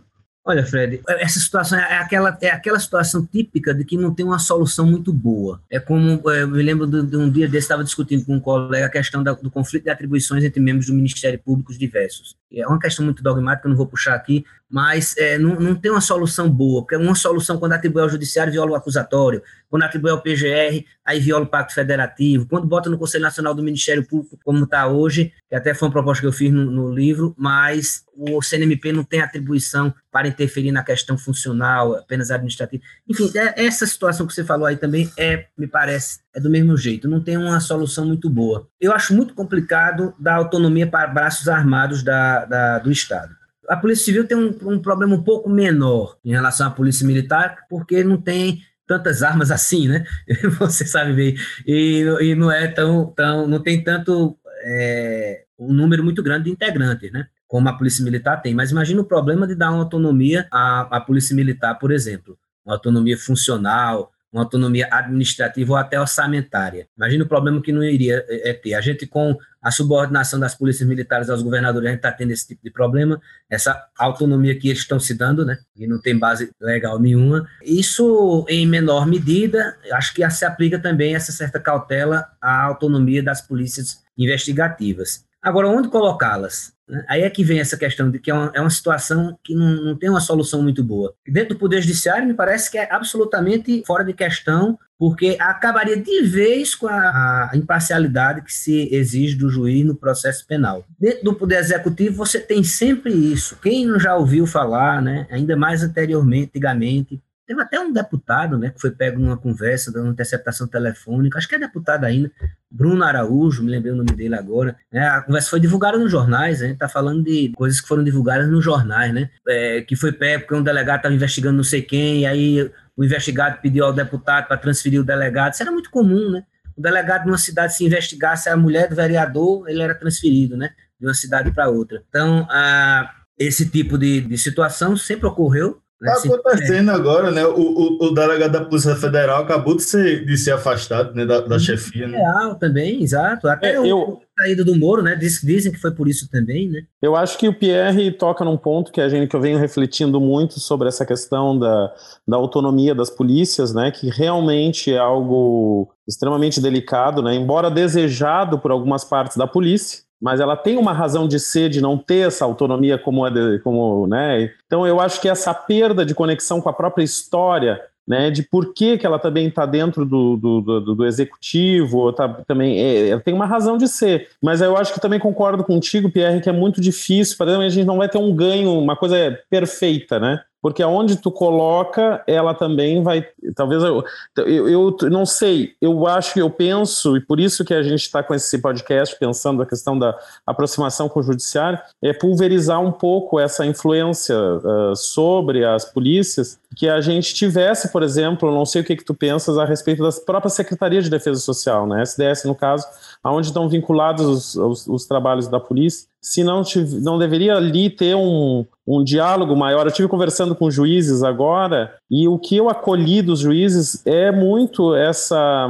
Olha, 0.50 0.66
Fred, 0.66 1.02
essa 1.10 1.42
situação 1.42 1.78
é 1.78 1.98
aquela, 1.98 2.38
é 2.42 2.50
aquela 2.50 2.80
situação 2.80 3.26
típica 3.26 3.74
de 3.74 3.84
que 3.84 3.98
não 3.98 4.14
tem 4.14 4.26
uma 4.26 4.40
solução 4.40 4.86
muito 4.86 5.12
boa. 5.12 5.62
É 5.70 5.78
como, 5.78 6.22
é, 6.32 6.44
eu 6.44 6.48
me 6.48 6.64
lembro 6.64 6.88
de, 6.88 7.06
de 7.06 7.18
um 7.18 7.30
dia 7.30 7.50
desse, 7.50 7.66
estava 7.66 7.84
discutindo 7.84 8.24
com 8.24 8.36
um 8.36 8.40
colega 8.40 8.86
a 8.86 8.90
questão 8.90 9.22
da, 9.22 9.34
do 9.34 9.52
conflito 9.52 9.84
de 9.84 9.90
atribuições 9.90 10.46
entre 10.46 10.62
membros 10.62 10.88
do 10.88 10.94
Ministério 10.94 11.38
Público 11.38 11.78
diversos. 11.78 12.38
É 12.50 12.66
uma 12.66 12.80
questão 12.80 13.04
muito 13.04 13.22
dogmática, 13.22 13.68
eu 13.68 13.72
não 13.72 13.76
vou 13.78 13.88
puxar 13.88 14.16
aqui, 14.16 14.46
mas 14.70 15.16
é, 15.18 15.38
não, 15.38 15.56
não 15.56 15.76
tem 15.76 15.92
uma 15.92 16.02
solução 16.02 16.50
boa, 16.50 16.82
porque 16.82 16.96
uma 16.96 17.16
solução 17.16 17.58
quando 17.58 17.74
atribui 17.74 18.02
ao 18.02 18.10
judiciário 18.10 18.52
viola 18.52 18.72
o 18.72 18.76
acusatório, 18.76 19.42
quando 19.70 19.84
atribui 19.84 20.12
ao 20.12 20.22
PGR, 20.22 20.86
aí 21.06 21.20
viola 21.20 21.46
o 21.46 21.48
pacto 21.48 21.74
federativo, 21.74 22.48
quando 22.48 22.68
bota 22.68 22.90
no 22.90 22.98
Conselho 22.98 23.24
Nacional 23.24 23.54
do 23.54 23.64
Ministério 23.64 24.06
Público, 24.06 24.38
como 24.44 24.66
está 24.66 24.88
hoje, 24.88 25.34
que 25.48 25.56
até 25.56 25.74
foi 25.74 25.88
uma 25.88 25.92
proposta 25.92 26.22
que 26.22 26.28
eu 26.28 26.34
fiz 26.34 26.52
no, 26.52 26.70
no, 26.70 26.94
livro, 26.94 27.34
mas 27.38 28.04
o 28.16 28.42
CNMP 28.42 28.92
não 28.92 29.04
tem 29.04 29.22
atribuição 29.22 29.94
para 30.12 30.28
interferir 30.28 30.72
na 30.72 30.84
questão 30.84 31.18
funcional, 31.18 31.96
apenas 31.96 32.32
administrativa. 32.32 32.84
Enfim, 33.08 33.32
é, 33.36 33.66
essa 33.66 33.86
situação 33.86 34.28
que 34.28 34.34
você 34.34 34.44
falou 34.44 34.66
aí 34.66 34.76
também 34.76 35.10
é, 35.18 35.48
me 35.58 35.68
parece, 35.68 36.20
é 36.36 36.40
do 36.40 36.50
mesmo 36.50 36.76
jeito, 36.76 37.08
não 37.08 37.22
tem 37.22 37.38
uma 37.38 37.60
solução 37.60 38.06
muito 38.06 38.30
boa. 38.30 38.68
Eu 38.82 38.92
acho 38.92 39.14
muito 39.14 39.34
complicado 39.34 40.14
dar 40.20 40.36
autonomia 40.36 40.88
para 40.88 41.08
braços 41.08 41.48
armados 41.48 42.04
da, 42.04 42.46
da 42.46 42.80
do 42.80 42.92
Estado 42.92 43.38
a 43.68 43.76
Polícia 43.76 44.06
Civil 44.06 44.26
tem 44.26 44.38
um, 44.38 44.56
um, 44.64 44.80
problema 44.80 45.16
um 45.16 45.24
pouco 45.24 45.50
menor 45.50 46.18
em 46.24 46.32
relação 46.32 46.68
à 46.68 46.72
Polícia 46.72 47.06
Militar, 47.06 47.66
porque 47.70 48.04
não 48.04 48.18
tem 48.18 48.62
tantas 48.86 49.22
armas 49.22 49.52
assim, 49.52 49.88
né? 49.88 50.06
Você 50.60 50.86
sabe 50.86 51.14
bem. 51.14 51.36
E, 51.66 52.06
e 52.22 52.36
não 52.36 52.52
é 52.52 52.68
tão, 52.68 53.08
tão. 53.16 53.48
não 53.48 53.62
tem 53.62 53.84
tanto. 53.84 54.38
É, 54.64 55.44
um 55.60 55.74
número 55.74 56.04
muito 56.04 56.22
grande 56.22 56.46
de 56.46 56.52
integrantes, 56.52 57.12
né? 57.12 57.28
Como 57.48 57.68
a 57.68 57.74
Polícia 57.74 58.04
Militar 58.04 58.42
tem. 58.42 58.54
Mas 58.54 58.72
imagina 58.72 59.02
o 59.02 59.06
problema 59.06 59.48
de 59.48 59.56
dar 59.56 59.72
uma 59.72 59.84
autonomia 59.84 60.48
à, 60.52 60.98
à 60.98 61.02
Polícia 61.02 61.36
Militar, 61.36 61.76
por 61.80 61.92
exemplo. 61.92 62.38
Uma 62.66 62.76
autonomia 62.76 63.18
funcional, 63.18 64.12
uma 64.38 64.44
autonomia 64.44 64.88
administrativa 64.92 65.74
ou 65.74 65.78
até 65.78 66.00
orçamentária. 66.00 66.88
Imagina 66.96 67.24
o 67.24 67.28
problema 67.28 67.62
que 67.62 67.72
não 67.72 67.84
iria 67.84 68.24
é, 68.28 68.52
é 68.52 68.54
ter. 68.54 68.76
A 68.76 68.82
gente, 68.82 69.06
com 69.08 69.36
a 69.62 69.72
subordinação 69.72 70.40
das 70.40 70.56
polícias 70.56 70.88
militares 70.88 71.30
aos 71.30 71.42
governadores, 71.42 71.88
a 71.88 71.92
gente 71.92 72.00
está 72.00 72.12
tendo 72.12 72.32
esse 72.32 72.48
tipo 72.48 72.64
de 72.64 72.72
problema, 72.72 73.20
essa 73.50 73.86
autonomia 73.98 74.58
que 74.58 74.70
eles 74.70 74.80
estão 74.80 75.00
se 75.00 75.14
dando, 75.14 75.46
né, 75.46 75.58
e 75.76 75.86
não 75.88 76.00
tem 76.00 76.18
base 76.18 76.52
legal 76.62 77.00
nenhuma. 77.00 77.48
Isso, 77.64 78.46
em 78.48 78.66
menor 78.66 79.06
medida, 79.06 79.76
acho 79.92 80.14
que 80.14 80.28
se 80.30 80.46
aplica 80.46 80.80
também 80.80 81.16
essa 81.16 81.32
certa 81.32 81.60
cautela 81.60 82.28
à 82.42 82.64
autonomia 82.64 83.22
das 83.22 83.42
polícias 83.42 84.04
investigativas. 84.18 85.27
Agora, 85.42 85.68
onde 85.68 85.90
colocá-las? 85.90 86.74
Né? 86.88 87.06
Aí 87.08 87.22
é 87.22 87.30
que 87.30 87.44
vem 87.44 87.60
essa 87.60 87.78
questão 87.78 88.10
de 88.10 88.20
que 88.20 88.32
é 88.32 88.34
uma, 88.34 88.52
é 88.56 88.62
uma 88.62 88.70
situação 88.70 89.38
que 89.44 89.54
não, 89.54 89.84
não, 89.84 89.96
tem 89.96 90.10
uma 90.10 90.22
solução 90.22 90.62
muito 90.62 90.84
boa. 90.84 91.14
Dentro 91.28 91.56
do 91.56 91.60
Poder 91.60 91.82
Judiciário, 91.82 92.28
me 92.28 92.34
parece 92.34 92.72
que 92.72 92.78
é 92.78 92.88
absolutamente 92.92 93.84
fora 93.86 94.04
de 94.04 94.14
questão, 94.14 94.78
porque 94.98 95.38
acabaria 95.40 95.98
de 95.98 96.24
vez 96.24 96.74
com 96.74 96.88
a, 96.88 97.50
a 97.52 97.58
imparcialidade 97.58 98.42
que 98.42 98.54
se 98.54 98.90
exige 98.94 99.36
do 99.36 99.50
juiz 99.50 99.86
no 99.86 99.96
processo 99.96 100.46
penal. 100.48 100.86
Dentro 101.00 101.26
do 101.26 101.36
Poder 101.36 101.60
Executivo, 101.60 102.16
você 102.16 102.40
tem 102.40 102.64
sempre 102.64 103.14
isso. 103.14 103.58
Quem 103.62 103.86
não 103.86 104.00
já 104.00 104.16
ouviu 104.16 104.48
falar, 104.48 105.02
né, 105.02 105.28
ainda 105.30 105.56
mais 105.56 105.84
anteriormente, 105.84 106.52
antigamente, 106.56 107.22
Teve 107.48 107.62
até 107.62 107.80
um 107.80 107.94
deputado, 107.94 108.58
né, 108.58 108.72
que 108.72 108.82
foi 108.82 108.92
pego 108.92 109.18
numa 109.18 109.38
conversa, 109.38 109.90
dando 109.90 110.12
interceptação 110.12 110.68
telefônica, 110.68 111.38
acho 111.38 111.48
que 111.48 111.56
é 111.56 111.60
deputado 111.60 112.04
ainda, 112.04 112.30
Bruno 112.70 113.02
Araújo, 113.06 113.64
me 113.64 113.72
lembrei 113.72 113.94
o 113.94 113.96
nome 113.96 114.12
dele 114.12 114.36
agora. 114.36 114.76
Né, 114.92 115.08
a 115.08 115.22
conversa 115.22 115.50
foi 115.50 115.62
divulgada 115.62 115.98
nos 115.98 116.12
jornais, 116.12 116.62
a 116.62 116.66
gente 116.66 116.74
está 116.74 116.90
falando 116.90 117.24
de 117.24 117.54
coisas 117.56 117.80
que 117.80 117.88
foram 117.88 118.04
divulgadas 118.04 118.50
nos 118.50 118.62
jornais, 118.64 119.14
né? 119.14 119.30
É, 119.48 119.82
que 119.82 119.96
foi 119.96 120.12
pego 120.12 120.42
porque 120.42 120.56
um 120.56 120.64
delegado 120.64 120.98
estava 120.98 121.16
investigando 121.16 121.56
não 121.56 121.64
sei 121.64 121.82
quem, 121.82 122.22
e 122.22 122.26
aí 122.26 122.70
o 122.98 123.04
investigado 123.04 123.62
pediu 123.62 123.86
ao 123.86 123.94
deputado 123.94 124.48
para 124.48 124.58
transferir 124.58 125.00
o 125.00 125.06
delegado. 125.06 125.54
Isso 125.54 125.64
era 125.64 125.72
muito 125.72 125.90
comum, 125.90 126.30
né? 126.30 126.44
O 126.76 126.82
delegado 126.82 127.26
numa 127.26 127.38
cidade 127.38 127.76
se 127.76 127.86
investigasse 127.86 128.50
a 128.50 128.58
mulher 128.58 128.90
do 128.90 128.96
vereador, 128.96 129.70
ele 129.70 129.82
era 129.82 129.96
transferido, 129.96 130.58
né? 130.58 130.72
De 131.00 131.08
uma 131.08 131.14
cidade 131.14 131.50
para 131.52 131.70
outra. 131.70 132.04
Então, 132.10 132.46
a, 132.50 133.10
esse 133.40 133.70
tipo 133.70 133.98
de, 133.98 134.20
de 134.20 134.38
situação 134.38 134.98
sempre 134.98 135.28
ocorreu 135.28 135.82
Está 136.00 136.30
né? 136.30 136.36
acontecendo 136.36 136.92
é. 136.92 136.94
agora, 136.94 137.32
né? 137.32 137.46
O, 137.46 137.60
o, 137.60 138.06
o, 138.06 138.12
delegado 138.14 138.52
da 138.52 138.64
Polícia 138.64 138.96
Federal 138.96 139.42
acabou 139.42 139.76
de 139.76 139.82
ser, 139.82 140.26
de 140.26 140.38
ser 140.38 140.52
afastado 140.52 141.14
né? 141.16 141.26
da, 141.26 141.42
da 141.42 141.56
uhum. 141.56 141.60
chefia. 141.60 142.08
Né? 142.08 142.20
Real 142.20 142.54
também, 142.56 143.02
exato. 143.02 143.48
Até 143.48 143.74
é, 143.74 143.80
o 143.80 143.86
eu... 143.86 144.22
saída 144.38 144.64
do 144.64 144.76
Moro, 144.76 145.02
né? 145.02 145.16
Diz, 145.16 145.42
dizem 145.42 145.72
que 145.72 145.80
foi 145.80 145.92
por 145.92 146.08
isso 146.08 146.30
também, 146.30 146.70
né? 146.70 146.82
Eu 147.02 147.16
acho 147.16 147.36
que 147.40 147.48
o 147.48 147.54
Pierre 147.54 148.12
toca 148.12 148.46
num 148.46 148.58
ponto 148.58 148.92
que 148.92 149.02
a 149.02 149.10
gente 149.10 149.28
que 149.28 149.36
eu 149.36 149.42
venho 149.42 149.58
refletindo 149.58 150.22
muito 150.22 150.60
sobre 150.60 150.88
essa 150.88 151.04
questão 151.04 151.58
da, 151.58 151.92
da 152.28 152.38
autonomia 152.38 152.94
das 152.94 153.10
polícias, 153.10 153.74
né? 153.74 153.90
Que 153.90 154.08
realmente 154.08 154.94
é 154.94 155.00
algo 155.00 155.92
extremamente 156.08 156.62
delicado, 156.62 157.24
né? 157.24 157.34
Embora 157.34 157.72
desejado 157.72 158.60
por 158.60 158.70
algumas 158.70 159.04
partes 159.04 159.36
da 159.36 159.48
polícia 159.48 160.07
mas 160.22 160.40
ela 160.40 160.56
tem 160.56 160.78
uma 160.78 160.94
razão 160.94 161.28
de 161.28 161.40
ser, 161.40 161.70
de 161.70 161.82
não 161.82 161.98
ter 161.98 162.28
essa 162.28 162.46
autonomia 162.46 162.98
como 162.98 163.26
é, 163.26 163.60
como, 163.60 164.08
né? 164.08 164.52
Então 164.66 164.86
eu 164.86 165.00
acho 165.00 165.22
que 165.22 165.30
essa 165.30 165.54
perda 165.54 166.06
de 166.06 166.16
conexão 166.16 166.60
com 166.60 166.70
a 166.70 166.74
própria 166.74 167.04
história, 167.04 167.80
né, 168.08 168.32
de 168.32 168.42
por 168.42 168.74
que, 168.74 168.98
que 168.98 169.06
ela 169.06 169.20
também 169.20 169.48
está 169.48 169.66
dentro 169.66 170.06
do, 170.06 170.38
do, 170.38 170.62
do, 170.62 170.96
do 170.96 171.06
executivo, 171.06 172.14
tá, 172.14 172.30
também 172.48 172.80
é, 172.80 173.10
ela 173.10 173.22
tem 173.22 173.34
uma 173.34 173.46
razão 173.46 173.78
de 173.78 173.88
ser. 173.88 174.30
Mas 174.42 174.62
eu 174.62 174.78
acho 174.78 174.94
que 174.94 175.02
também 175.02 175.20
concordo 175.20 175.64
contigo, 175.64 176.10
Pierre, 176.10 176.40
que 176.40 176.50
é 176.50 176.54
muito 176.54 176.80
difícil, 176.80 177.36
para 177.38 177.58
a 177.58 177.70
gente 177.70 177.86
não 177.86 177.98
vai 177.98 178.08
ter 178.08 178.18
um 178.18 178.34
ganho, 178.34 178.72
uma 178.80 178.96
coisa 178.96 179.38
perfeita, 179.50 180.20
né? 180.20 180.42
Porque 180.62 180.82
aonde 180.82 181.18
tu 181.18 181.32
coloca, 181.32 182.24
ela 182.28 182.54
também 182.54 183.04
vai. 183.04 183.26
Talvez 183.56 183.84
eu, 183.84 184.04
eu, 184.38 184.68
eu 185.02 185.10
não 185.10 185.26
sei, 185.26 185.74
eu 185.82 186.08
acho, 186.08 186.38
eu 186.40 186.50
penso, 186.50 187.16
e 187.16 187.22
por 187.22 187.40
isso 187.40 187.64
que 187.64 187.74
a 187.74 187.84
gente 187.84 188.02
está 188.02 188.24
com 188.24 188.34
esse 188.34 188.60
podcast 188.60 189.18
pensando 189.20 189.62
a 189.62 189.66
questão 189.66 189.98
da 189.98 190.18
aproximação 190.46 191.08
com 191.08 191.20
o 191.20 191.24
judiciário, 191.24 191.80
é 192.02 192.12
pulverizar 192.12 192.82
um 192.82 192.92
pouco 192.92 193.40
essa 193.40 193.66
influência 193.66 194.36
uh, 194.36 194.96
sobre 194.96 195.64
as 195.64 195.86
polícias, 195.86 196.60
que 196.76 196.90
a 196.90 197.02
gente 197.02 197.34
tivesse, 197.34 197.92
por 197.92 198.04
exemplo, 198.04 198.52
não 198.52 198.66
sei 198.66 198.82
o 198.82 198.84
que, 198.84 198.96
que 198.96 199.06
tu 199.06 199.14
pensas 199.14 199.58
a 199.58 199.66
respeito 199.66 200.04
das 200.04 200.20
próprias 200.20 200.54
secretarias 200.54 201.06
de 201.06 201.10
defesa 201.10 201.40
social, 201.40 201.88
né? 201.88 202.04
SDS, 202.04 202.46
no 202.46 202.56
caso, 202.56 202.86
aonde 203.24 203.48
estão 203.48 203.70
vinculados 203.70 204.26
os, 204.26 204.56
os, 204.56 204.88
os 204.88 205.06
trabalhos 205.06 205.48
da 205.48 205.60
polícia, 205.60 206.08
se 206.22 206.44
não, 206.44 206.62
não 207.02 207.18
deveria 207.18 207.56
ali 207.56 207.90
ter 207.90 208.16
um, 208.16 208.66
um 208.88 209.04
diálogo 209.04 209.56
maior. 209.56 209.86
Eu 209.86 209.92
tive 209.92 210.08
conversando 210.08 210.56
com 210.56 210.72
juízes 210.72 211.22
agora 211.22 211.94
e 212.10 212.28
o 212.28 212.40
que 212.40 212.56
eu 212.56 212.70
acolhi 212.70 213.22
dos 213.22 213.40
juízes 213.40 214.02
é 214.06 214.32
muito 214.32 214.96
essa 214.96 215.68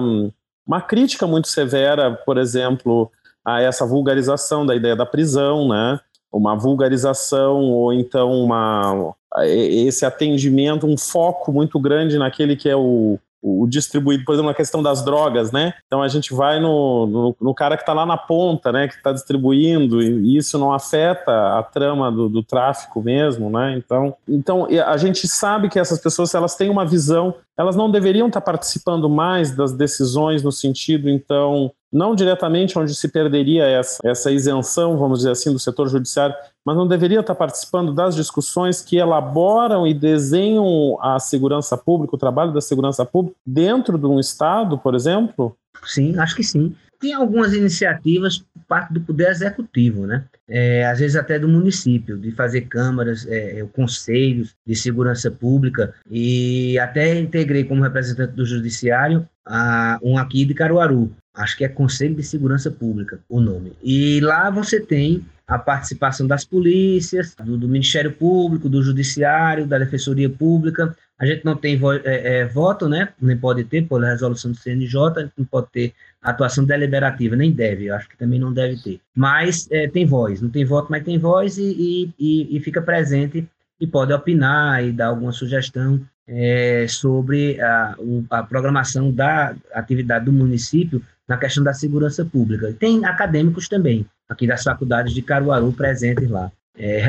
uma 0.66 0.82
crítica 0.82 1.26
muito 1.26 1.48
severa, 1.48 2.12
por 2.12 2.38
exemplo, 2.38 3.10
a 3.44 3.62
essa 3.62 3.86
vulgarização 3.86 4.66
da 4.66 4.76
ideia 4.76 4.96
da 4.96 5.06
prisão, 5.06 5.70
né? 5.70 6.00
Uma 6.32 6.56
vulgarização 6.56 7.72
ou 7.72 7.94
então 7.94 8.32
uma 8.34 9.16
esse 9.44 10.06
atendimento, 10.06 10.86
um 10.86 10.98
foco 10.98 11.52
muito 11.52 11.80
grande 11.80 12.18
naquele 12.18 12.56
que 12.56 12.70
é 12.70 12.76
o, 12.76 13.20
o 13.48 13.68
distribuído, 13.68 14.26
por 14.26 14.34
exemplo, 14.34 14.50
na 14.50 14.56
questão 14.56 14.84
das 14.84 15.04
drogas, 15.04 15.52
né? 15.52 15.74
Então 15.86 16.02
a 16.02 16.08
gente 16.08 16.34
vai 16.34 16.60
no, 16.60 17.06
no, 17.08 17.36
no 17.40 17.54
cara 17.54 17.78
que 17.78 17.84
está 17.84 17.94
lá 17.94 18.06
na 18.06 18.18
ponta, 18.18 18.72
né? 18.72 18.88
Que 18.88 18.96
está 18.96 19.12
distribuindo, 19.12 20.02
e 20.02 20.38
isso 20.38 20.58
não 20.58 20.74
afeta 20.74 21.58
a 21.58 21.64
trama 21.64 22.12
do, 22.12 22.28
do, 22.28 22.44
tráfico 22.44 23.02
mesmo, 23.02 23.50
né? 23.50 23.78
Então, 23.78 24.16
então 24.28 24.68
a 24.86 24.98
gente 24.98 25.28
sabe 25.28 25.70
que 25.70 25.80
essas 25.80 26.00
pessoas, 26.00 26.34
elas 26.34 26.56
têm 26.56 26.70
uma 26.70 26.86
visão, 26.86 27.34
elas 27.58 27.76
não 27.76 27.90
deveriam 27.90 28.28
estar 28.28 28.42
tá 28.42 28.52
participando 28.52 29.10
mais 29.10 29.56
das 29.56 29.72
decisões 29.72 30.44
no 30.44 30.52
sentido, 30.52 31.10
então, 31.10 31.72
não 31.98 32.14
diretamente 32.14 32.78
onde 32.78 32.94
se 32.94 33.08
perderia 33.08 33.66
essa, 33.66 34.00
essa 34.04 34.32
isenção, 34.32 34.98
vamos 34.98 35.20
dizer 35.20 35.32
assim, 35.32 35.52
do 35.52 35.60
setor 35.60 35.90
judiciário, 35.90 36.36
mas 36.64 36.78
não 36.78 36.88
deveria 36.88 37.22
estar 37.22 37.34
participando 37.34 37.94
das 37.94 38.16
discussões 38.16 38.82
que 38.82 38.98
elaboram 38.98 39.88
e 39.88 39.94
desenham 39.94 40.98
a 41.02 41.20
segurança 41.20 41.76
pública, 41.76 42.16
o 42.16 42.20
trabalho 42.20 42.54
da 42.54 42.62
segurança 42.62 43.04
pública, 43.04 43.36
dentro 43.46 43.98
de 43.98 44.06
um 44.06 44.20
Estado, 44.20 44.78
por 44.78 44.94
exemplo? 44.94 45.58
Sim, 45.84 46.18
acho 46.20 46.36
que 46.36 46.44
sim. 46.44 46.76
Tem 47.00 47.14
algumas 47.14 47.54
iniciativas 47.54 48.40
por 48.40 48.64
parte 48.68 48.94
do 48.94 49.02
Poder 49.02 49.30
Executivo, 49.30 50.06
né? 50.06 50.26
É, 50.48 50.86
às 50.86 51.00
vezes 51.00 51.16
até 51.16 51.38
do 51.38 51.48
município, 51.48 52.18
de 52.18 52.32
fazer 52.32 52.62
câmaras, 52.62 53.28
é, 53.28 53.60
é 53.60 53.66
conselhos 53.66 54.56
de 54.66 54.76
segurança 54.76 55.30
pública, 55.30 55.94
e 56.10 56.78
até 56.80 57.20
integrei 57.20 57.64
como 57.64 57.84
representante 57.84 58.34
do 58.34 58.46
Judiciário 58.46 59.28
a, 59.46 60.00
um 60.02 60.18
aqui 60.18 60.46
de 60.46 60.54
Caruaru, 60.54 61.12
acho 61.34 61.58
que 61.58 61.64
é 61.64 61.70
Conselho 61.70 62.16
de 62.16 62.24
Segurança 62.24 62.72
Pública 62.72 63.20
o 63.30 63.40
nome. 63.40 63.74
E 63.84 64.20
lá 64.22 64.50
você 64.50 64.80
tem 64.80 65.24
a 65.48 65.58
participação 65.58 66.28
das 66.28 66.44
polícias, 66.44 67.34
do, 67.36 67.58
do, 67.58 67.70
Ministério 67.70 68.12
Público, 68.12 68.68
do 68.68 68.84
Judiciário, 68.84 69.66
da 69.66 69.80
Defensoria 69.80 70.30
Pública. 70.30 70.94
A 71.18 71.26
gente 71.26 71.46
não 71.46 71.56
tem 71.56 71.78
vo, 71.78 71.94
é, 71.94 72.02
é, 72.04 72.46
voto, 72.46 72.90
né? 72.90 73.10
Nem 73.20 73.38
pode 73.38 73.64
ter, 73.64 73.88
por 73.88 74.02
resolução 74.04 74.52
do 74.52 74.58
CNJ, 74.58 75.32
não 75.38 75.46
pode 75.46 75.68
ter 75.72 75.94
atuação 76.22 76.66
deliberativa, 76.66 77.36
nem 77.36 77.52
deve, 77.52 77.86
eu 77.86 77.96
acho 77.96 78.10
que 78.10 78.18
também 78.18 78.40
não 78.40 78.52
deve 78.52 78.82
ter. 78.82 79.00
Mas 79.16 79.68
é, 79.72 79.88
tem 79.88 80.06
voz, 80.06 80.42
não 80.42 80.50
tem 80.50 80.66
voto, 80.66 80.88
mas 80.90 81.04
tem 81.04 81.18
voz 81.18 81.58
e, 81.58 82.14
e, 82.20 82.58
e 82.58 82.60
fica 82.60 82.82
presente 82.82 83.48
e 83.80 83.88
pode 83.88 84.12
opinar 84.12 84.84
e 84.84 84.92
dar 84.92 85.08
alguma 85.08 85.32
sugestão 85.32 86.02
é, 86.28 86.86
sobre 86.90 87.60
a, 87.62 87.96
a 88.32 88.44
programação 88.44 89.12
da 89.12 89.56
atividade 89.74 90.26
do 90.26 90.34
município 90.34 91.02
na 91.28 91.38
questão 91.38 91.64
da 91.64 91.74
segurança 91.74 92.26
pública. 92.26 92.74
Tem 92.74 93.06
acadêmicos 93.06 93.68
também, 93.68 94.06
aqui 94.28 94.48
das 94.48 94.64
faculdades 94.64 95.14
de 95.14 95.22
Caruaru 95.22 95.72
presentes 95.72 96.30
lá. 96.30 96.52
É, 96.80 97.02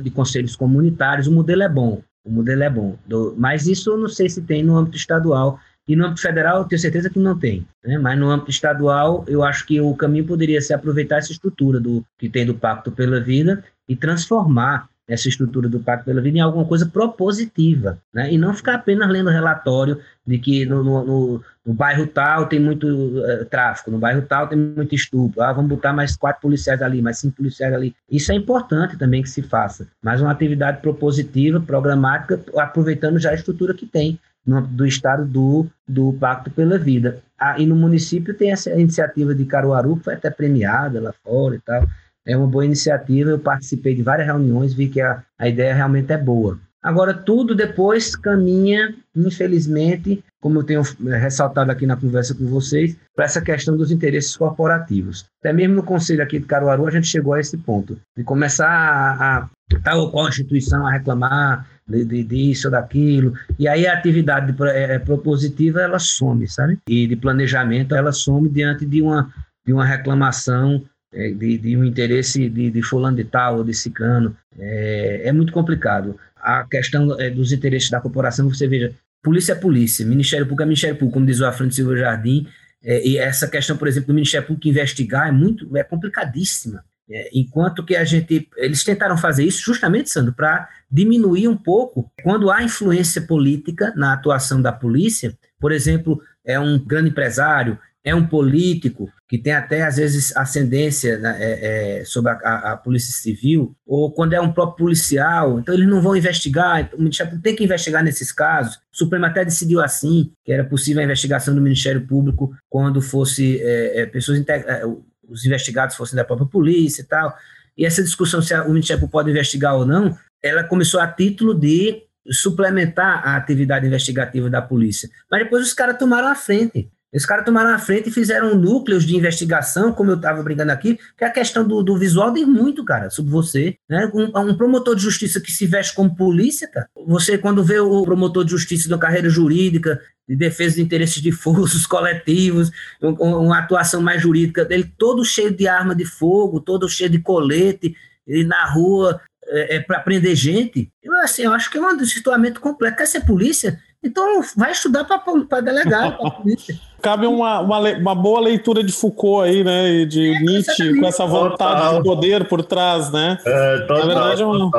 de 0.00 0.10
conselhos 0.10 0.54
comunitários, 0.54 1.26
o 1.26 1.32
modelo 1.32 1.62
é 1.62 1.68
bom, 1.68 2.00
o 2.24 2.30
modelo 2.30 2.62
é 2.62 2.70
bom. 2.70 2.96
Do, 3.06 3.34
mas 3.36 3.66
isso 3.66 3.90
eu 3.90 3.96
não 3.96 4.08
sei 4.08 4.28
se 4.28 4.42
tem 4.42 4.62
no 4.62 4.76
âmbito 4.76 4.96
estadual. 4.96 5.58
E 5.88 5.96
no 5.96 6.04
âmbito 6.04 6.20
federal, 6.20 6.58
eu 6.58 6.64
tenho 6.66 6.78
certeza 6.78 7.08
que 7.08 7.18
não 7.18 7.36
tem. 7.36 7.66
Né? 7.82 7.96
Mas 7.96 8.18
no 8.18 8.30
âmbito 8.30 8.50
estadual, 8.50 9.24
eu 9.26 9.42
acho 9.42 9.66
que 9.66 9.80
o 9.80 9.94
caminho 9.94 10.26
poderia 10.26 10.60
ser 10.60 10.74
aproveitar 10.74 11.16
essa 11.16 11.32
estrutura 11.32 11.80
do 11.80 12.04
que 12.18 12.28
tem 12.28 12.44
do 12.44 12.54
Pacto 12.54 12.92
pela 12.92 13.18
Vida 13.18 13.64
e 13.88 13.96
transformar 13.96 14.88
essa 15.08 15.26
estrutura 15.26 15.68
do 15.68 15.80
Pacto 15.80 16.04
pela 16.04 16.20
Vida 16.20 16.36
em 16.36 16.42
alguma 16.42 16.66
coisa 16.66 16.84
propositiva, 16.84 17.98
né? 18.12 18.30
e 18.30 18.36
não 18.36 18.52
ficar 18.52 18.74
apenas 18.74 19.08
lendo 19.08 19.30
relatório 19.30 19.98
de 20.26 20.38
que 20.38 20.66
no, 20.66 20.84
no, 20.84 21.04
no, 21.04 21.44
no 21.64 21.72
bairro 21.72 22.06
tal 22.06 22.44
tem 22.44 22.60
muito 22.60 22.86
uh, 22.86 23.46
tráfico, 23.46 23.90
no 23.90 23.98
bairro 23.98 24.20
tal 24.20 24.46
tem 24.46 24.58
muito 24.58 24.94
estupro, 24.94 25.40
ah, 25.40 25.50
vamos 25.54 25.70
botar 25.70 25.94
mais 25.94 26.14
quatro 26.14 26.42
policiais 26.42 26.82
ali, 26.82 27.00
mais 27.00 27.18
cinco 27.18 27.36
policiais 27.36 27.72
ali. 27.72 27.96
Isso 28.10 28.30
é 28.30 28.34
importante 28.34 28.98
também 28.98 29.22
que 29.22 29.30
se 29.30 29.40
faça, 29.40 29.88
mas 30.02 30.20
uma 30.20 30.30
atividade 30.30 30.82
propositiva, 30.82 31.58
programática, 31.58 32.38
aproveitando 32.58 33.18
já 33.18 33.30
a 33.30 33.34
estrutura 33.34 33.72
que 33.72 33.86
tem 33.86 34.20
do 34.46 34.86
Estado 34.86 35.24
do, 35.26 35.66
do 35.86 36.12
Pacto 36.14 36.50
pela 36.50 36.78
Vida. 36.78 37.22
Ah, 37.38 37.58
e 37.58 37.66
no 37.66 37.76
município 37.76 38.34
tem 38.34 38.50
essa 38.50 38.70
iniciativa 38.72 39.34
de 39.34 39.44
Caruaru, 39.44 39.96
que 39.96 40.04
foi 40.04 40.14
até 40.14 40.30
premiada 40.30 41.00
lá 41.00 41.12
fora 41.22 41.56
e 41.56 41.60
tal, 41.60 41.86
é 42.26 42.36
uma 42.36 42.46
boa 42.46 42.64
iniciativa. 42.64 43.30
Eu 43.30 43.38
participei 43.38 43.94
de 43.94 44.02
várias 44.02 44.26
reuniões, 44.26 44.74
vi 44.74 44.88
que 44.88 45.00
a, 45.00 45.22
a 45.38 45.48
ideia 45.48 45.74
realmente 45.74 46.12
é 46.12 46.18
boa. 46.18 46.58
Agora, 46.82 47.12
tudo 47.12 47.54
depois 47.54 48.14
caminha, 48.14 48.94
infelizmente, 49.14 50.22
como 50.40 50.60
eu 50.60 50.64
tenho 50.64 50.82
eh, 50.82 51.16
ressaltado 51.16 51.72
aqui 51.72 51.86
na 51.86 51.96
conversa 51.96 52.34
com 52.34 52.46
vocês, 52.46 52.96
para 53.16 53.24
essa 53.24 53.40
questão 53.40 53.76
dos 53.76 53.90
interesses 53.90 54.36
corporativos. 54.36 55.26
Até 55.40 55.52
mesmo 55.52 55.74
no 55.74 55.82
Conselho 55.82 56.22
aqui 56.22 56.38
de 56.38 56.46
Caruaru, 56.46 56.86
a 56.86 56.90
gente 56.90 57.08
chegou 57.08 57.34
a 57.34 57.40
esse 57.40 57.56
ponto, 57.58 57.98
de 58.16 58.22
começar 58.22 58.68
a, 58.68 59.38
a 59.38 59.48
tal 59.82 60.10
qual 60.12 60.28
instituição 60.28 60.86
a 60.86 60.92
reclamar 60.92 61.66
de, 61.86 62.04
de, 62.04 62.22
disso 62.22 62.68
ou 62.68 62.72
daquilo, 62.72 63.34
e 63.58 63.66
aí 63.66 63.86
a 63.86 63.94
atividade 63.94 64.54
é, 64.68 64.98
propositiva, 65.00 65.80
ela 65.80 65.98
some, 65.98 66.46
sabe? 66.46 66.78
E 66.88 67.08
de 67.08 67.16
planejamento, 67.16 67.94
ela 67.94 68.12
some 68.12 68.48
diante 68.48 68.86
de 68.86 69.02
uma, 69.02 69.32
de 69.66 69.72
uma 69.72 69.84
reclamação 69.84 70.84
de, 71.12 71.58
de, 71.58 71.76
um 71.76 71.84
interesse 71.84 72.48
de, 72.48 72.70
de 72.70 72.82
fulano 72.82 73.16
de 73.16 73.24
tal 73.24 73.58
ou 73.58 73.64
de 73.64 73.74
ciclano. 73.74 74.36
É, 74.58 75.28
é 75.28 75.32
muito 75.32 75.52
complicado. 75.52 76.18
A 76.48 76.64
questão 76.64 77.20
é, 77.20 77.28
dos 77.28 77.52
interesses 77.52 77.90
da 77.90 78.00
corporação, 78.00 78.48
você 78.48 78.66
veja, 78.66 78.94
polícia 79.22 79.52
é 79.52 79.54
polícia, 79.54 80.06
Ministério 80.06 80.46
Público 80.46 80.62
é 80.62 80.66
Ministério 80.66 80.96
Público, 80.96 81.14
como 81.14 81.26
diz 81.26 81.40
o 81.40 81.44
Afrânio 81.44 81.74
Silva 81.74 81.96
Jardim, 81.96 82.46
é, 82.82 83.06
e 83.06 83.18
essa 83.18 83.46
questão, 83.48 83.76
por 83.76 83.86
exemplo, 83.86 84.06
do 84.08 84.14
Ministério 84.14 84.46
Público 84.46 84.68
investigar 84.68 85.28
é 85.28 85.32
muito, 85.32 85.76
é 85.76 85.84
complicadíssima. 85.84 86.82
É, 87.10 87.30
enquanto 87.32 87.84
que 87.84 87.96
a 87.96 88.04
gente, 88.04 88.48
eles 88.56 88.84
tentaram 88.84 89.16
fazer 89.16 89.44
isso 89.44 89.62
justamente, 89.62 90.10
Sandro, 90.10 90.32
para 90.32 90.68
diminuir 90.90 91.48
um 91.48 91.56
pouco 91.56 92.10
quando 92.22 92.50
há 92.50 92.62
influência 92.62 93.20
política 93.22 93.92
na 93.96 94.12
atuação 94.12 94.60
da 94.60 94.72
polícia, 94.72 95.36
por 95.60 95.72
exemplo, 95.72 96.22
é 96.44 96.58
um 96.58 96.78
grande 96.78 97.10
empresário, 97.10 97.78
é 98.08 98.14
um 98.14 98.26
político 98.26 99.10
que 99.28 99.36
tem 99.36 99.52
até, 99.52 99.82
às 99.82 99.96
vezes, 99.96 100.34
ascendência 100.34 101.18
né, 101.18 101.36
é, 101.38 101.98
é, 102.00 102.04
sobre 102.04 102.30
a, 102.30 102.34
a, 102.34 102.72
a, 102.72 102.76
Polícia 102.76 103.12
Civil, 103.12 103.76
ou 103.86 104.10
quando 104.10 104.32
é 104.32 104.40
um 104.40 104.50
próprio 104.50 104.86
policial, 104.86 105.58
então 105.58 105.74
eles 105.74 105.86
não 105.86 106.00
vão 106.00 106.16
investigar, 106.16 106.88
o 106.94 106.98
Ministério 106.98 107.38
tem 107.40 107.54
que 107.54 107.64
investigar 107.64 108.02
nesses 108.02 108.32
casos. 108.32 108.76
O 108.76 108.96
Supremo 108.96 109.26
até 109.26 109.44
decidiu 109.44 109.82
assim, 109.82 110.32
que 110.42 110.52
era 110.52 110.64
possível 110.64 111.02
a 111.02 111.04
investigação 111.04 111.54
do 111.54 111.60
Ministério 111.60 112.06
Público 112.06 112.50
quando 112.70 113.02
fosse 113.02 113.60
é, 113.60 114.00
é 114.00 114.06
pessoas, 114.06 114.42
é, 114.48 114.82
os 115.28 115.44
investigados 115.44 115.94
fossem 115.94 116.16
da 116.16 116.24
própria 116.24 116.48
polícia 116.48 117.02
e 117.02 117.04
tal. 117.04 117.36
E 117.76 117.84
essa 117.84 118.02
discussão 118.02 118.40
se 118.40 118.54
o 118.54 118.70
Ministério 118.70 119.00
Público 119.00 119.18
pode 119.18 119.30
investigar 119.30 119.76
ou 119.76 119.84
não, 119.84 120.16
ela 120.42 120.64
começou 120.64 121.00
a 121.00 121.06
título 121.06 121.54
de 121.54 122.02
suplementar 122.30 123.26
a 123.26 123.36
atividade 123.36 123.86
investigativa 123.86 124.48
da 124.48 124.62
polícia. 124.62 125.08
Mas 125.30 125.44
depois 125.44 125.62
os 125.62 125.74
caras 125.74 125.98
tomaram 125.98 126.28
a 126.28 126.34
frente. 126.34 126.90
Os 127.14 127.24
caras 127.24 127.44
tomaram 127.44 127.70
a 127.70 127.78
frente 127.78 128.10
e 128.10 128.12
fizeram 128.12 128.54
núcleos 128.54 129.04
de 129.04 129.16
investigação, 129.16 129.92
como 129.92 130.10
eu 130.10 130.16
estava 130.16 130.42
brincando 130.42 130.72
aqui, 130.72 130.98
que 131.16 131.24
a 131.24 131.30
questão 131.30 131.66
do, 131.66 131.82
do 131.82 131.96
visual 131.96 132.32
diz 132.32 132.46
muito, 132.46 132.84
cara, 132.84 133.08
sobre 133.08 133.30
você. 133.30 133.76
Né? 133.88 134.10
Um, 134.12 134.50
um, 134.50 134.56
promotor 134.56 134.94
de 134.94 135.02
justiça 135.02 135.40
que 135.40 135.50
se 135.50 135.66
veste 135.66 135.94
como 135.94 136.14
polícia, 136.14 136.68
cara, 136.68 136.88
você 137.06 137.38
quando 137.38 137.64
vê 137.64 137.80
o 137.80 138.02
promotor 138.02 138.44
de 138.44 138.50
justiça 138.50 138.88
da 138.90 138.98
carreira 138.98 139.30
jurídica, 139.30 140.00
de 140.28 140.36
defesa 140.36 140.76
de 140.76 140.82
interesses 140.82 141.22
difusos, 141.22 141.86
coletivos, 141.88 142.70
um, 143.00 143.12
uma 143.12 143.58
atuação 143.58 144.02
mais 144.02 144.20
jurídica 144.20 144.64
dele, 144.64 144.92
todo 144.98 145.24
cheio 145.24 145.50
de 145.50 145.66
arma 145.66 145.94
de 145.94 146.04
fogo, 146.04 146.60
todo 146.60 146.88
cheio 146.88 147.08
de 147.08 147.18
colete, 147.18 147.96
e 148.26 148.44
na 148.44 148.66
rua 148.66 149.18
é, 149.46 149.76
é 149.76 149.80
para 149.80 150.00
prender 150.00 150.36
gente. 150.36 150.90
Eu, 151.02 151.16
assim, 151.22 151.42
eu 151.42 151.52
acho 151.52 151.70
que 151.70 151.78
é 151.78 151.80
um 151.80 152.04
situamento 152.04 152.60
completo. 152.60 152.98
Quer 152.98 153.06
ser 153.06 153.24
polícia? 153.24 153.80
Então, 154.02 154.40
vai 154.56 154.72
estudar 154.72 155.04
para 155.04 155.60
delegado, 155.60 156.16
para 156.16 156.30
polícia. 156.42 156.78
Cabe 157.02 157.26
uma, 157.26 157.60
uma, 157.60 157.78
uma, 157.78 158.14
boa 158.14 158.40
leitura 158.40 158.82
de 158.82 158.92
Foucault 158.92 159.48
aí, 159.48 159.62
né? 159.62 159.88
E 159.88 160.06
de 160.06 160.34
é, 160.34 160.40
Nietzsche, 160.40 160.98
com 160.98 161.06
essa 161.06 161.26
vontade 161.26 161.80
total. 161.80 161.96
de 161.96 162.02
poder 162.02 162.48
por 162.48 162.64
trás, 162.64 163.10
né? 163.12 163.38
É, 163.44 163.78
total, 163.80 163.98
Na 163.98 164.06
verdade, 164.06 164.42
é 164.42 164.46
um, 164.46 164.70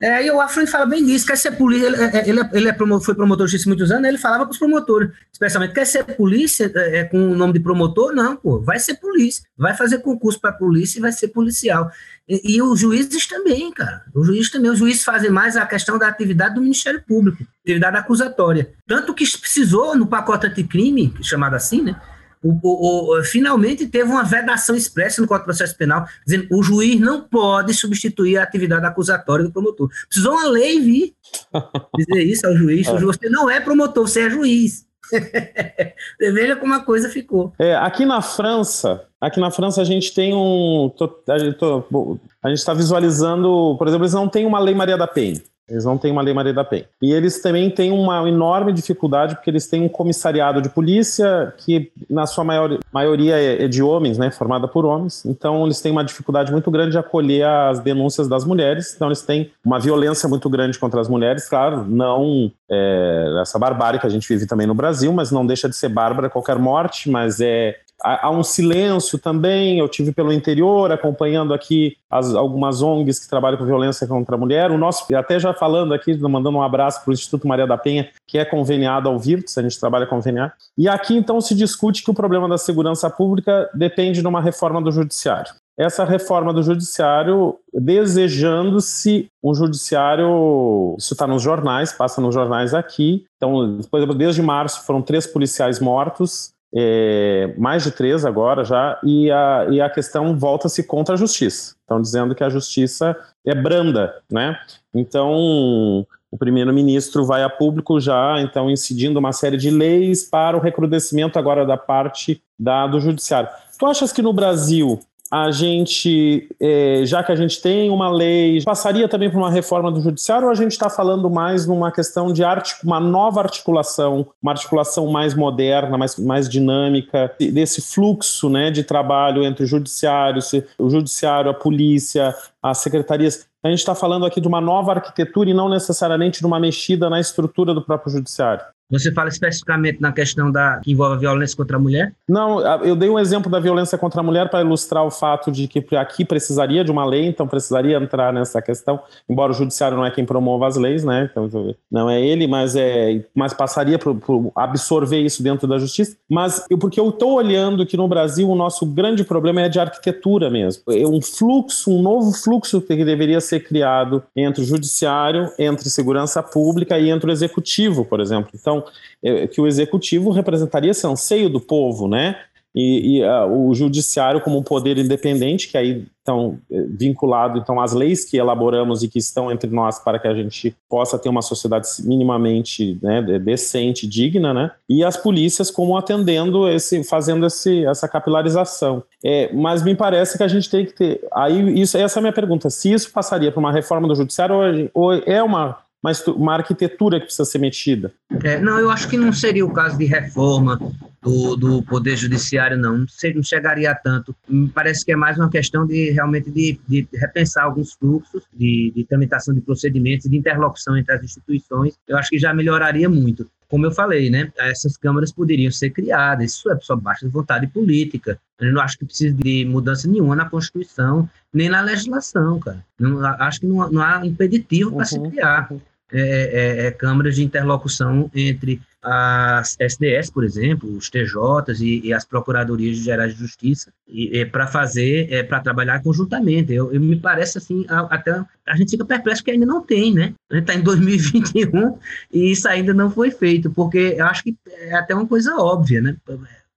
é. 0.00 0.10
É, 0.10 0.26
e 0.26 0.30
o 0.30 0.40
Afro 0.40 0.66
fala 0.66 0.86
bem 0.86 1.04
disso, 1.04 1.26
quer 1.26 1.36
ser 1.36 1.52
polícia, 1.52 1.86
ele, 1.86 1.96
é, 1.96 2.28
ele, 2.28 2.40
ele 2.52 2.68
é 2.68 2.72
promotor, 2.72 3.04
foi 3.04 3.14
promotor 3.14 3.46
de 3.46 3.52
justiça 3.52 3.68
muitos 3.68 3.92
anos, 3.92 4.08
ele 4.08 4.18
falava 4.18 4.44
para 4.44 4.52
os 4.52 4.58
promotores, 4.58 5.10
especialmente, 5.32 5.74
quer 5.74 5.86
ser 5.86 6.04
polícia 6.04 6.72
é, 6.74 7.04
com 7.04 7.32
o 7.32 7.36
nome 7.36 7.52
de 7.52 7.60
promotor? 7.60 8.14
Não, 8.14 8.34
pô, 8.34 8.60
vai 8.60 8.78
ser 8.78 8.94
polícia, 8.94 9.44
vai 9.56 9.76
fazer 9.76 9.98
concurso 9.98 10.40
para 10.40 10.52
polícia 10.52 10.98
e 10.98 11.02
vai 11.02 11.12
ser 11.12 11.28
policial. 11.28 11.90
E, 12.28 12.56
e, 12.56 12.62
os 12.62 12.80
juízes 12.80 13.26
também, 13.26 13.70
cara, 13.72 14.02
os 14.14 14.26
juízes 14.26 14.50
também, 14.50 14.70
os 14.70 14.78
juízes 14.78 15.04
fazem 15.04 15.30
mais 15.30 15.56
a 15.56 15.66
questão 15.66 15.98
da 15.98 16.08
atividade 16.08 16.54
do 16.54 16.60
Ministério 16.60 17.02
Público, 17.06 17.44
atividade 17.62 17.96
acusatória. 17.96 18.72
Tanto 18.86 19.14
que 19.14 19.24
precisou, 19.38 19.96
no 19.96 20.06
pacote 20.06 20.46
anticrime, 20.46 21.14
chamado 21.22 21.54
assim, 21.54 21.82
né, 21.82 22.00
o, 22.42 22.58
o, 22.62 23.18
o, 23.18 23.24
finalmente 23.24 23.86
teve 23.86 24.10
uma 24.10 24.24
vedação 24.24 24.74
expressa 24.74 25.20
no 25.20 25.28
Código 25.28 25.44
de 25.44 25.56
Processo 25.56 25.76
Penal, 25.76 26.06
dizendo 26.24 26.48
que 26.48 26.54
o 26.54 26.62
juiz 26.62 26.98
não 26.98 27.22
pode 27.22 27.74
substituir 27.74 28.38
a 28.38 28.42
atividade 28.42 28.86
acusatória 28.86 29.44
do 29.44 29.52
promotor. 29.52 29.90
Precisou 30.08 30.32
uma 30.32 30.48
lei 30.48 30.80
vir 30.80 31.14
dizer 31.96 32.22
isso 32.22 32.46
ao 32.46 32.56
juiz. 32.56 32.86
É. 32.88 32.98
Você 32.98 33.28
não 33.28 33.50
é 33.50 33.60
promotor, 33.60 34.08
você 34.08 34.22
é 34.22 34.30
juiz. 34.30 34.86
Veja 36.18 36.56
como 36.56 36.72
a 36.72 36.80
coisa 36.80 37.08
ficou. 37.08 37.52
É, 37.58 37.74
aqui 37.74 38.06
na 38.06 38.22
França, 38.22 39.04
aqui 39.20 39.40
na 39.40 39.50
França 39.50 39.82
a 39.82 39.84
gente 39.84 40.14
tem 40.14 40.32
um. 40.34 40.90
Tô, 40.96 41.22
a 41.28 42.48
gente 42.48 42.58
está 42.58 42.72
visualizando, 42.72 43.76
por 43.76 43.86
exemplo, 43.86 44.04
eles 44.04 44.14
não 44.14 44.28
têm 44.28 44.46
uma 44.46 44.60
lei 44.60 44.74
Maria 44.74 44.96
da 44.96 45.06
Penha. 45.06 45.42
Eles 45.70 45.84
não 45.84 45.96
têm 45.96 46.10
uma 46.10 46.22
lei 46.22 46.34
Maria 46.34 46.52
da 46.52 46.64
Penha. 46.64 46.84
E 47.00 47.12
eles 47.12 47.40
também 47.40 47.70
têm 47.70 47.92
uma 47.92 48.28
enorme 48.28 48.72
dificuldade 48.72 49.36
porque 49.36 49.50
eles 49.50 49.66
têm 49.66 49.82
um 49.82 49.88
comissariado 49.88 50.60
de 50.60 50.68
polícia 50.68 51.54
que, 51.58 51.90
na 52.08 52.26
sua 52.26 52.44
maior, 52.44 52.78
maioria, 52.92 53.38
é, 53.38 53.64
é 53.64 53.68
de 53.68 53.82
homens, 53.82 54.18
né, 54.18 54.30
formada 54.30 54.66
por 54.66 54.84
homens. 54.84 55.24
Então, 55.24 55.64
eles 55.64 55.80
têm 55.80 55.92
uma 55.92 56.04
dificuldade 56.04 56.50
muito 56.50 56.70
grande 56.70 56.92
de 56.92 56.98
acolher 56.98 57.44
as 57.44 57.78
denúncias 57.80 58.28
das 58.28 58.44
mulheres. 58.44 58.94
Então, 58.94 59.08
eles 59.08 59.22
têm 59.22 59.50
uma 59.64 59.78
violência 59.78 60.28
muito 60.28 60.48
grande 60.50 60.78
contra 60.78 61.00
as 61.00 61.08
mulheres, 61.08 61.48
claro, 61.48 61.84
não 61.88 62.50
é, 62.70 63.38
essa 63.40 63.58
barbárie 63.58 64.00
que 64.00 64.06
a 64.06 64.10
gente 64.10 64.28
vive 64.28 64.46
também 64.46 64.66
no 64.66 64.74
Brasil, 64.74 65.12
mas 65.12 65.30
não 65.30 65.46
deixa 65.46 65.68
de 65.68 65.76
ser 65.76 65.88
bárbara 65.88 66.30
qualquer 66.30 66.58
morte, 66.58 67.10
mas 67.10 67.40
é 67.40 67.76
há 68.02 68.30
um 68.30 68.42
silêncio 68.42 69.18
também. 69.18 69.78
Eu 69.78 69.88
tive 69.88 70.12
pelo 70.12 70.32
interior 70.32 70.90
acompanhando 70.92 71.54
aqui 71.54 71.96
as, 72.10 72.34
algumas 72.34 72.82
ONGs 72.82 73.18
que 73.20 73.28
trabalham 73.28 73.58
com 73.58 73.64
violência 73.64 74.06
contra 74.06 74.34
a 74.34 74.38
mulher. 74.38 74.70
O 74.70 74.78
nosso, 74.78 75.06
até 75.14 75.38
já 75.38 75.52
falando 75.52 75.94
aqui, 75.94 76.16
mandando 76.16 76.58
um 76.58 76.62
abraço 76.62 77.02
para 77.02 77.10
o 77.10 77.14
Instituto 77.14 77.46
Maria 77.46 77.66
da 77.66 77.78
Penha, 77.78 78.08
que 78.26 78.38
é 78.38 78.44
conveniado 78.44 79.08
ao 79.08 79.18
Virtus, 79.18 79.56
a 79.58 79.62
gente 79.62 79.78
trabalha 79.78 80.06
conveniado. 80.06 80.52
E 80.76 80.88
aqui 80.88 81.16
então 81.16 81.40
se 81.40 81.54
discute 81.54 82.02
que 82.02 82.10
o 82.10 82.14
problema 82.14 82.48
da 82.48 82.58
segurança 82.58 83.08
pública 83.10 83.68
depende 83.74 84.20
de 84.20 84.26
uma 84.26 84.40
reforma 84.40 84.80
do 84.80 84.90
judiciário. 84.90 85.52
Essa 85.78 86.04
reforma 86.04 86.52
do 86.52 86.62
judiciário, 86.62 87.56
desejando-se 87.72 89.28
um 89.42 89.54
judiciário, 89.54 90.94
isso 90.98 91.14
está 91.14 91.26
nos 91.26 91.40
jornais, 91.42 91.90
passa 91.90 92.20
nos 92.20 92.34
jornais 92.34 92.74
aqui. 92.74 93.24
Então, 93.36 93.78
exemplo, 93.94 94.14
desde 94.14 94.42
março 94.42 94.84
foram 94.84 95.00
três 95.00 95.26
policiais 95.26 95.80
mortos, 95.80 96.50
é, 96.74 97.52
mais 97.58 97.82
de 97.84 97.90
três 97.90 98.24
agora 98.24 98.64
já, 98.64 98.98
e 99.02 99.30
a, 99.30 99.66
e 99.70 99.80
a 99.80 99.90
questão 99.90 100.38
volta-se 100.38 100.82
contra 100.84 101.14
a 101.14 101.18
justiça. 101.18 101.74
Estão 101.80 102.00
dizendo 102.00 102.34
que 102.34 102.44
a 102.44 102.48
justiça 102.48 103.16
é 103.44 103.54
branda, 103.54 104.14
né? 104.30 104.58
Então, 104.94 106.06
o 106.30 106.38
primeiro-ministro 106.38 107.24
vai 107.24 107.42
a 107.42 107.50
público 107.50 107.98
já, 108.00 108.40
então, 108.40 108.70
incidindo 108.70 109.18
uma 109.18 109.32
série 109.32 109.56
de 109.56 109.70
leis 109.70 110.22
para 110.22 110.56
o 110.56 110.60
recrudescimento 110.60 111.38
agora 111.38 111.66
da 111.66 111.76
parte 111.76 112.42
da, 112.58 112.86
do 112.86 113.00
judiciário. 113.00 113.50
Tu 113.78 113.86
achas 113.86 114.12
que 114.12 114.22
no 114.22 114.32
Brasil 114.32 115.00
a 115.30 115.52
gente, 115.52 116.48
é, 116.58 117.02
já 117.04 117.22
que 117.22 117.30
a 117.30 117.36
gente 117.36 117.62
tem 117.62 117.88
uma 117.88 118.10
lei, 118.10 118.60
passaria 118.64 119.08
também 119.08 119.30
por 119.30 119.38
uma 119.38 119.50
reforma 119.50 119.90
do 119.92 120.00
judiciário 120.00 120.46
ou 120.46 120.50
a 120.52 120.56
gente 120.56 120.72
está 120.72 120.90
falando 120.90 121.30
mais 121.30 121.66
numa 121.66 121.92
questão 121.92 122.32
de 122.32 122.42
uma 122.82 122.98
nova 122.98 123.40
articulação, 123.40 124.26
uma 124.42 124.50
articulação 124.50 125.06
mais 125.06 125.32
moderna, 125.32 125.96
mais, 125.96 126.16
mais 126.16 126.48
dinâmica, 126.48 127.32
desse 127.38 127.80
fluxo 127.80 128.50
né, 128.50 128.72
de 128.72 128.82
trabalho 128.82 129.44
entre 129.44 129.62
o 129.62 129.66
judiciário, 129.66 130.42
o 130.76 130.90
judiciário, 130.90 131.50
a 131.50 131.54
polícia, 131.54 132.34
as 132.60 132.78
secretarias. 132.78 133.46
A 133.62 133.68
gente 133.68 133.78
está 133.78 133.94
falando 133.94 134.26
aqui 134.26 134.40
de 134.40 134.48
uma 134.48 134.60
nova 134.60 134.92
arquitetura 134.92 135.48
e 135.48 135.54
não 135.54 135.68
necessariamente 135.68 136.40
de 136.40 136.46
uma 136.46 136.58
mexida 136.58 137.08
na 137.08 137.20
estrutura 137.20 137.72
do 137.72 137.82
próprio 137.82 138.12
judiciário. 138.12 138.64
Você 138.90 139.12
fala 139.12 139.28
especificamente 139.28 140.00
na 140.00 140.12
questão 140.12 140.50
da 140.50 140.80
que 140.82 140.92
envolve 140.92 141.14
a 141.14 141.18
violência 141.18 141.56
contra 141.56 141.76
a 141.76 141.80
mulher? 141.80 142.12
Não, 142.28 142.60
eu 142.84 142.96
dei 142.96 143.08
um 143.08 143.18
exemplo 143.18 143.50
da 143.50 143.60
violência 143.60 143.96
contra 143.96 144.20
a 144.20 144.22
mulher 144.22 144.50
para 144.50 144.60
ilustrar 144.60 145.04
o 145.04 145.10
fato 145.10 145.52
de 145.52 145.68
que 145.68 145.84
aqui 145.96 146.24
precisaria 146.24 146.84
de 146.84 146.90
uma 146.90 147.04
lei, 147.04 147.26
então 147.26 147.46
precisaria 147.46 147.96
entrar 147.96 148.32
nessa 148.32 148.60
questão, 148.60 149.00
embora 149.28 149.52
o 149.52 149.54
judiciário 149.54 149.96
não 149.96 150.04
é 150.04 150.10
quem 150.10 150.24
promova 150.24 150.66
as 150.66 150.76
leis, 150.76 151.04
né? 151.04 151.28
Então 151.30 151.48
não 151.90 152.10
é 152.10 152.20
ele, 152.20 152.46
mas 152.46 152.74
é, 152.74 153.24
mas 153.34 153.52
passaria 153.52 153.98
por, 153.98 154.18
absorver 154.56 155.20
isso 155.20 155.42
dentro 155.42 155.68
da 155.68 155.78
justiça. 155.78 156.16
Mas 156.28 156.66
eu, 156.68 156.78
porque 156.78 156.98
eu 156.98 157.10
estou 157.10 157.34
olhando 157.34 157.86
que 157.86 157.96
no 157.96 158.08
Brasil 158.08 158.48
o 158.48 158.56
nosso 158.56 158.84
grande 158.84 159.22
problema 159.22 159.62
é 159.62 159.68
de 159.68 159.78
arquitetura 159.78 160.50
mesmo, 160.50 160.82
é 160.88 161.06
um 161.06 161.22
fluxo, 161.22 161.90
um 161.90 162.02
novo 162.02 162.32
fluxo 162.32 162.80
que 162.80 163.04
deveria 163.04 163.40
ser 163.40 163.60
criado 163.60 164.22
entre 164.34 164.62
o 164.62 164.64
judiciário, 164.64 165.50
entre 165.58 165.88
segurança 165.88 166.42
pública 166.42 166.98
e 166.98 167.10
entre 167.10 167.30
o 167.30 167.32
executivo, 167.32 168.04
por 168.04 168.20
exemplo. 168.20 168.50
Então 168.54 168.79
é, 169.22 169.46
que 169.46 169.60
o 169.60 169.66
executivo 169.66 170.30
representaria 170.30 170.90
esse 170.90 171.06
anseio 171.06 171.48
do 171.48 171.60
povo, 171.60 172.08
né? 172.08 172.36
E, 172.74 173.18
e 173.18 173.24
uh, 173.24 173.68
o 173.68 173.74
judiciário 173.74 174.40
como 174.40 174.56
um 174.56 174.62
poder 174.62 174.96
independente, 174.96 175.68
que 175.68 175.76
aí 175.76 176.06
estão 176.18 176.56
é, 176.70 176.82
vinculado 176.82 177.58
então 177.58 177.80
às 177.80 177.92
leis 177.92 178.24
que 178.24 178.36
elaboramos 178.36 179.02
e 179.02 179.08
que 179.08 179.18
estão 179.18 179.50
entre 179.50 179.68
nós 179.68 179.98
para 179.98 180.20
que 180.20 180.28
a 180.28 180.34
gente 180.34 180.76
possa 180.88 181.18
ter 181.18 181.28
uma 181.28 181.42
sociedade 181.42 181.88
minimamente 182.04 182.96
né, 183.02 183.22
decente, 183.40 184.06
digna, 184.06 184.54
né? 184.54 184.70
E 184.88 185.02
as 185.02 185.16
polícias 185.16 185.68
como 185.68 185.96
atendendo 185.96 186.68
esse, 186.68 187.02
fazendo 187.02 187.44
esse, 187.44 187.84
essa 187.84 188.06
capilarização. 188.06 189.02
É, 189.24 189.52
mas 189.52 189.82
me 189.82 189.96
parece 189.96 190.36
que 190.36 190.44
a 190.44 190.48
gente 190.48 190.70
tem 190.70 190.86
que 190.86 190.92
ter. 190.92 191.26
Aí 191.32 191.80
isso, 191.80 191.98
essa 191.98 192.18
é 192.18 192.20
a 192.20 192.22
minha 192.22 192.32
pergunta: 192.32 192.70
se 192.70 192.92
isso 192.92 193.10
passaria 193.12 193.50
por 193.50 193.58
uma 193.58 193.72
reforma 193.72 194.06
do 194.06 194.14
judiciário 194.14 194.90
ou, 194.94 195.12
ou 195.12 195.14
é 195.26 195.42
uma 195.42 195.78
mas 196.02 196.26
uma 196.26 196.54
arquitetura 196.54 197.18
que 197.18 197.26
precisa 197.26 197.44
ser 197.44 197.58
metida. 197.58 198.12
É, 198.42 198.58
não, 198.58 198.78
eu 198.78 198.90
acho 198.90 199.08
que 199.08 199.16
não 199.16 199.32
seria 199.32 199.64
o 199.64 199.72
caso 199.72 199.98
de 199.98 200.06
reforma 200.06 200.78
do, 201.22 201.56
do 201.56 201.82
Poder 201.82 202.16
Judiciário, 202.16 202.78
não. 202.78 202.98
Não, 202.98 203.06
não 203.34 203.42
chegaria 203.42 203.90
a 203.90 203.94
tanto. 203.94 204.34
Me 204.48 204.68
parece 204.68 205.04
que 205.04 205.12
é 205.12 205.16
mais 205.16 205.36
uma 205.36 205.50
questão 205.50 205.86
de 205.86 206.10
realmente 206.10 206.50
de, 206.50 206.80
de 206.88 207.06
repensar 207.14 207.64
alguns 207.64 207.92
fluxos 207.92 208.44
de, 208.52 208.92
de 208.94 209.04
tramitação 209.04 209.54
de 209.54 209.60
procedimentos, 209.60 210.28
de 210.28 210.36
interlocução 210.36 210.96
entre 210.96 211.14
as 211.14 211.22
instituições. 211.22 211.94
Eu 212.08 212.16
acho 212.16 212.30
que 212.30 212.38
já 212.38 212.54
melhoraria 212.54 213.08
muito 213.08 213.46
como 213.70 213.86
eu 213.86 213.92
falei, 213.92 214.28
né, 214.28 214.52
essas 214.58 214.96
câmaras 214.96 215.30
poderiam 215.30 215.70
ser 215.70 215.90
criadas, 215.90 216.50
isso 216.50 216.68
é 216.68 216.76
só 216.80 216.96
baixa 216.96 217.28
vontade 217.28 217.68
política. 217.68 218.36
Eu 218.58 218.72
não 218.72 218.82
acho 218.82 218.98
que 218.98 219.04
precisa 219.04 219.32
de 219.32 219.64
mudança 219.64 220.08
nenhuma 220.08 220.34
na 220.34 220.50
Constituição, 220.50 221.30
nem 221.54 221.68
na 221.68 221.80
legislação, 221.80 222.58
cara. 222.58 222.84
Não, 222.98 223.24
acho 223.24 223.60
que 223.60 223.66
não, 223.66 223.88
não 223.90 224.02
há 224.02 224.26
impeditivo 224.26 224.90
para 224.90 224.98
uhum, 224.98 225.04
se 225.04 225.20
criar. 225.20 225.70
Uhum. 225.70 225.80
É, 226.12 226.20
é, 226.20 226.86
é, 226.86 226.90
câmaras 226.90 227.36
de 227.36 227.44
interlocução 227.44 228.28
entre 228.34 228.80
as 229.00 229.76
SDS, 229.78 230.28
por 230.30 230.44
exemplo, 230.44 230.90
os 230.96 231.08
TJs 231.08 231.80
e, 231.80 232.06
e 232.06 232.12
as 232.12 232.24
Procuradorias 232.24 232.98
Gerais 232.98 233.32
de 233.32 233.38
Justiça, 233.38 233.92
e, 234.08 234.44
para 234.44 234.66
fazer, 234.66 235.32
é, 235.32 235.42
para 235.44 235.60
trabalhar 235.60 236.02
conjuntamente. 236.02 236.72
Eu, 236.72 236.92
eu, 236.92 237.00
me 237.00 237.14
parece 237.16 237.58
assim, 237.58 237.86
até 237.88 238.44
a 238.66 238.76
gente 238.76 238.90
fica 238.90 239.04
perplexo 239.04 239.44
que 239.44 239.52
ainda 239.52 239.64
não 239.64 239.80
tem, 239.80 240.12
né? 240.12 240.34
A 240.50 240.56
gente 240.56 240.64
está 240.64 240.74
em 240.74 240.82
2021 240.82 241.98
e 242.32 242.50
isso 242.50 242.68
ainda 242.68 242.92
não 242.92 243.10
foi 243.10 243.30
feito, 243.30 243.70
porque 243.70 244.16
eu 244.18 244.26
acho 244.26 244.42
que 244.42 244.56
é 244.66 244.94
até 244.94 245.14
uma 245.14 245.26
coisa 245.26 245.56
óbvia, 245.56 246.00
né? 246.00 246.16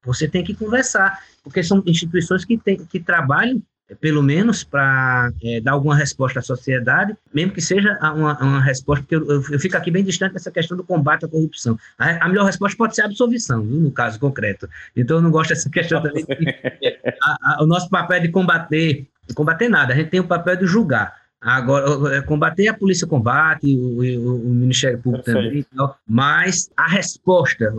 Você 0.05 0.27
tem 0.27 0.43
que 0.43 0.53
conversar, 0.53 1.19
porque 1.43 1.63
são 1.63 1.81
instituições 1.87 2.45
que, 2.45 2.57
tem, 2.57 2.77
que 2.85 2.99
trabalham 2.99 3.61
pelo 3.99 4.23
menos 4.23 4.63
para 4.63 5.31
é, 5.43 5.59
dar 5.59 5.73
alguma 5.73 5.95
resposta 5.95 6.39
à 6.39 6.41
sociedade, 6.41 7.15
mesmo 7.33 7.51
que 7.51 7.61
seja 7.61 7.97
uma, 8.01 8.37
uma 8.41 8.61
resposta, 8.61 9.03
porque 9.03 9.15
eu, 9.15 9.29
eu, 9.29 9.43
eu, 9.51 9.59
fico 9.59 9.75
aqui 9.75 9.91
bem 9.91 10.03
distante 10.03 10.33
dessa 10.33 10.51
questão 10.51 10.75
do 10.75 10.83
combate 10.83 11.25
à 11.25 11.27
corrupção. 11.27 11.77
A, 11.97 12.25
a 12.25 12.29
melhor 12.29 12.45
resposta 12.45 12.77
pode 12.77 12.95
ser 12.95 13.01
a 13.01 13.05
absolvição, 13.05 13.61
viu, 13.61 13.79
no 13.79 13.91
caso 13.91 14.19
concreto. 14.19 14.69
Então 14.95 15.17
eu 15.17 15.21
não 15.21 15.31
gosto 15.31 15.49
dessa 15.49 15.69
questão 15.71 16.01
também. 16.01 16.25
a, 17.21 17.37
a, 17.41 17.63
o 17.63 17.65
nosso 17.65 17.89
papel 17.89 18.17
é 18.17 18.19
de 18.21 18.29
combater, 18.29 19.07
de 19.27 19.33
combater 19.35 19.69
nada, 19.69 19.93
a 19.93 19.95
gente 19.95 20.09
tem 20.09 20.19
o 20.19 20.27
papel 20.27 20.55
de 20.55 20.65
julgar. 20.65 21.22
Agora, 21.43 22.21
combater 22.23 22.69
a 22.69 22.73
polícia 22.73 23.05
combate, 23.05 23.75
o, 23.75 23.99
o, 23.99 24.35
o 24.47 24.53
Ministério 24.53 24.97
Público 24.97 25.25
Perfeito. 25.25 25.67
também, 25.75 25.93
mas 26.07 26.71
a 26.77 26.87
resposta, 26.87 27.73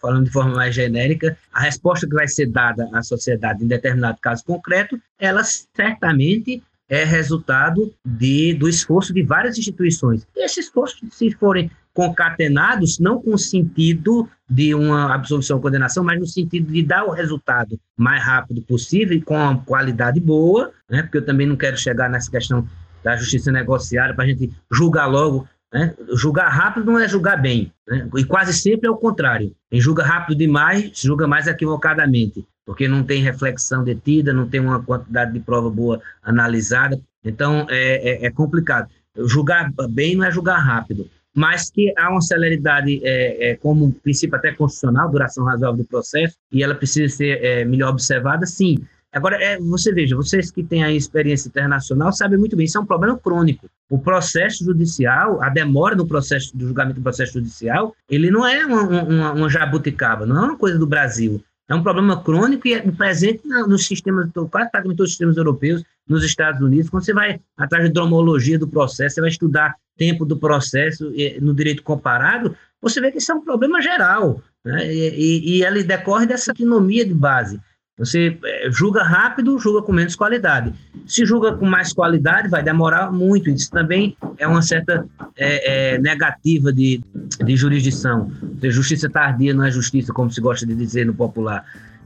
falando 0.00 0.24
de 0.24 0.30
forma 0.30 0.54
mais 0.54 0.74
genérica, 0.74 1.36
a 1.52 1.60
resposta 1.60 2.08
que 2.08 2.14
vai 2.14 2.26
ser 2.26 2.46
dada 2.46 2.88
à 2.90 3.02
sociedade 3.02 3.62
em 3.62 3.68
determinado 3.68 4.18
caso 4.18 4.42
concreto, 4.44 4.98
ela 5.18 5.42
certamente 5.44 6.62
é 6.88 7.04
resultado 7.04 7.92
de, 8.04 8.54
do 8.54 8.68
esforço 8.68 9.12
de 9.12 9.22
várias 9.22 9.58
instituições. 9.58 10.26
E 10.34 10.44
esses 10.44 10.66
esforços, 10.66 11.00
se 11.10 11.30
forem 11.32 11.70
concatenados, 11.94 12.98
não 12.98 13.20
com 13.20 13.34
o 13.34 13.38
sentido 13.38 14.28
de 14.48 14.74
uma 14.74 15.14
absolução 15.14 15.56
ou 15.56 15.62
condenação, 15.62 16.02
mas 16.02 16.18
no 16.18 16.26
sentido 16.26 16.72
de 16.72 16.82
dar 16.82 17.04
o 17.04 17.10
resultado 17.10 17.78
mais 17.96 18.22
rápido 18.22 18.62
possível 18.62 19.16
e 19.16 19.20
com 19.20 19.34
uma 19.34 19.58
qualidade 19.58 20.18
boa, 20.20 20.72
né? 20.90 21.02
porque 21.02 21.18
eu 21.18 21.24
também 21.24 21.46
não 21.46 21.56
quero 21.56 21.76
chegar 21.76 22.08
nessa 22.08 22.30
questão 22.30 22.66
da 23.02 23.16
justiça 23.16 23.50
negociada 23.50 24.14
para 24.14 24.24
a 24.24 24.26
gente 24.28 24.50
julgar 24.70 25.06
logo. 25.06 25.48
Né? 25.72 25.94
Julgar 26.14 26.48
rápido 26.48 26.86
não 26.86 26.98
é 26.98 27.08
julgar 27.08 27.40
bem, 27.40 27.72
né? 27.88 28.08
e 28.16 28.24
quase 28.24 28.52
sempre 28.52 28.86
é 28.86 28.90
o 28.90 28.96
contrário. 28.96 29.54
Quem 29.70 29.80
julga 29.80 30.04
rápido 30.04 30.36
demais, 30.36 30.92
julga 30.94 31.26
mais 31.26 31.46
equivocadamente, 31.46 32.44
porque 32.66 32.86
não 32.86 33.02
tem 33.02 33.22
reflexão 33.22 33.82
detida, 33.82 34.32
não 34.32 34.46
tem 34.46 34.60
uma 34.60 34.82
quantidade 34.82 35.32
de 35.32 35.40
prova 35.40 35.70
boa 35.70 36.00
analisada. 36.22 37.00
Então, 37.24 37.66
é, 37.70 38.24
é, 38.24 38.26
é 38.26 38.30
complicado. 38.30 38.88
Julgar 39.16 39.72
bem 39.90 40.16
não 40.16 40.24
é 40.24 40.30
julgar 40.30 40.58
rápido 40.58 41.08
mas 41.34 41.70
que 41.70 41.92
há 41.96 42.10
uma 42.10 42.20
celeridade 42.20 43.00
é, 43.02 43.50
é, 43.50 43.56
como 43.56 43.92
princípio 43.92 44.36
até 44.36 44.52
constitucional, 44.52 45.10
duração 45.10 45.44
razoável 45.44 45.78
do 45.78 45.84
processo, 45.84 46.36
e 46.50 46.62
ela 46.62 46.74
precisa 46.74 47.14
ser 47.14 47.42
é, 47.42 47.64
melhor 47.64 47.90
observada, 47.90 48.44
sim. 48.46 48.78
Agora, 49.12 49.36
é, 49.42 49.58
você 49.58 49.92
veja, 49.92 50.16
vocês 50.16 50.50
que 50.50 50.62
têm 50.62 50.82
a 50.82 50.90
experiência 50.90 51.48
internacional 51.48 52.12
sabem 52.12 52.38
muito 52.38 52.56
bem, 52.56 52.64
isso 52.64 52.78
é 52.78 52.80
um 52.80 52.86
problema 52.86 53.18
crônico. 53.18 53.68
O 53.90 53.98
processo 53.98 54.64
judicial, 54.64 55.42
a 55.42 55.50
demora 55.50 55.94
no 55.94 56.06
processo 56.06 56.56
do 56.56 56.66
julgamento 56.66 56.98
do 56.98 57.02
processo 57.02 57.34
judicial, 57.34 57.94
ele 58.08 58.30
não 58.30 58.46
é 58.46 58.64
uma, 58.64 58.82
uma, 58.82 59.32
uma 59.32 59.50
jabuticaba, 59.50 60.24
não 60.24 60.36
é 60.36 60.46
uma 60.46 60.56
coisa 60.56 60.78
do 60.78 60.86
Brasil. 60.86 61.44
É 61.68 61.74
um 61.74 61.82
problema 61.82 62.22
crônico 62.22 62.66
e 62.66 62.74
é 62.74 62.80
presente 62.90 63.46
nos 63.46 63.86
sistemas, 63.86 64.28
quase 64.32 64.70
praticamente 64.70 64.96
todos 64.96 65.10
os 65.10 65.16
sistemas 65.16 65.36
europeus, 65.36 65.84
nos 66.08 66.24
Estados 66.24 66.60
Unidos. 66.60 66.90
Quando 66.90 67.04
você 67.04 67.12
vai 67.12 67.40
atrás 67.56 67.84
de 67.84 67.92
dromologia 67.92 68.58
do 68.58 68.66
processo, 68.66 69.14
você 69.14 69.20
vai 69.20 69.30
estudar 69.30 69.76
tempo 69.96 70.24
do 70.24 70.36
processo 70.36 71.12
no 71.40 71.54
direito 71.54 71.82
comparado, 71.82 72.56
você 72.80 73.00
vê 73.00 73.12
que 73.12 73.18
isso 73.18 73.30
é 73.30 73.34
um 73.34 73.44
problema 73.44 73.80
geral. 73.80 74.42
Né? 74.64 74.92
E, 74.92 75.58
e, 75.58 75.64
ele 75.64 75.82
decorre 75.82 76.26
dessa 76.26 76.50
autonomia 76.50 77.04
de 77.04 77.14
base. 77.14 77.60
Você 77.98 78.38
é, 78.44 78.70
julga 78.70 79.02
rápido, 79.02 79.58
julga 79.58 79.82
com 79.82 79.92
menos 79.92 80.16
qualidade. 80.16 80.72
Se 81.06 81.26
julga 81.26 81.52
com 81.52 81.66
mais 81.66 81.92
qualidade, 81.92 82.48
vai 82.48 82.62
demorar 82.62 83.12
muito. 83.12 83.50
Isso 83.50 83.70
também 83.70 84.16
é 84.38 84.48
uma 84.48 84.62
certa 84.62 85.06
é, 85.36 85.94
é, 85.94 85.98
negativa 85.98 86.72
de, 86.72 87.02
de 87.44 87.56
jurisdição. 87.56 88.30
Justiça 88.62 89.10
tardia 89.10 89.52
não 89.52 89.64
é 89.64 89.70
justiça, 89.70 90.12
como 90.12 90.30
se 90.30 90.40
gosta 90.40 90.66
de 90.66 90.74
dizer 90.74 91.04
no 91.04 91.14
popular 91.14 91.64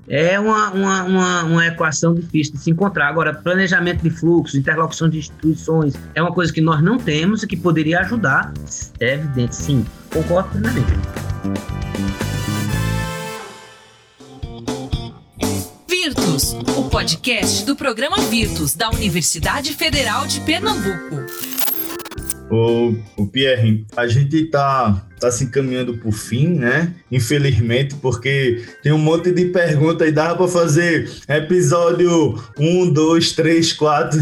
é 0.09 0.39
uma, 0.39 0.71
uma, 0.71 1.03
uma, 1.03 1.43
uma, 1.45 1.67
equação 1.67 2.15
difícil 2.15 2.55
de 2.55 2.61
se 2.61 2.71
encontrar. 2.71 3.09
Agora, 3.09 3.35
planejamento 3.35 4.03
de 4.03 4.11
fluxo, 4.11 4.57
interlocução 4.57 5.09
de 5.09 5.19
instituições, 5.19 5.95
é 6.15 6.23
uma 6.23 6.33
coisa 6.33 6.53
que 6.53 6.61
nós 6.61 6.83
não 6.83 6.99
temos 6.99 7.43
e 7.43 7.47
que 7.47 7.57
poderia 7.57 8.01
ajudar. 8.01 8.53
É 9.01 9.15
evidente, 9.15 9.57
sim. 9.57 9.85
Concordo 10.13 10.51
plenamente. 10.51 10.93
O 16.77 16.91
podcast 16.91 17.65
do 17.65 17.75
programa 17.75 18.19
Virtus 18.19 18.75
da 18.75 18.91
Universidade 18.91 19.73
Federal 19.73 20.27
de 20.27 20.39
Pernambuco. 20.41 21.17
O, 22.51 22.95
o 23.17 23.27
Pierre, 23.27 23.87
a 23.97 24.07
gente 24.07 24.37
está 24.37 25.03
tá 25.19 25.31
se 25.31 25.45
encaminhando 25.45 25.97
por 25.99 26.13
fim, 26.13 26.49
né? 26.49 26.93
Infelizmente, 27.11 27.95
porque 27.97 28.65
tem 28.83 28.93
um 28.93 28.99
monte 28.99 29.31
de 29.33 29.47
perguntas 29.47 30.09
e 30.09 30.13
dá 30.13 30.35
para 30.35 30.49
fazer 30.49 31.11
episódio 31.29 32.41
1, 32.59 32.93
2, 32.93 33.33
3, 33.33 33.73
4. 33.73 34.19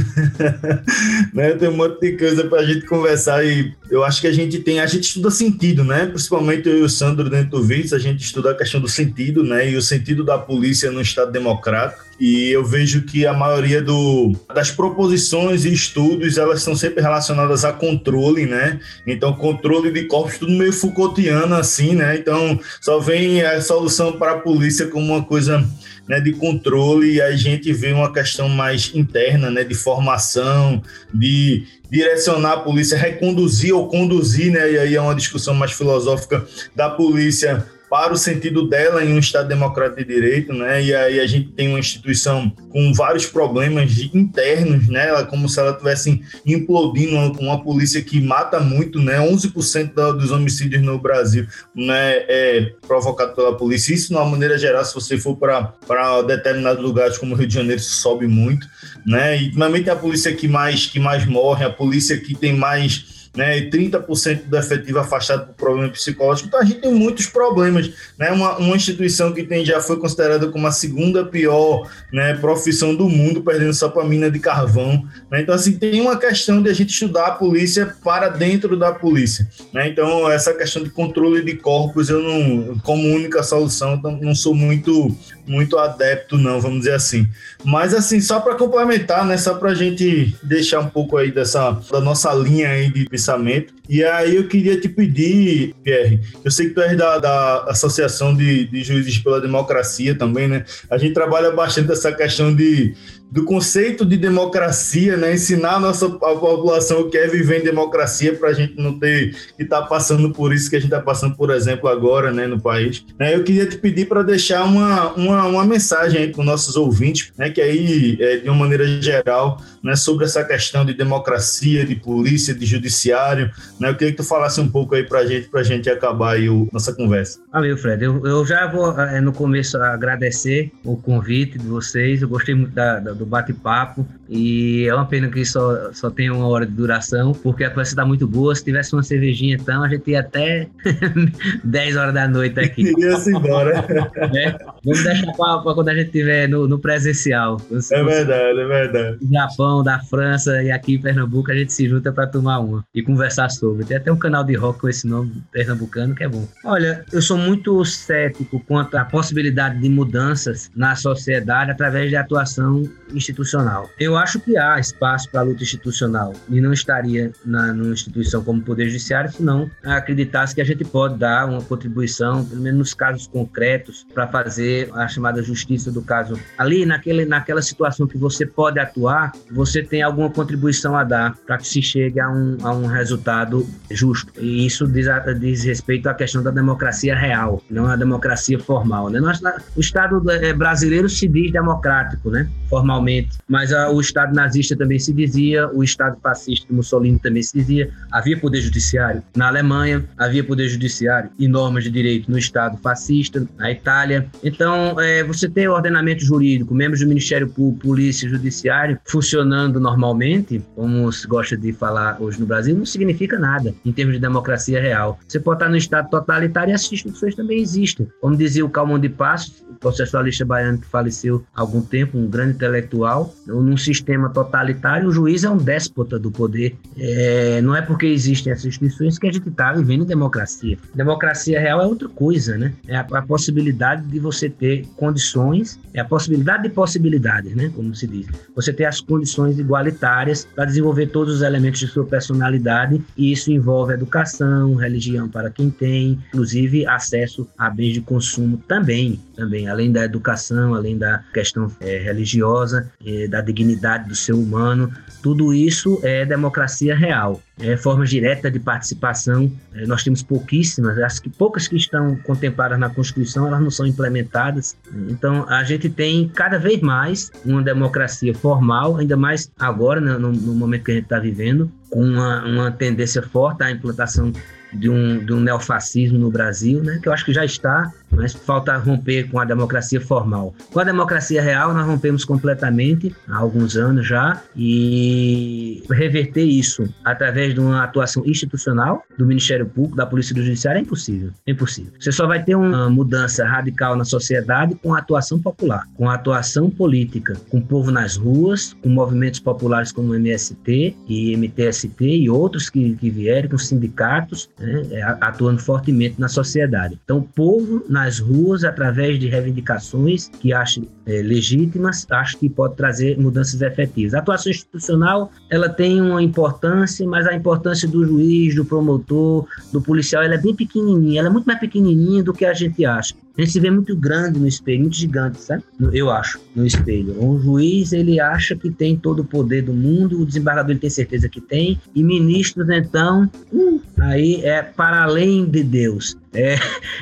né? 1.33 1.53
Tem 1.53 1.69
um 1.69 1.77
monte 1.77 2.01
de 2.01 2.17
coisa 2.17 2.45
para 2.45 2.61
a 2.61 2.65
gente 2.65 2.87
conversar 2.87 3.45
e 3.45 3.73
eu 3.91 4.03
acho 4.03 4.21
que 4.21 4.27
a 4.27 4.33
gente 4.33 4.59
tem, 4.61 4.81
a 4.81 4.87
gente 4.87 5.05
estuda 5.05 5.31
sentido, 5.31 5.85
né? 5.85 6.07
Principalmente 6.07 6.69
eu 6.69 6.79
e 6.79 6.83
o 6.83 6.89
Sandro 6.89 7.29
dentro 7.29 7.51
do 7.51 7.63
vídeo, 7.63 7.95
a 7.95 7.99
gente 7.99 8.25
estuda 8.25 8.51
a 8.51 8.55
questão 8.55 8.81
do 8.81 8.89
sentido, 8.89 9.43
né? 9.43 9.71
E 9.71 9.77
o 9.77 9.83
sentido 9.83 10.25
da 10.25 10.39
polícia 10.39 10.91
no 10.91 11.01
Estado 11.01 11.31
democrático. 11.31 12.05
E 12.19 12.51
eu 12.51 12.65
vejo 12.65 13.03
que 13.03 13.27
a 13.27 13.33
maioria 13.33 13.83
do, 13.83 14.33
das 14.55 14.71
proposições 14.71 15.65
e 15.65 15.73
estudos, 15.73 16.39
elas 16.39 16.61
estão 16.61 16.77
sempre 16.77 17.03
relacionadas 17.03 17.65
a 17.65 17.73
controle, 17.73 18.47
né? 18.47 18.81
Então, 19.07 19.33
controle 19.33 19.91
de 19.91 20.05
corpos, 20.05 20.39
tudo 20.39 20.53
meio 20.53 20.73
Foucaultiana, 20.85 21.59
assim, 21.59 21.95
né? 21.95 22.17
Então, 22.17 22.59
só 22.81 22.99
vem 22.99 23.43
a 23.43 23.61
solução 23.61 24.13
para 24.13 24.33
a 24.33 24.39
polícia 24.39 24.87
como 24.89 25.13
uma 25.13 25.23
coisa 25.23 25.67
né, 26.07 26.21
de 26.21 26.33
controle 26.33 27.15
e 27.15 27.23
a 27.23 27.35
gente 27.35 27.73
vê 27.73 27.93
uma 27.93 28.13
questão 28.13 28.49
mais 28.49 28.91
interna, 28.95 29.51
né, 29.51 29.65
de 29.65 29.75
formação, 29.75 30.83
de 31.13 31.67
direcionar 31.91 32.53
a 32.53 32.61
polícia, 32.61 32.99
reconduzir 32.99 33.75
ou 33.75 33.89
conduzir, 33.89 34.53
né, 34.53 34.73
e 34.73 34.79
aí 34.79 34.95
é 34.95 35.01
uma 35.01 35.15
discussão 35.15 35.55
mais 35.55 35.73
filosófica 35.73 36.45
da 36.77 36.91
polícia 36.91 37.67
para 37.95 38.13
o 38.13 38.17
sentido 38.17 38.69
dela 38.69 39.05
em 39.05 39.15
um 39.15 39.21
Estado 39.21 39.47
democrático 39.47 40.01
de 40.01 40.13
direito, 40.13 40.53
né? 40.53 40.83
E 40.83 40.93
aí 40.93 41.21
a 41.21 41.27
gente 41.29 41.53
tem 41.53 41.69
uma 41.69 41.79
instituição 41.79 42.51
com 42.71 42.93
vários 42.93 43.25
problemas 43.25 43.97
internos, 44.13 44.89
né? 44.89 45.11
Ela, 45.11 45.25
como 45.25 45.49
se 45.49 45.61
ela 45.61 45.71
estivesse 45.71 46.21
implodindo 46.45 47.15
uma, 47.15 47.31
uma, 47.39 47.63
polícia 47.63 48.03
que 48.03 48.21
mata 48.21 48.59
muito, 48.59 49.01
né? 49.01 49.21
11% 49.21 49.93
dos 50.17 50.33
homicídios 50.33 50.83
no 50.83 50.99
Brasil, 50.99 51.47
né? 51.73 52.17
É 52.27 52.73
provocado 52.85 53.33
pela 53.33 53.57
polícia. 53.57 53.95
Isso, 53.95 54.09
de 54.09 54.15
uma 54.15 54.27
maneira 54.27 54.59
geral, 54.59 54.85
se 54.85 54.93
você 54.93 55.17
for 55.17 55.37
para 55.37 56.23
determinados 56.23 56.83
lugares 56.83 57.17
como 57.17 57.37
o 57.37 57.39
Rio 57.39 57.47
de 57.47 57.55
Janeiro, 57.55 57.81
sobe 57.81 58.27
muito, 58.27 58.67
né? 59.07 59.41
E 59.41 59.51
normalmente 59.51 59.89
é 59.89 59.93
a 59.93 59.97
polícia 59.97 60.35
que 60.35 60.49
mais 60.49 60.87
que 60.87 60.99
mais 60.99 61.25
morre, 61.27 61.65
a 61.65 61.71
polícia 61.71 62.19
que 62.19 62.35
tem 62.35 62.53
mais 62.53 63.14
né, 63.37 63.59
e 63.59 63.71
30% 63.71 64.45
do 64.45 64.57
efetivo 64.57 64.99
afastado 64.99 65.47
por 65.47 65.55
problema 65.55 65.89
psicológico. 65.91 66.49
Então 66.49 66.61
a 66.61 66.65
gente 66.65 66.81
tem 66.81 66.95
muitos 66.95 67.27
problemas, 67.27 67.91
né? 68.19 68.31
Uma, 68.31 68.57
uma 68.59 68.77
instituição 68.77 69.33
que 69.33 69.43
tem, 69.43 69.65
já 69.65 69.81
foi 69.81 69.99
considerada 69.99 70.49
como 70.49 70.67
a 70.67 70.73
segunda 70.73 71.25
pior 71.25 71.89
né, 72.13 72.35
profissão 72.35 72.95
do 72.95 73.09
mundo, 73.09 73.43
perdendo 73.43 73.75
só 73.75 73.89
para 73.89 74.05
mina 74.05 74.31
de 74.31 74.39
carvão. 74.39 75.05
Né? 75.31 75.41
Então 75.41 75.55
assim 75.55 75.77
tem 75.77 76.01
uma 76.01 76.17
questão 76.17 76.63
de 76.63 76.71
a 76.71 76.73
gente 76.73 76.91
estudar 76.91 77.27
a 77.27 77.31
polícia 77.33 77.95
para 78.05 78.29
dentro 78.29 78.77
da 78.77 78.93
polícia, 78.93 79.49
né? 79.73 79.89
Então 79.89 80.31
essa 80.31 80.55
questão 80.55 80.83
de 80.83 80.91
controle 80.91 81.43
de 81.43 81.57
corpos 81.57 82.09
eu 82.09 82.23
não, 82.23 82.79
como 82.81 83.15
única 83.15 83.43
solução, 83.43 84.01
não 84.21 84.35
sou 84.35 84.55
muito 84.55 85.15
muito 85.47 85.77
adepto 85.77 86.39
não, 86.39 86.61
vamos 86.61 86.79
dizer 86.79 86.95
assim. 86.95 87.29
Mas 87.65 87.93
assim 87.93 88.21
só 88.21 88.41
para 88.41 88.55
complementar, 88.55 89.27
né? 89.27 89.37
Só 89.37 89.55
para 89.55 89.71
a 89.71 89.75
gente 89.75 90.35
deixar 90.43 90.81
um 90.81 90.89
pouco 90.89 91.17
aí 91.17 91.31
dessa 91.31 91.73
da 91.91 92.01
nossa 92.01 92.33
linha 92.33 92.69
aí 92.69 92.91
de 92.91 93.05
pensamento. 93.25 93.73
E 93.89 94.05
aí 94.05 94.37
eu 94.37 94.47
queria 94.47 94.79
te 94.79 94.89
pedir, 94.89 95.75
Pierre, 95.83 96.21
eu 96.45 96.51
sei 96.51 96.69
que 96.69 96.75
tu 96.75 96.81
és 96.83 96.97
da, 96.97 97.19
da 97.19 97.65
Associação 97.69 98.35
de, 98.35 98.67
de 98.67 98.83
Juízes 98.83 99.19
pela 99.19 99.41
Democracia 99.41 100.15
também, 100.15 100.47
né? 100.47 100.65
A 100.91 100.99
gente 100.99 101.15
trabalha 101.15 101.51
bastante 101.51 101.91
essa 101.91 102.13
questão 102.13 102.55
de 102.55 102.95
do 103.35 103.45
conceito 103.45 104.07
de 104.07 104.17
democracia, 104.17 105.17
né? 105.17 105.35
Ensinar 105.35 105.75
a 105.75 105.81
nossa 105.81 106.07
a 106.07 106.09
população 106.37 107.01
o 107.01 107.11
que 107.11 107.19
é 107.19 107.27
viver 107.27 107.63
em 107.63 107.65
democracia 107.65 108.33
para 108.33 108.51
a 108.51 108.53
gente 108.53 108.81
não 108.81 108.97
ter 108.97 109.35
que 109.57 109.65
estar 109.65 109.83
tá 109.83 109.87
passando 109.89 110.31
por 110.31 110.55
isso 110.55 110.71
que 110.71 110.77
a 110.77 110.79
gente 110.79 110.87
está 110.87 111.03
passando, 111.03 111.35
por 111.35 111.51
exemplo, 111.51 111.89
agora, 111.89 112.31
né, 112.31 112.47
no 112.47 112.61
país. 112.61 113.05
É, 113.19 113.35
eu 113.35 113.43
queria 113.43 113.67
te 113.67 113.77
pedir 113.77 114.07
para 114.07 114.23
deixar 114.23 114.63
uma, 114.63 115.13
uma, 115.15 115.47
uma 115.47 115.65
mensagem 115.65 116.31
para 116.31 116.39
os 116.39 116.47
nossos 116.47 116.77
ouvintes, 116.77 117.33
né? 117.37 117.51
Que 117.51 117.61
aí, 117.61 118.17
é, 118.21 118.37
de 118.37 118.49
uma 118.49 118.57
maneira 118.57 118.87
geral, 119.03 119.61
né, 119.83 119.97
sobre 119.97 120.27
essa 120.27 120.45
questão 120.45 120.85
de 120.85 120.95
democracia, 120.95 121.85
de 121.85 121.97
polícia, 121.97 122.55
de 122.55 122.65
judiciário, 122.65 123.51
né? 123.81 123.91
Eu 123.91 123.97
queria 123.97 124.13
que 124.13 124.19
tu 124.19 124.25
falasse 124.25 124.61
um 124.61 124.69
pouco 124.69 124.95
aí 124.95 125.03
para 125.03 125.19
a 125.19 125.27
gente, 125.27 125.49
para 125.49 125.59
a 125.59 125.65
gente 125.65 125.91
acabar 125.91 126.35
aí 126.35 126.49
o, 126.49 126.69
nossa 126.73 126.95
conversa. 126.95 127.41
Valeu, 127.53 127.77
Fred. 127.77 128.05
Eu, 128.05 128.25
eu 128.25 128.47
já 128.47 128.69
vou, 128.69 128.97
é, 128.97 129.21
no 129.21 129.33
começo, 129.33 129.77
agradecer 129.77 130.71
o 130.85 130.97
convite 130.97 131.59
de 131.59 131.67
vocês. 131.67 132.23
Eu 132.23 132.29
gostei 132.29 132.55
muito 132.55 132.73
da, 132.73 133.01
da 133.01 133.24
do 133.24 133.24
do 133.25 133.31
bate-papo. 133.31 134.07
E 134.29 134.87
é 134.87 134.95
uma 134.95 135.07
pena 135.07 135.29
que 135.29 135.45
só, 135.45 135.93
só 135.93 136.11
tem 136.11 136.31
uma 136.31 136.47
hora 136.47 136.67
de 136.67 136.73
duração, 136.73 137.33
porque 137.33 137.65
a 137.65 137.71
conversa 137.71 137.93
está 137.93 138.05
muito 138.05 138.27
boa. 138.27 138.55
Se 138.55 138.65
tivesse 138.65 138.93
uma 138.95 139.03
cervejinha, 139.03 139.57
então, 139.61 139.83
a 139.83 139.89
gente 139.89 140.11
ia 140.11 140.21
até 140.21 140.69
10 141.65 141.97
horas 141.97 142.15
da 142.15 142.29
noite 142.29 142.59
aqui. 142.61 142.83
Iria-se 142.83 143.31
embora. 143.31 143.85
É, 144.35 144.57
vamos 144.85 145.03
deixar 145.05 145.33
para 145.33 145.75
quando 145.75 145.89
a 145.89 145.95
gente 145.95 146.07
estiver 146.07 146.49
no, 146.49 146.67
no 146.67 146.79
presencial. 146.79 147.61
É 147.71 148.03
verdade, 148.03 148.61
é 148.61 148.67
verdade. 148.67 149.19
Do 149.19 149.33
Japão, 149.33 149.83
da 149.83 149.99
França 150.01 150.63
e 150.63 150.71
aqui 150.71 150.95
em 150.95 151.01
Pernambuco, 151.01 151.51
a 151.51 151.55
gente 151.55 151.73
se 151.73 151.89
junta 151.89 152.13
para 152.13 152.27
tomar 152.27 152.61
uma 152.61 152.85
e 152.95 153.03
conversar 153.03 153.51
sobre. 153.51 153.85
Tem 153.85 153.97
até 153.97 154.11
um 154.11 154.17
canal 154.17 154.45
de 154.45 154.55
rock 154.55 154.81
com 154.81 154.89
esse 154.89 155.07
nome 155.07 155.43
pernambucano 155.53 156.15
que 156.15 156.25
é 156.25 156.29
bom. 156.29 156.47
Olha, 156.65 157.05
eu 157.13 157.23
sou 157.23 157.37
muito 157.37 157.85
cético 157.85 158.61
quanto 158.67 158.97
à 158.97 159.05
possibilidade 159.05 159.79
de 159.79 159.89
mudanças 159.89 160.71
na 160.75 160.97
sociedade 160.97 161.71
através 161.71 162.11
de 162.11 162.17
atuação 162.17 162.83
institucional. 163.13 163.89
Eu 163.99 164.14
acho 164.17 164.41
que 164.41 164.57
há 164.57 164.79
espaço 164.79 165.29
para 165.31 165.41
a 165.41 165.45
luta 165.45 165.63
institucional 165.63 166.33
e 166.49 166.61
não 166.61 166.73
estaria 166.73 167.33
na 167.45 167.73
numa 167.73 167.93
instituição 167.93 168.43
como 168.43 168.61
o 168.61 168.63
Poder 168.63 168.87
Judiciário 168.87 169.33
se 169.33 169.43
não 169.43 169.71
acreditasse 169.83 170.55
que 170.55 170.61
a 170.61 170.65
gente 170.65 170.85
pode 170.85 171.19
dar 171.19 171.49
uma 171.49 171.63
contribuição, 171.63 172.45
pelo 172.45 172.61
menos 172.61 172.79
nos 172.79 172.95
casos 172.95 173.27
concretos, 173.27 174.07
para 174.13 174.27
fazer 174.27 174.91
a 174.95 175.09
chamada 175.09 175.43
justiça 175.43 175.91
do 175.91 176.03
caso. 176.03 176.39
Ali, 176.59 176.85
naquele, 176.87 177.25
naquela 177.25 177.63
situação 177.63 178.07
que 178.07 178.19
você 178.19 178.47
pode 178.47 178.79
atuar, 178.79 179.33
você 179.51 179.83
tem 179.83 180.03
alguma 180.03 180.31
contribuição 180.31 180.97
a 180.97 181.05
dar 181.05 181.37
para 181.47 181.59
que 181.59 181.67
se 181.67 181.83
chegue 181.83 182.21
a 182.21 182.31
um, 182.31 182.57
a 182.63 182.73
um 182.75 182.87
resultado 182.87 183.67
justo. 183.91 184.33
E 184.39 184.67
isso 184.67 184.87
diz, 184.87 185.07
diz 185.41 185.65
respeito 185.65 186.09
à 186.09 186.15
questão 186.15 186.43
da 186.43 186.51
democracia 186.51 187.15
real, 187.15 187.63
não 187.71 187.87
a 187.87 187.97
democracia 187.97 188.59
formal. 188.59 189.09
Né? 189.11 189.21
Nós, 189.21 189.41
o 189.77 189.81
Estado 189.81 190.23
eh, 190.31 190.53
brasileiro 190.53 191.09
se 191.09 191.27
diz 191.29 191.53
democrático, 191.53 192.31
né? 192.31 192.49
formalmente, 192.69 193.39
mas 193.49 193.73
a, 193.73 193.91
o, 193.91 194.01
Estado 194.05 194.35
nazista 194.35 194.77
também 194.77 194.99
se 194.99 195.13
dizia, 195.13 195.69
o 195.69 195.83
Estado 195.83 196.17
fascista 196.23 196.67
de 196.67 196.73
Mussolini 196.73 197.19
também 197.19 197.43
se 197.43 197.59
dizia. 197.59 197.91
Havia 198.13 198.39
poder 198.39 198.61
judiciário 198.61 199.23
na 199.37 199.49
Alemanha, 199.49 200.05
havia 200.19 200.45
poder 200.45 200.69
judiciário 200.69 201.31
e 201.39 201.49
normas 201.49 201.85
de 201.85 201.91
direito 201.91 202.31
no 202.31 202.39
Estado 202.39 202.77
fascista, 202.79 203.47
na 203.57 203.71
Itália. 203.71 204.29
Então, 204.43 205.01
é, 205.01 205.25
você 205.25 205.49
tem 205.49 205.69
ordenamento 205.69 206.25
jurídico, 206.25 206.75
membros 206.75 207.01
do 207.01 207.07
Ministério 207.07 207.49
Público, 207.49 207.89
Polícia, 207.89 208.29
Judiciário 208.29 208.99
funcionando 209.07 209.81
normalmente, 209.81 210.63
como 210.75 211.11
se 211.13 211.27
gosta 211.27 211.57
de 211.57 211.73
falar 211.73 212.21
hoje 212.21 212.41
no 212.41 212.47
Brasil, 212.47 212.77
não 212.77 212.87
significa 212.87 213.39
nada 213.39 213.75
em 213.85 213.93
termos 213.93 214.15
de 214.15 214.21
democracia 214.21 214.81
real. 214.81 215.19
Você 215.27 215.41
pode 215.41 215.57
estar 215.57 215.69
no 215.69 215.77
Estado 215.77 216.11
totalitário 216.11 216.73
e 216.73 216.75
as 216.75 216.83
instituições 216.83 217.35
também 217.35 217.61
existem. 217.61 218.09
Como 218.21 218.37
dizia 218.37 218.65
o 218.65 218.69
Calmon 218.69 218.99
de 218.99 219.09
Passos, 219.09 219.65
o 219.71 219.75
processualista 219.75 220.45
baiano 220.45 220.79
que 220.79 220.87
faleceu 220.87 221.45
há 221.55 221.61
algum 221.61 221.81
tempo, 221.81 222.19
um 222.19 222.29
grande 222.29 222.55
intelectual, 222.55 223.35
num 223.47 223.77
sistema 223.77 223.94
totalitário, 224.33 225.09
o 225.09 225.13
juiz 225.13 225.45
é 225.45 225.51
um 225.51 225.57
déspota 225.57 226.19
do 226.19 226.31
poder. 226.31 226.77
É, 226.97 227.61
não 227.63 227.75
é 227.75 227.83
porque 227.83 228.07
existem 228.07 228.53
essas 228.53 228.67
instituições 228.67 229.19
que 229.19 229.27
a 229.27 229.33
gente 229.33 229.49
está 229.49 229.73
vivendo 229.73 230.05
democracia. 230.05 230.79
Democracia 230.95 231.61
real 231.61 231.81
é 231.81 231.87
outra 231.87 232.09
coisa, 232.09 232.57
né? 232.57 232.73
É 232.87 232.97
a, 232.97 233.01
a, 233.01 233.23
possibilidade 233.23 234.07
de 234.07 234.19
você 234.19 234.49
ter 234.49 234.87
condições, 234.97 235.79
é 235.93 236.01
a 236.01 236.05
possibilidade 236.05 236.65
de 236.65 236.71
possibilidades, 236.71 237.55
né? 237.55 237.71
Como 237.75 237.95
se 237.95 238.07
diz. 238.07 238.27
Você 238.55 238.73
ter 238.73 238.85
as 238.85 239.01
condições 239.01 239.59
igualitárias 239.59 240.47
para 240.55 240.65
desenvolver 240.65 241.07
todos 241.07 241.37
os 241.37 241.43
elementos 241.43 241.81
de 241.81 241.89
sua 241.89 242.05
personalidade, 242.05 243.03
e 243.17 243.33
isso 243.33 243.51
envolve 243.51 243.93
educação, 243.93 244.75
religião 244.75 245.29
para 245.29 245.51
quem 245.51 245.71
tem, 245.71 246.19
inclusive 246.29 246.87
acesso 246.87 247.47
a 247.59 247.71
bens 247.71 247.95
de 247.95 248.01
consumo 248.01 248.59
também, 248.69 249.21
também, 249.35 249.69
além 249.69 249.91
da 249.93 250.05
educação, 250.05 250.75
além 250.75 250.97
da 250.97 251.23
questão 251.33 251.71
é, 251.81 251.99
religiosa, 251.99 252.91
é, 253.05 253.29
da 253.29 253.41
dignidade 253.41 253.84
do 254.09 254.15
ser 254.15 254.33
humano, 254.33 254.93
tudo 255.23 255.55
isso 255.55 256.01
é 256.03 256.25
democracia 256.25 256.95
real. 256.95 257.41
É, 257.59 257.77
formas 257.77 258.11
diretas 258.11 258.53
de 258.53 258.59
participação, 258.61 259.51
é, 259.73 259.87
nós 259.87 260.03
temos 260.03 260.23
pouquíssimas, 260.23 260.99
as 260.99 261.19
que, 261.19 261.31
poucas 261.31 261.67
que 261.67 261.77
estão 261.77 262.17
contempladas 262.17 262.79
na 262.79 262.91
Constituição, 262.91 263.47
elas 263.47 263.61
não 263.61 263.71
são 263.71 263.87
implementadas. 263.87 264.77
Então, 265.09 265.49
a 265.49 265.65
gente 265.65 265.89
tem 265.89 266.29
cada 266.29 266.59
vez 266.59 266.81
mais 266.81 267.31
uma 267.45 267.63
democracia 267.63 268.35
formal, 268.35 268.97
ainda 268.97 269.17
mais 269.17 269.51
agora, 269.59 270.01
né, 270.01 270.19
no, 270.19 270.33
no 270.33 270.55
momento 270.55 270.85
que 270.85 270.91
a 270.91 270.95
gente 270.95 271.05
está 271.05 271.19
vivendo, 271.19 271.71
com 271.89 272.03
uma, 272.03 272.45
uma 272.45 272.71
tendência 272.71 273.23
forte 273.23 273.63
à 273.63 273.71
implantação 273.71 274.33
de 274.75 274.89
um, 274.91 275.25
de 275.25 275.33
um 275.33 275.41
neofascismo 275.41 276.19
no 276.19 276.31
Brasil, 276.31 276.83
né, 276.83 276.99
que 277.03 277.09
eu 277.09 277.13
acho 277.13 277.25
que 277.25 277.33
já 277.33 277.45
está, 277.45 277.93
mas 278.11 278.33
falta 278.33 278.77
romper 278.77 279.29
com 279.31 279.39
a 279.39 279.45
democracia 279.45 280.01
formal. 280.01 280.55
Com 280.73 280.81
a 280.81 280.85
democracia 280.85 281.43
real, 281.43 281.75
nós 281.75 281.87
rompemos 281.87 282.25
completamente 282.25 283.15
há 283.29 283.37
alguns 283.37 283.77
anos 283.77 284.07
já, 284.07 284.41
e 284.57 285.83
reverter 285.91 286.45
isso 286.45 286.89
através 287.05 287.55
de 287.55 287.61
uma 287.61 287.83
atuação 287.83 288.25
institucional 288.27 289.03
do 289.19 289.27
Ministério 289.27 289.67
Público, 289.67 289.97
da 289.97 290.07
Polícia 290.07 290.35
Judiciária 290.35 290.79
é 290.79 290.83
impossível. 290.83 291.31
É 291.47 291.53
impossível. 291.53 291.93
Você 291.99 292.13
só 292.13 292.27
vai 292.27 292.43
ter 292.43 292.55
uma 292.55 292.89
mudança 292.89 293.45
radical 293.47 293.97
na 293.97 294.05
sociedade 294.05 294.75
com 294.77 294.95
a 294.95 294.99
atuação 294.99 295.41
popular, 295.41 295.85
com 295.97 296.09
a 296.09 296.15
atuação 296.15 296.71
política, 296.71 297.37
com 297.51 297.59
o 297.59 297.63
povo 297.63 297.91
nas 297.91 298.17
ruas, 298.17 298.75
com 298.83 298.89
movimentos 298.89 299.41
populares 299.41 299.93
como 299.93 300.13
o 300.13 300.15
MST 300.15 300.97
e 301.09 301.37
MTST 301.37 302.05
e 302.05 302.31
outros 302.31 302.71
que, 302.71 302.95
que 302.97 303.11
vierem, 303.11 303.51
com 303.51 303.59
sindicatos, 303.59 304.49
né, 304.65 304.87
é, 304.91 305.03
atuando 305.03 305.61
fortemente 305.61 306.21
na 306.21 306.29
sociedade. 306.29 306.99
Então, 307.05 307.19
o 307.19 307.23
povo 307.23 307.85
nas 307.89 308.19
ruas, 308.19 308.65
através 308.65 309.19
de 309.19 309.29
reivindicações 309.29 310.29
que 310.29 310.53
acho 310.53 310.83
é, 311.07 311.23
legítimas, 311.23 312.07
acho 312.11 312.39
que 312.39 312.49
pode 312.49 312.77
trazer 312.77 313.19
mudanças 313.19 313.61
efetivas. 313.61 314.15
A 314.15 314.19
atuação 314.19 314.51
institucional, 314.51 315.31
ela 315.51 315.69
tem 315.69 316.01
uma 316.01 316.23
importância, 316.23 317.07
mas 317.07 317.27
a 317.27 317.35
importância 317.35 317.89
do 317.89 318.05
juiz, 318.05 318.55
do 318.55 318.65
promotor, 318.65 319.47
do 319.73 319.81
policial, 319.81 320.23
ela 320.23 320.35
é 320.35 320.39
bem 320.39 320.55
pequenininha, 320.55 321.21
ela 321.21 321.29
é 321.29 321.33
muito 321.33 321.47
mais 321.47 321.59
pequenininha 321.59 322.23
do 322.23 322.33
que 322.33 322.45
a 322.45 322.55
gente 322.55 322.85
acha. 322.85 323.15
A 323.37 323.41
gente 323.41 323.53
se 323.53 323.61
vê 323.61 323.69
muito 323.69 323.97
grande 323.97 324.39
no 324.39 324.47
espelho, 324.47 324.83
muito 324.83 324.97
gigante, 324.97 325.41
sabe? 325.41 325.65
Eu 325.93 326.09
acho, 326.09 326.41
no 326.55 326.65
espelho. 326.65 327.21
O 327.21 327.41
juiz, 327.41 327.93
ele 327.93 328.21
acha 328.21 328.55
que 328.55 328.71
tem 328.71 328.97
todo 328.97 329.21
o 329.21 329.25
poder 329.25 329.63
do 329.63 329.73
mundo, 329.73 330.21
o 330.21 330.27
desembargador 330.27 330.71
ele 330.71 330.79
tem 330.79 330.91
certeza 330.91 331.29
que 331.29 331.41
tem, 331.41 331.81
e 331.95 332.03
ministros, 332.05 332.69
então, 332.71 333.29
uh, 333.53 333.83
aí 333.99 334.41
é 334.45 334.63
para 334.63 335.03
além 335.03 335.47
de 335.47 335.65
Deus. 335.65 336.17
É, 336.35 336.57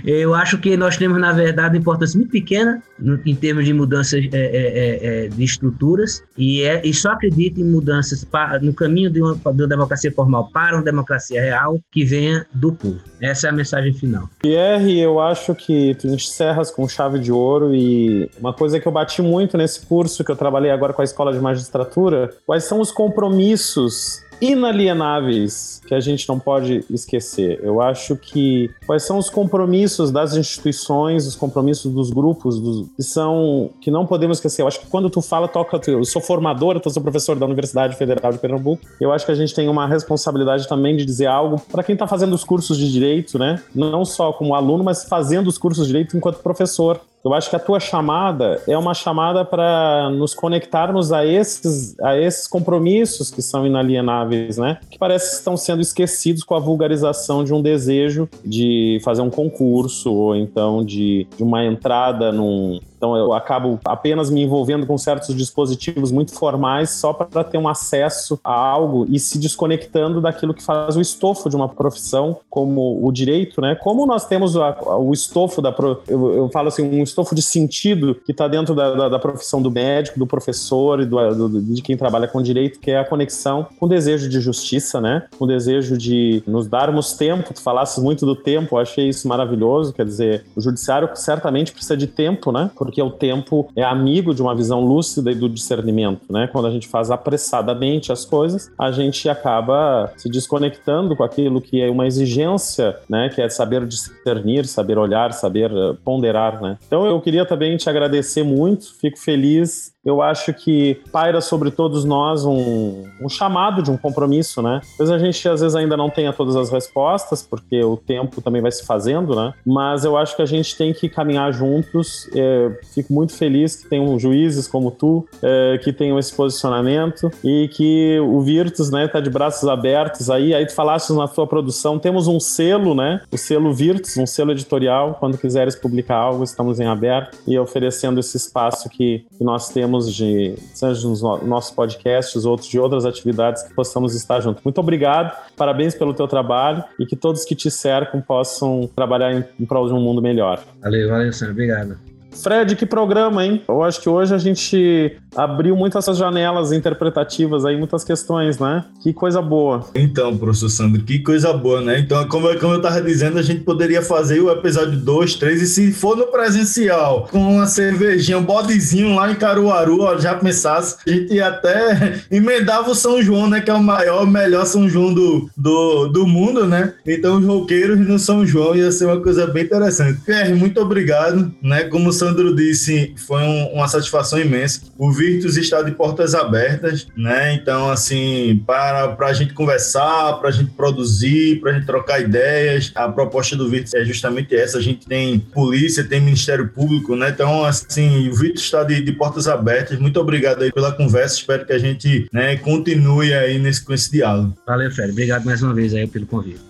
eu 0.05 0.35
acho 0.35 0.59
que 0.59 0.77
nós 0.77 0.97
temos, 0.97 1.19
na 1.19 1.33
verdade, 1.33 1.77
uma 1.77 1.81
importância 1.81 2.19
muito 2.19 2.31
pequena 2.31 2.83
no, 2.99 3.19
em 3.25 3.35
termos 3.35 3.65
de 3.65 3.73
mudanças 3.73 4.25
é, 4.25 4.29
é, 4.33 4.43
é, 4.43 5.25
é 5.25 5.29
de 5.29 5.43
estruturas 5.43 6.23
e, 6.37 6.63
é, 6.63 6.83
e 6.85 6.93
só 6.93 7.13
acredito 7.13 7.61
em 7.61 7.65
mudanças 7.65 8.25
para, 8.25 8.59
no 8.61 8.75
caminho 8.75 9.11
de 9.11 9.21
uma, 9.23 9.35
de 9.35 9.63
uma 9.63 9.69
democracia 9.69 10.13
formal 10.13 10.51
para 10.53 10.77
uma 10.77 10.83
democracia 10.83 11.41
real 11.41 11.81
que 11.91 12.05
venha 12.05 12.47
do 12.53 12.73
povo. 12.73 13.01
Essa 13.21 13.47
é 13.47 13.51
a 13.51 13.53
mensagem 13.53 13.93
final. 13.95 14.29
Pierre, 14.41 15.01
eu 15.01 15.21
acho 15.21 15.55
que 15.55 15.95
tu 15.95 16.07
encerras 16.09 16.71
com 16.71 16.89
chave 16.89 17.19
de 17.19 17.33
ouro 17.33 17.75
e 17.75 18.31
uma 18.39 18.53
coisa 18.53 18.79
que 18.79 18.87
eu 18.87 18.93
bati 18.93 19.23
muito 19.23 19.57
nesse 19.57 19.87
curso 19.87 20.25
que 20.25 20.31
eu 20.31 20.37
trabalhei 20.37 20.71
agora 20.71 20.93
com 20.93 21.01
a 21.01 21.05
Escola 21.05 21.33
de 21.33 21.39
Magistratura, 21.39 22.31
quais 22.47 22.65
são 22.65 22.81
os 22.81 22.91
compromissos 22.91 24.23
inalienáveis 24.43 25.81
que 25.87 25.95
a 25.95 26.01
gente 26.01 26.29
não 26.29 26.37
pode 26.37 26.85
esquecer. 26.91 27.61
Eu 27.63 27.81
acho 27.81 28.17
que 28.17 28.69
quais 28.85 29.05
são 29.05 29.17
os 29.17 29.31
compromissos 29.31 30.11
das 30.11 30.35
instituições, 30.35 31.29
os 31.29 31.37
compromissos 31.37 31.93
dos 31.93 32.11
grupos, 32.11 32.59
dos, 32.59 32.89
que 32.97 33.05
são 33.05 33.71
que 33.81 33.89
não 33.89 34.05
podemos 34.05 34.39
esquecer. 34.39 34.63
Eu 34.63 34.67
acho 34.67 34.81
que 34.81 34.87
quando 34.87 35.09
tu 35.09 35.23
fala, 35.23 35.47
toca, 35.47 35.81
eu 35.89 36.05
sou 36.05 36.21
formador, 36.21 36.81
eu 36.85 36.91
sou 36.91 37.01
professor 37.01 37.39
da 37.39 37.47
Universidade 37.47 37.95
Federal 37.95 38.33
de 38.33 38.39
Pernambuco. 38.39 38.83
Eu 39.01 39.13
acho 39.13 39.25
que 39.25 39.31
a 39.31 39.37
gente 39.37 39.55
tem 39.55 39.69
uma 39.69 39.87
responsabilidade 39.87 40.67
também 40.67 40.97
de 40.97 41.05
dizer 41.05 41.27
algo 41.27 41.61
para 41.71 41.85
quem 41.85 41.93
está 41.93 42.09
fazendo 42.09 42.35
os 42.35 42.43
cursos 42.43 42.77
de 42.77 42.91
direito, 42.91 43.39
né? 43.39 43.63
Não 43.73 44.05
só 44.05 44.33
como 44.33 44.57
aluno, 44.57 44.83
mas 44.83 45.05
fazendo 45.05 45.47
os 45.47 45.57
cursos 45.57 45.87
de 45.87 45.93
direito 45.93 46.17
enquanto 46.17 46.39
professor. 46.39 47.01
Eu 47.25 47.33
acho 47.33 47.49
que 47.49 47.57
a 47.57 47.59
tua 47.59 47.79
chamada 47.79 48.61
é 48.67 48.77
uma 48.77 48.95
chamada 48.95 49.45
para 49.45 50.11
nos 50.11 50.35
conectarmos 50.35 51.13
a 51.13 51.25
esses, 51.25 51.99
a 52.01 52.19
esses 52.19 52.49
compromissos 52.49 53.31
que 53.31 53.41
são 53.41 53.65
inalienáveis, 53.65 54.59
né? 54.59 54.79
Que 54.91 54.99
parece 54.99 55.31
que 55.31 55.37
estão 55.37 55.57
sendo 55.57 55.81
esquecidos 55.81 56.43
com 56.43 56.57
a 56.57 56.59
vulgarização 56.59 57.45
de 57.45 57.55
um 57.55 57.63
desejo 57.63 58.29
de 58.45 59.01
fazer 59.05 59.23
um 59.23 59.31
concurso 59.31 60.13
ou 60.13 60.35
então 60.35 60.85
de, 60.85 61.29
de 61.37 61.43
uma 61.45 61.65
entrada 61.65 62.33
num, 62.33 62.81
então 63.03 63.17
eu 63.17 63.33
acabo 63.33 63.81
apenas 63.85 64.31
me 64.31 64.43
envolvendo 64.43 64.87
com 64.87 64.97
certos 64.97 65.35
dispositivos 65.35 66.13
muito 66.13 66.33
formais 66.33 66.91
só 66.91 67.13
para 67.13 67.43
ter 67.43 67.59
um 67.59 67.67
acesso 67.67 68.39
a 68.45 68.55
algo 68.55 69.05
e 69.11 69.19
se 69.19 69.41
desconectando 69.41 70.21
daquilo 70.21 70.55
que 70.55 70.63
faz 70.63 70.97
o 70.97 71.01
estofo 71.01 71.51
de 71.51 71.57
uma 71.57 71.69
profissão, 71.69 72.39
como 72.49 73.05
o 73.05 73.11
direito, 73.11 73.61
né? 73.61 73.75
Como 73.75 74.07
nós 74.07 74.25
temos 74.25 74.57
a, 74.57 74.69
a, 74.69 74.97
o 74.97 75.13
estofo 75.13 75.61
da. 75.61 75.75
Eu, 76.07 76.33
eu, 76.33 76.49
falo 76.51 76.69
assim, 76.69 76.83
um 76.83 77.03
estofo 77.03 77.35
de 77.35 77.43
sentido 77.43 78.15
que 78.15 78.31
está 78.31 78.47
dentro 78.47 78.73
da, 78.73 78.95
da, 78.95 79.09
da, 79.09 79.19
profissão 79.19 79.61
do 79.61 79.71
médico, 79.71 80.21
do 80.21 80.27
professor 80.27 81.01
e 81.01 81.05
do, 81.05 81.49
do, 81.49 81.61
de 81.61 81.83
quem 81.83 81.97
trabalha 81.97 82.29
com 82.29 82.41
direito, 82.41 82.79
que 82.79 82.93
é 82.93 83.01
a 83.01 83.05
conexão 83.05 83.67
com 83.81 83.87
o 83.87 83.89
desejo 83.89 84.29
de 84.29 84.41
justiça, 84.41 85.01
né? 85.01 85.25
Com 85.37 85.45
o 85.45 85.49
desejo 85.49 85.99
de 85.99 86.41
nos 86.47 86.69
darmos 86.69 87.15
tempo. 87.15 87.53
Tu 87.53 87.61
falasses 87.61 88.01
muito 88.01 88.25
do 88.25 88.37
tempo, 88.37 88.77
eu 88.77 88.81
achei 88.81 89.09
isso 89.09 89.27
maravilhoso. 89.27 89.93
Quer 89.93 90.05
dizer, 90.05 90.45
o 90.55 90.61
judiciário 90.61 91.11
certamente 91.17 91.73
precisa 91.73 91.97
de 91.97 92.07
tempo, 92.07 92.53
né? 92.53 92.71
O 93.01 93.11
tempo 93.11 93.69
é 93.77 93.83
amigo 93.83 94.35
de 94.35 94.43
uma 94.43 94.55
visão 94.55 94.81
lúcida 94.85 95.31
e 95.31 95.35
do 95.35 95.49
discernimento, 95.49 96.31
né? 96.31 96.49
Quando 96.51 96.67
a 96.67 96.71
gente 96.71 96.89
faz 96.89 97.11
apressadamente 97.11 98.11
as 98.11 98.25
coisas, 98.25 98.71
a 98.79 98.91
gente 98.91 99.29
acaba 99.29 100.13
se 100.17 100.29
desconectando 100.29 101.15
com 101.15 101.23
aquilo 101.23 101.61
que 101.61 101.81
é 101.81 101.89
uma 101.89 102.07
exigência, 102.07 102.97
né? 103.09 103.29
Que 103.29 103.41
é 103.41 103.49
saber 103.49 103.87
discernir, 103.87 104.67
saber 104.67 104.99
olhar, 104.99 105.33
saber 105.33 105.71
eh, 105.71 105.95
ponderar, 106.05 106.61
né? 106.61 106.77
Então 106.87 107.07
eu 107.07 107.21
queria 107.21 107.47
também 107.47 107.77
te 107.77 107.89
agradecer 107.89 108.43
muito, 108.43 108.95
fico 108.99 109.19
feliz 109.19 109.92
eu 110.05 110.21
acho 110.21 110.53
que 110.53 111.01
paira 111.13 111.41
sobre 111.41 111.71
todos 111.71 112.05
nós 112.05 112.45
um, 112.45 113.05
um, 113.21 113.29
chamado 113.29 113.83
de 113.83 113.91
um 113.91 113.97
compromisso, 113.97 114.61
né? 114.61 114.81
Talvez 114.99 115.11
a 115.11 115.25
gente 115.25 115.49
às 115.49 115.61
vezes 115.61 115.77
ainda 115.77 115.97
não 115.97 116.11
tenha 116.11 116.33
todas 116.33 116.57
as 116.57 116.71
respostas, 116.71 117.43
porque 117.43 117.83
o 117.85 117.97
tempo 117.97 118.41
também 118.41 118.61
vai 118.61 118.73
se 118.73 118.85
fazendo, 118.85 119.37
né? 119.37 119.55
Mas 119.65 120.05
eu 120.05 120.17
acho 120.17 120.35
que 120.35 120.43
a 120.43 120.47
gente 120.47 120.77
tem 120.77 120.93
que 120.93 121.09
caminhar 121.09 121.53
juntos. 121.53 122.29
É, 122.35 122.81
fico 122.93 123.13
muito 123.13 123.33
feliz 123.33 123.77
que 123.77 123.89
tenham 123.89 124.19
juízes 124.19 124.67
como 124.67 124.91
tu, 124.91 125.27
é, 125.41 125.79
que 125.79 125.93
tenham 125.93 126.19
esse 126.19 126.35
posicionamento 126.35 127.31
e 127.45 127.69
que 127.69 128.19
o 128.21 128.41
Virtus, 128.41 128.91
né, 128.91 129.07
tá 129.07 129.21
de 129.21 129.31
braços 129.31 129.69
abertos 129.69 130.29
aí. 130.29 130.53
Aí 130.53 130.67
tu 130.67 130.75
falaste 130.75 131.11
na 131.13 131.29
tua 131.29 131.47
produção, 131.47 131.99
temos 131.99 132.27
um 132.27 132.41
selo, 132.41 132.95
né? 132.95 133.21
O 133.31 133.39
selo 133.39 133.73
Virtus, 133.73 134.17
um 134.17 134.27
selo 134.27 134.51
editorial. 134.51 135.17
Quando 135.21 135.39
quiseres 135.39 135.77
publicar 135.77 136.17
algo, 136.17 136.43
estamos 136.43 136.81
em 136.81 136.87
aberto 136.87 137.39
e 137.47 137.57
oferecendo 137.57 138.19
esse 138.19 138.37
espaço 138.37 138.89
que, 138.89 139.25
que 139.39 139.45
nós 139.45 139.69
temos 139.69 139.92
termos 139.93 140.15
de, 140.15 140.55
seja 140.73 141.07
nos 141.07 141.21
nossos 141.21 141.71
podcasts, 141.71 142.45
outros 142.45 142.69
de 142.69 142.79
outras 142.79 143.05
atividades 143.05 143.63
que 143.63 143.75
possamos 143.75 144.15
estar 144.15 144.41
juntos. 144.41 144.63
Muito 144.65 144.79
obrigado, 144.79 145.37
parabéns 145.57 145.95
pelo 145.95 146.15
teu 146.15 146.27
trabalho 146.27 146.83
e 146.99 147.05
que 147.05 147.15
todos 147.15 147.45
que 147.45 147.55
te 147.55 147.71
cercam 147.71 148.21
possam 148.21 148.89
trabalhar 148.97 149.33
em, 149.33 149.45
em 149.61 149.67
prol 149.67 149.87
de 149.87 149.93
um 149.93 150.01
mundo 150.01 150.23
melhor. 150.23 150.63
Valeu, 150.81 151.09
valeu, 151.11 151.33
senhor. 151.33 151.51
Obrigado. 151.53 152.12
Fred, 152.33 152.77
que 152.77 152.87
programa, 152.87 153.45
hein? 153.45 153.63
Eu 153.69 153.83
acho 153.83 154.01
que 154.01 154.09
hoje 154.09 154.35
a 154.35 154.39
gente 154.39 155.17
abriu 155.37 155.77
muitas 155.77 156.05
janelas 156.17 156.73
interpretativas 156.73 157.65
aí, 157.65 157.77
muitas 157.77 158.05
questões, 158.05 158.59
né? 158.59 158.85
Que 159.01 159.13
coisa 159.13 159.41
boa. 159.41 159.85
Então, 159.95 160.37
professor 160.37 160.69
Sandro, 160.69 161.03
que 161.03 161.21
coisa 161.21 161.53
boa, 161.53 161.81
né? 161.81 161.99
Então, 161.99 162.27
como, 162.29 162.49
como 162.59 162.75
eu 162.75 162.79
estava 162.79 163.01
dizendo, 163.01 163.39
a 163.39 163.43
gente 163.43 163.61
poderia 163.61 164.03
fazer 164.03 164.41
o 164.41 164.51
episódio 164.51 164.99
2, 164.99 165.35
3, 165.37 165.63
e 165.63 165.67
se 165.67 165.93
for 165.93 166.17
no 166.17 166.27
presencial, 166.27 167.29
com 167.31 167.57
uma 167.57 167.67
cervejinha, 167.67 168.39
um 168.39 168.45
bodezinho 168.45 169.15
lá 169.15 169.31
em 169.31 169.35
Caruaru, 169.35 170.03
ó, 170.03 170.19
já 170.19 170.35
pensasse, 170.35 170.97
a 171.07 171.11
gente 171.11 171.41
até 171.41 172.21
emendava 172.31 172.91
o 172.91 172.95
São 172.95 173.23
João, 173.23 173.49
né? 173.49 173.61
Que 173.61 173.71
é 173.71 173.75
o 173.75 173.83
maior, 173.83 174.27
melhor 174.27 174.67
São 174.67 174.89
João 174.89 175.13
do, 175.13 175.49
do, 175.57 176.09
do 176.09 176.27
mundo, 176.27 176.67
né? 176.67 176.95
Então, 177.07 177.39
os 177.39 177.47
roqueiros 177.47 177.99
no 177.99 178.19
São 178.19 178.47
João 178.47 178.75
ia 178.75 178.93
ser 178.93 179.07
uma 179.07 179.21
coisa 179.21 179.47
bem 179.47 179.65
interessante. 179.65 180.21
Pierre, 180.25 180.55
muito 180.55 180.81
obrigado, 180.81 181.53
né? 181.63 181.85
Como 181.85 182.13
Sandro 182.23 182.55
disse, 182.55 183.13
foi 183.17 183.43
um, 183.43 183.73
uma 183.73 183.89
satisfação 183.89 184.39
imensa. 184.39 184.83
O 184.97 185.11
Virtus 185.11 185.57
está 185.57 185.83
de 185.83 185.91
portas 185.91 186.37
abertas, 186.37 187.09
né? 187.17 187.55
Então, 187.55 187.91
assim, 187.91 188.63
para, 188.65 189.09
para 189.09 189.27
a 189.27 189.33
gente 189.33 189.53
conversar, 189.53 190.35
para 190.35 190.51
a 190.51 190.53
gente 190.53 190.71
produzir, 190.71 191.61
para 191.61 191.73
a 191.73 191.75
gente 191.75 191.85
trocar 191.85 192.21
ideias, 192.21 192.93
a 192.95 193.09
proposta 193.09 193.57
do 193.57 193.69
Virtus 193.69 193.93
é 193.95 194.05
justamente 194.05 194.55
essa. 194.55 194.79
A 194.79 194.81
gente 194.81 195.05
tem 195.05 195.41
polícia, 195.41 196.05
tem 196.05 196.21
Ministério 196.21 196.69
Público, 196.69 197.17
né? 197.17 197.31
Então, 197.31 197.65
assim, 197.65 198.29
o 198.29 198.35
Virtus 198.37 198.63
está 198.63 198.85
de, 198.85 199.03
de 199.03 199.11
portas 199.11 199.49
abertas. 199.49 199.99
Muito 199.99 200.21
obrigado 200.21 200.63
aí 200.63 200.71
pela 200.71 200.93
conversa. 200.93 201.35
Espero 201.35 201.67
que 201.67 201.73
a 201.73 201.79
gente 201.79 202.29
né, 202.33 202.57
continue 202.57 203.35
aí 203.35 203.59
nesse, 203.59 203.85
com 203.85 203.93
esse 203.93 204.13
diálogo. 204.13 204.57
Valeu, 204.65 204.93
Fred. 204.93 205.11
Obrigado 205.11 205.45
mais 205.45 205.61
uma 205.61 205.75
vez 205.75 205.93
aí 205.93 206.07
pelo 206.07 206.27
convite. 206.27 206.61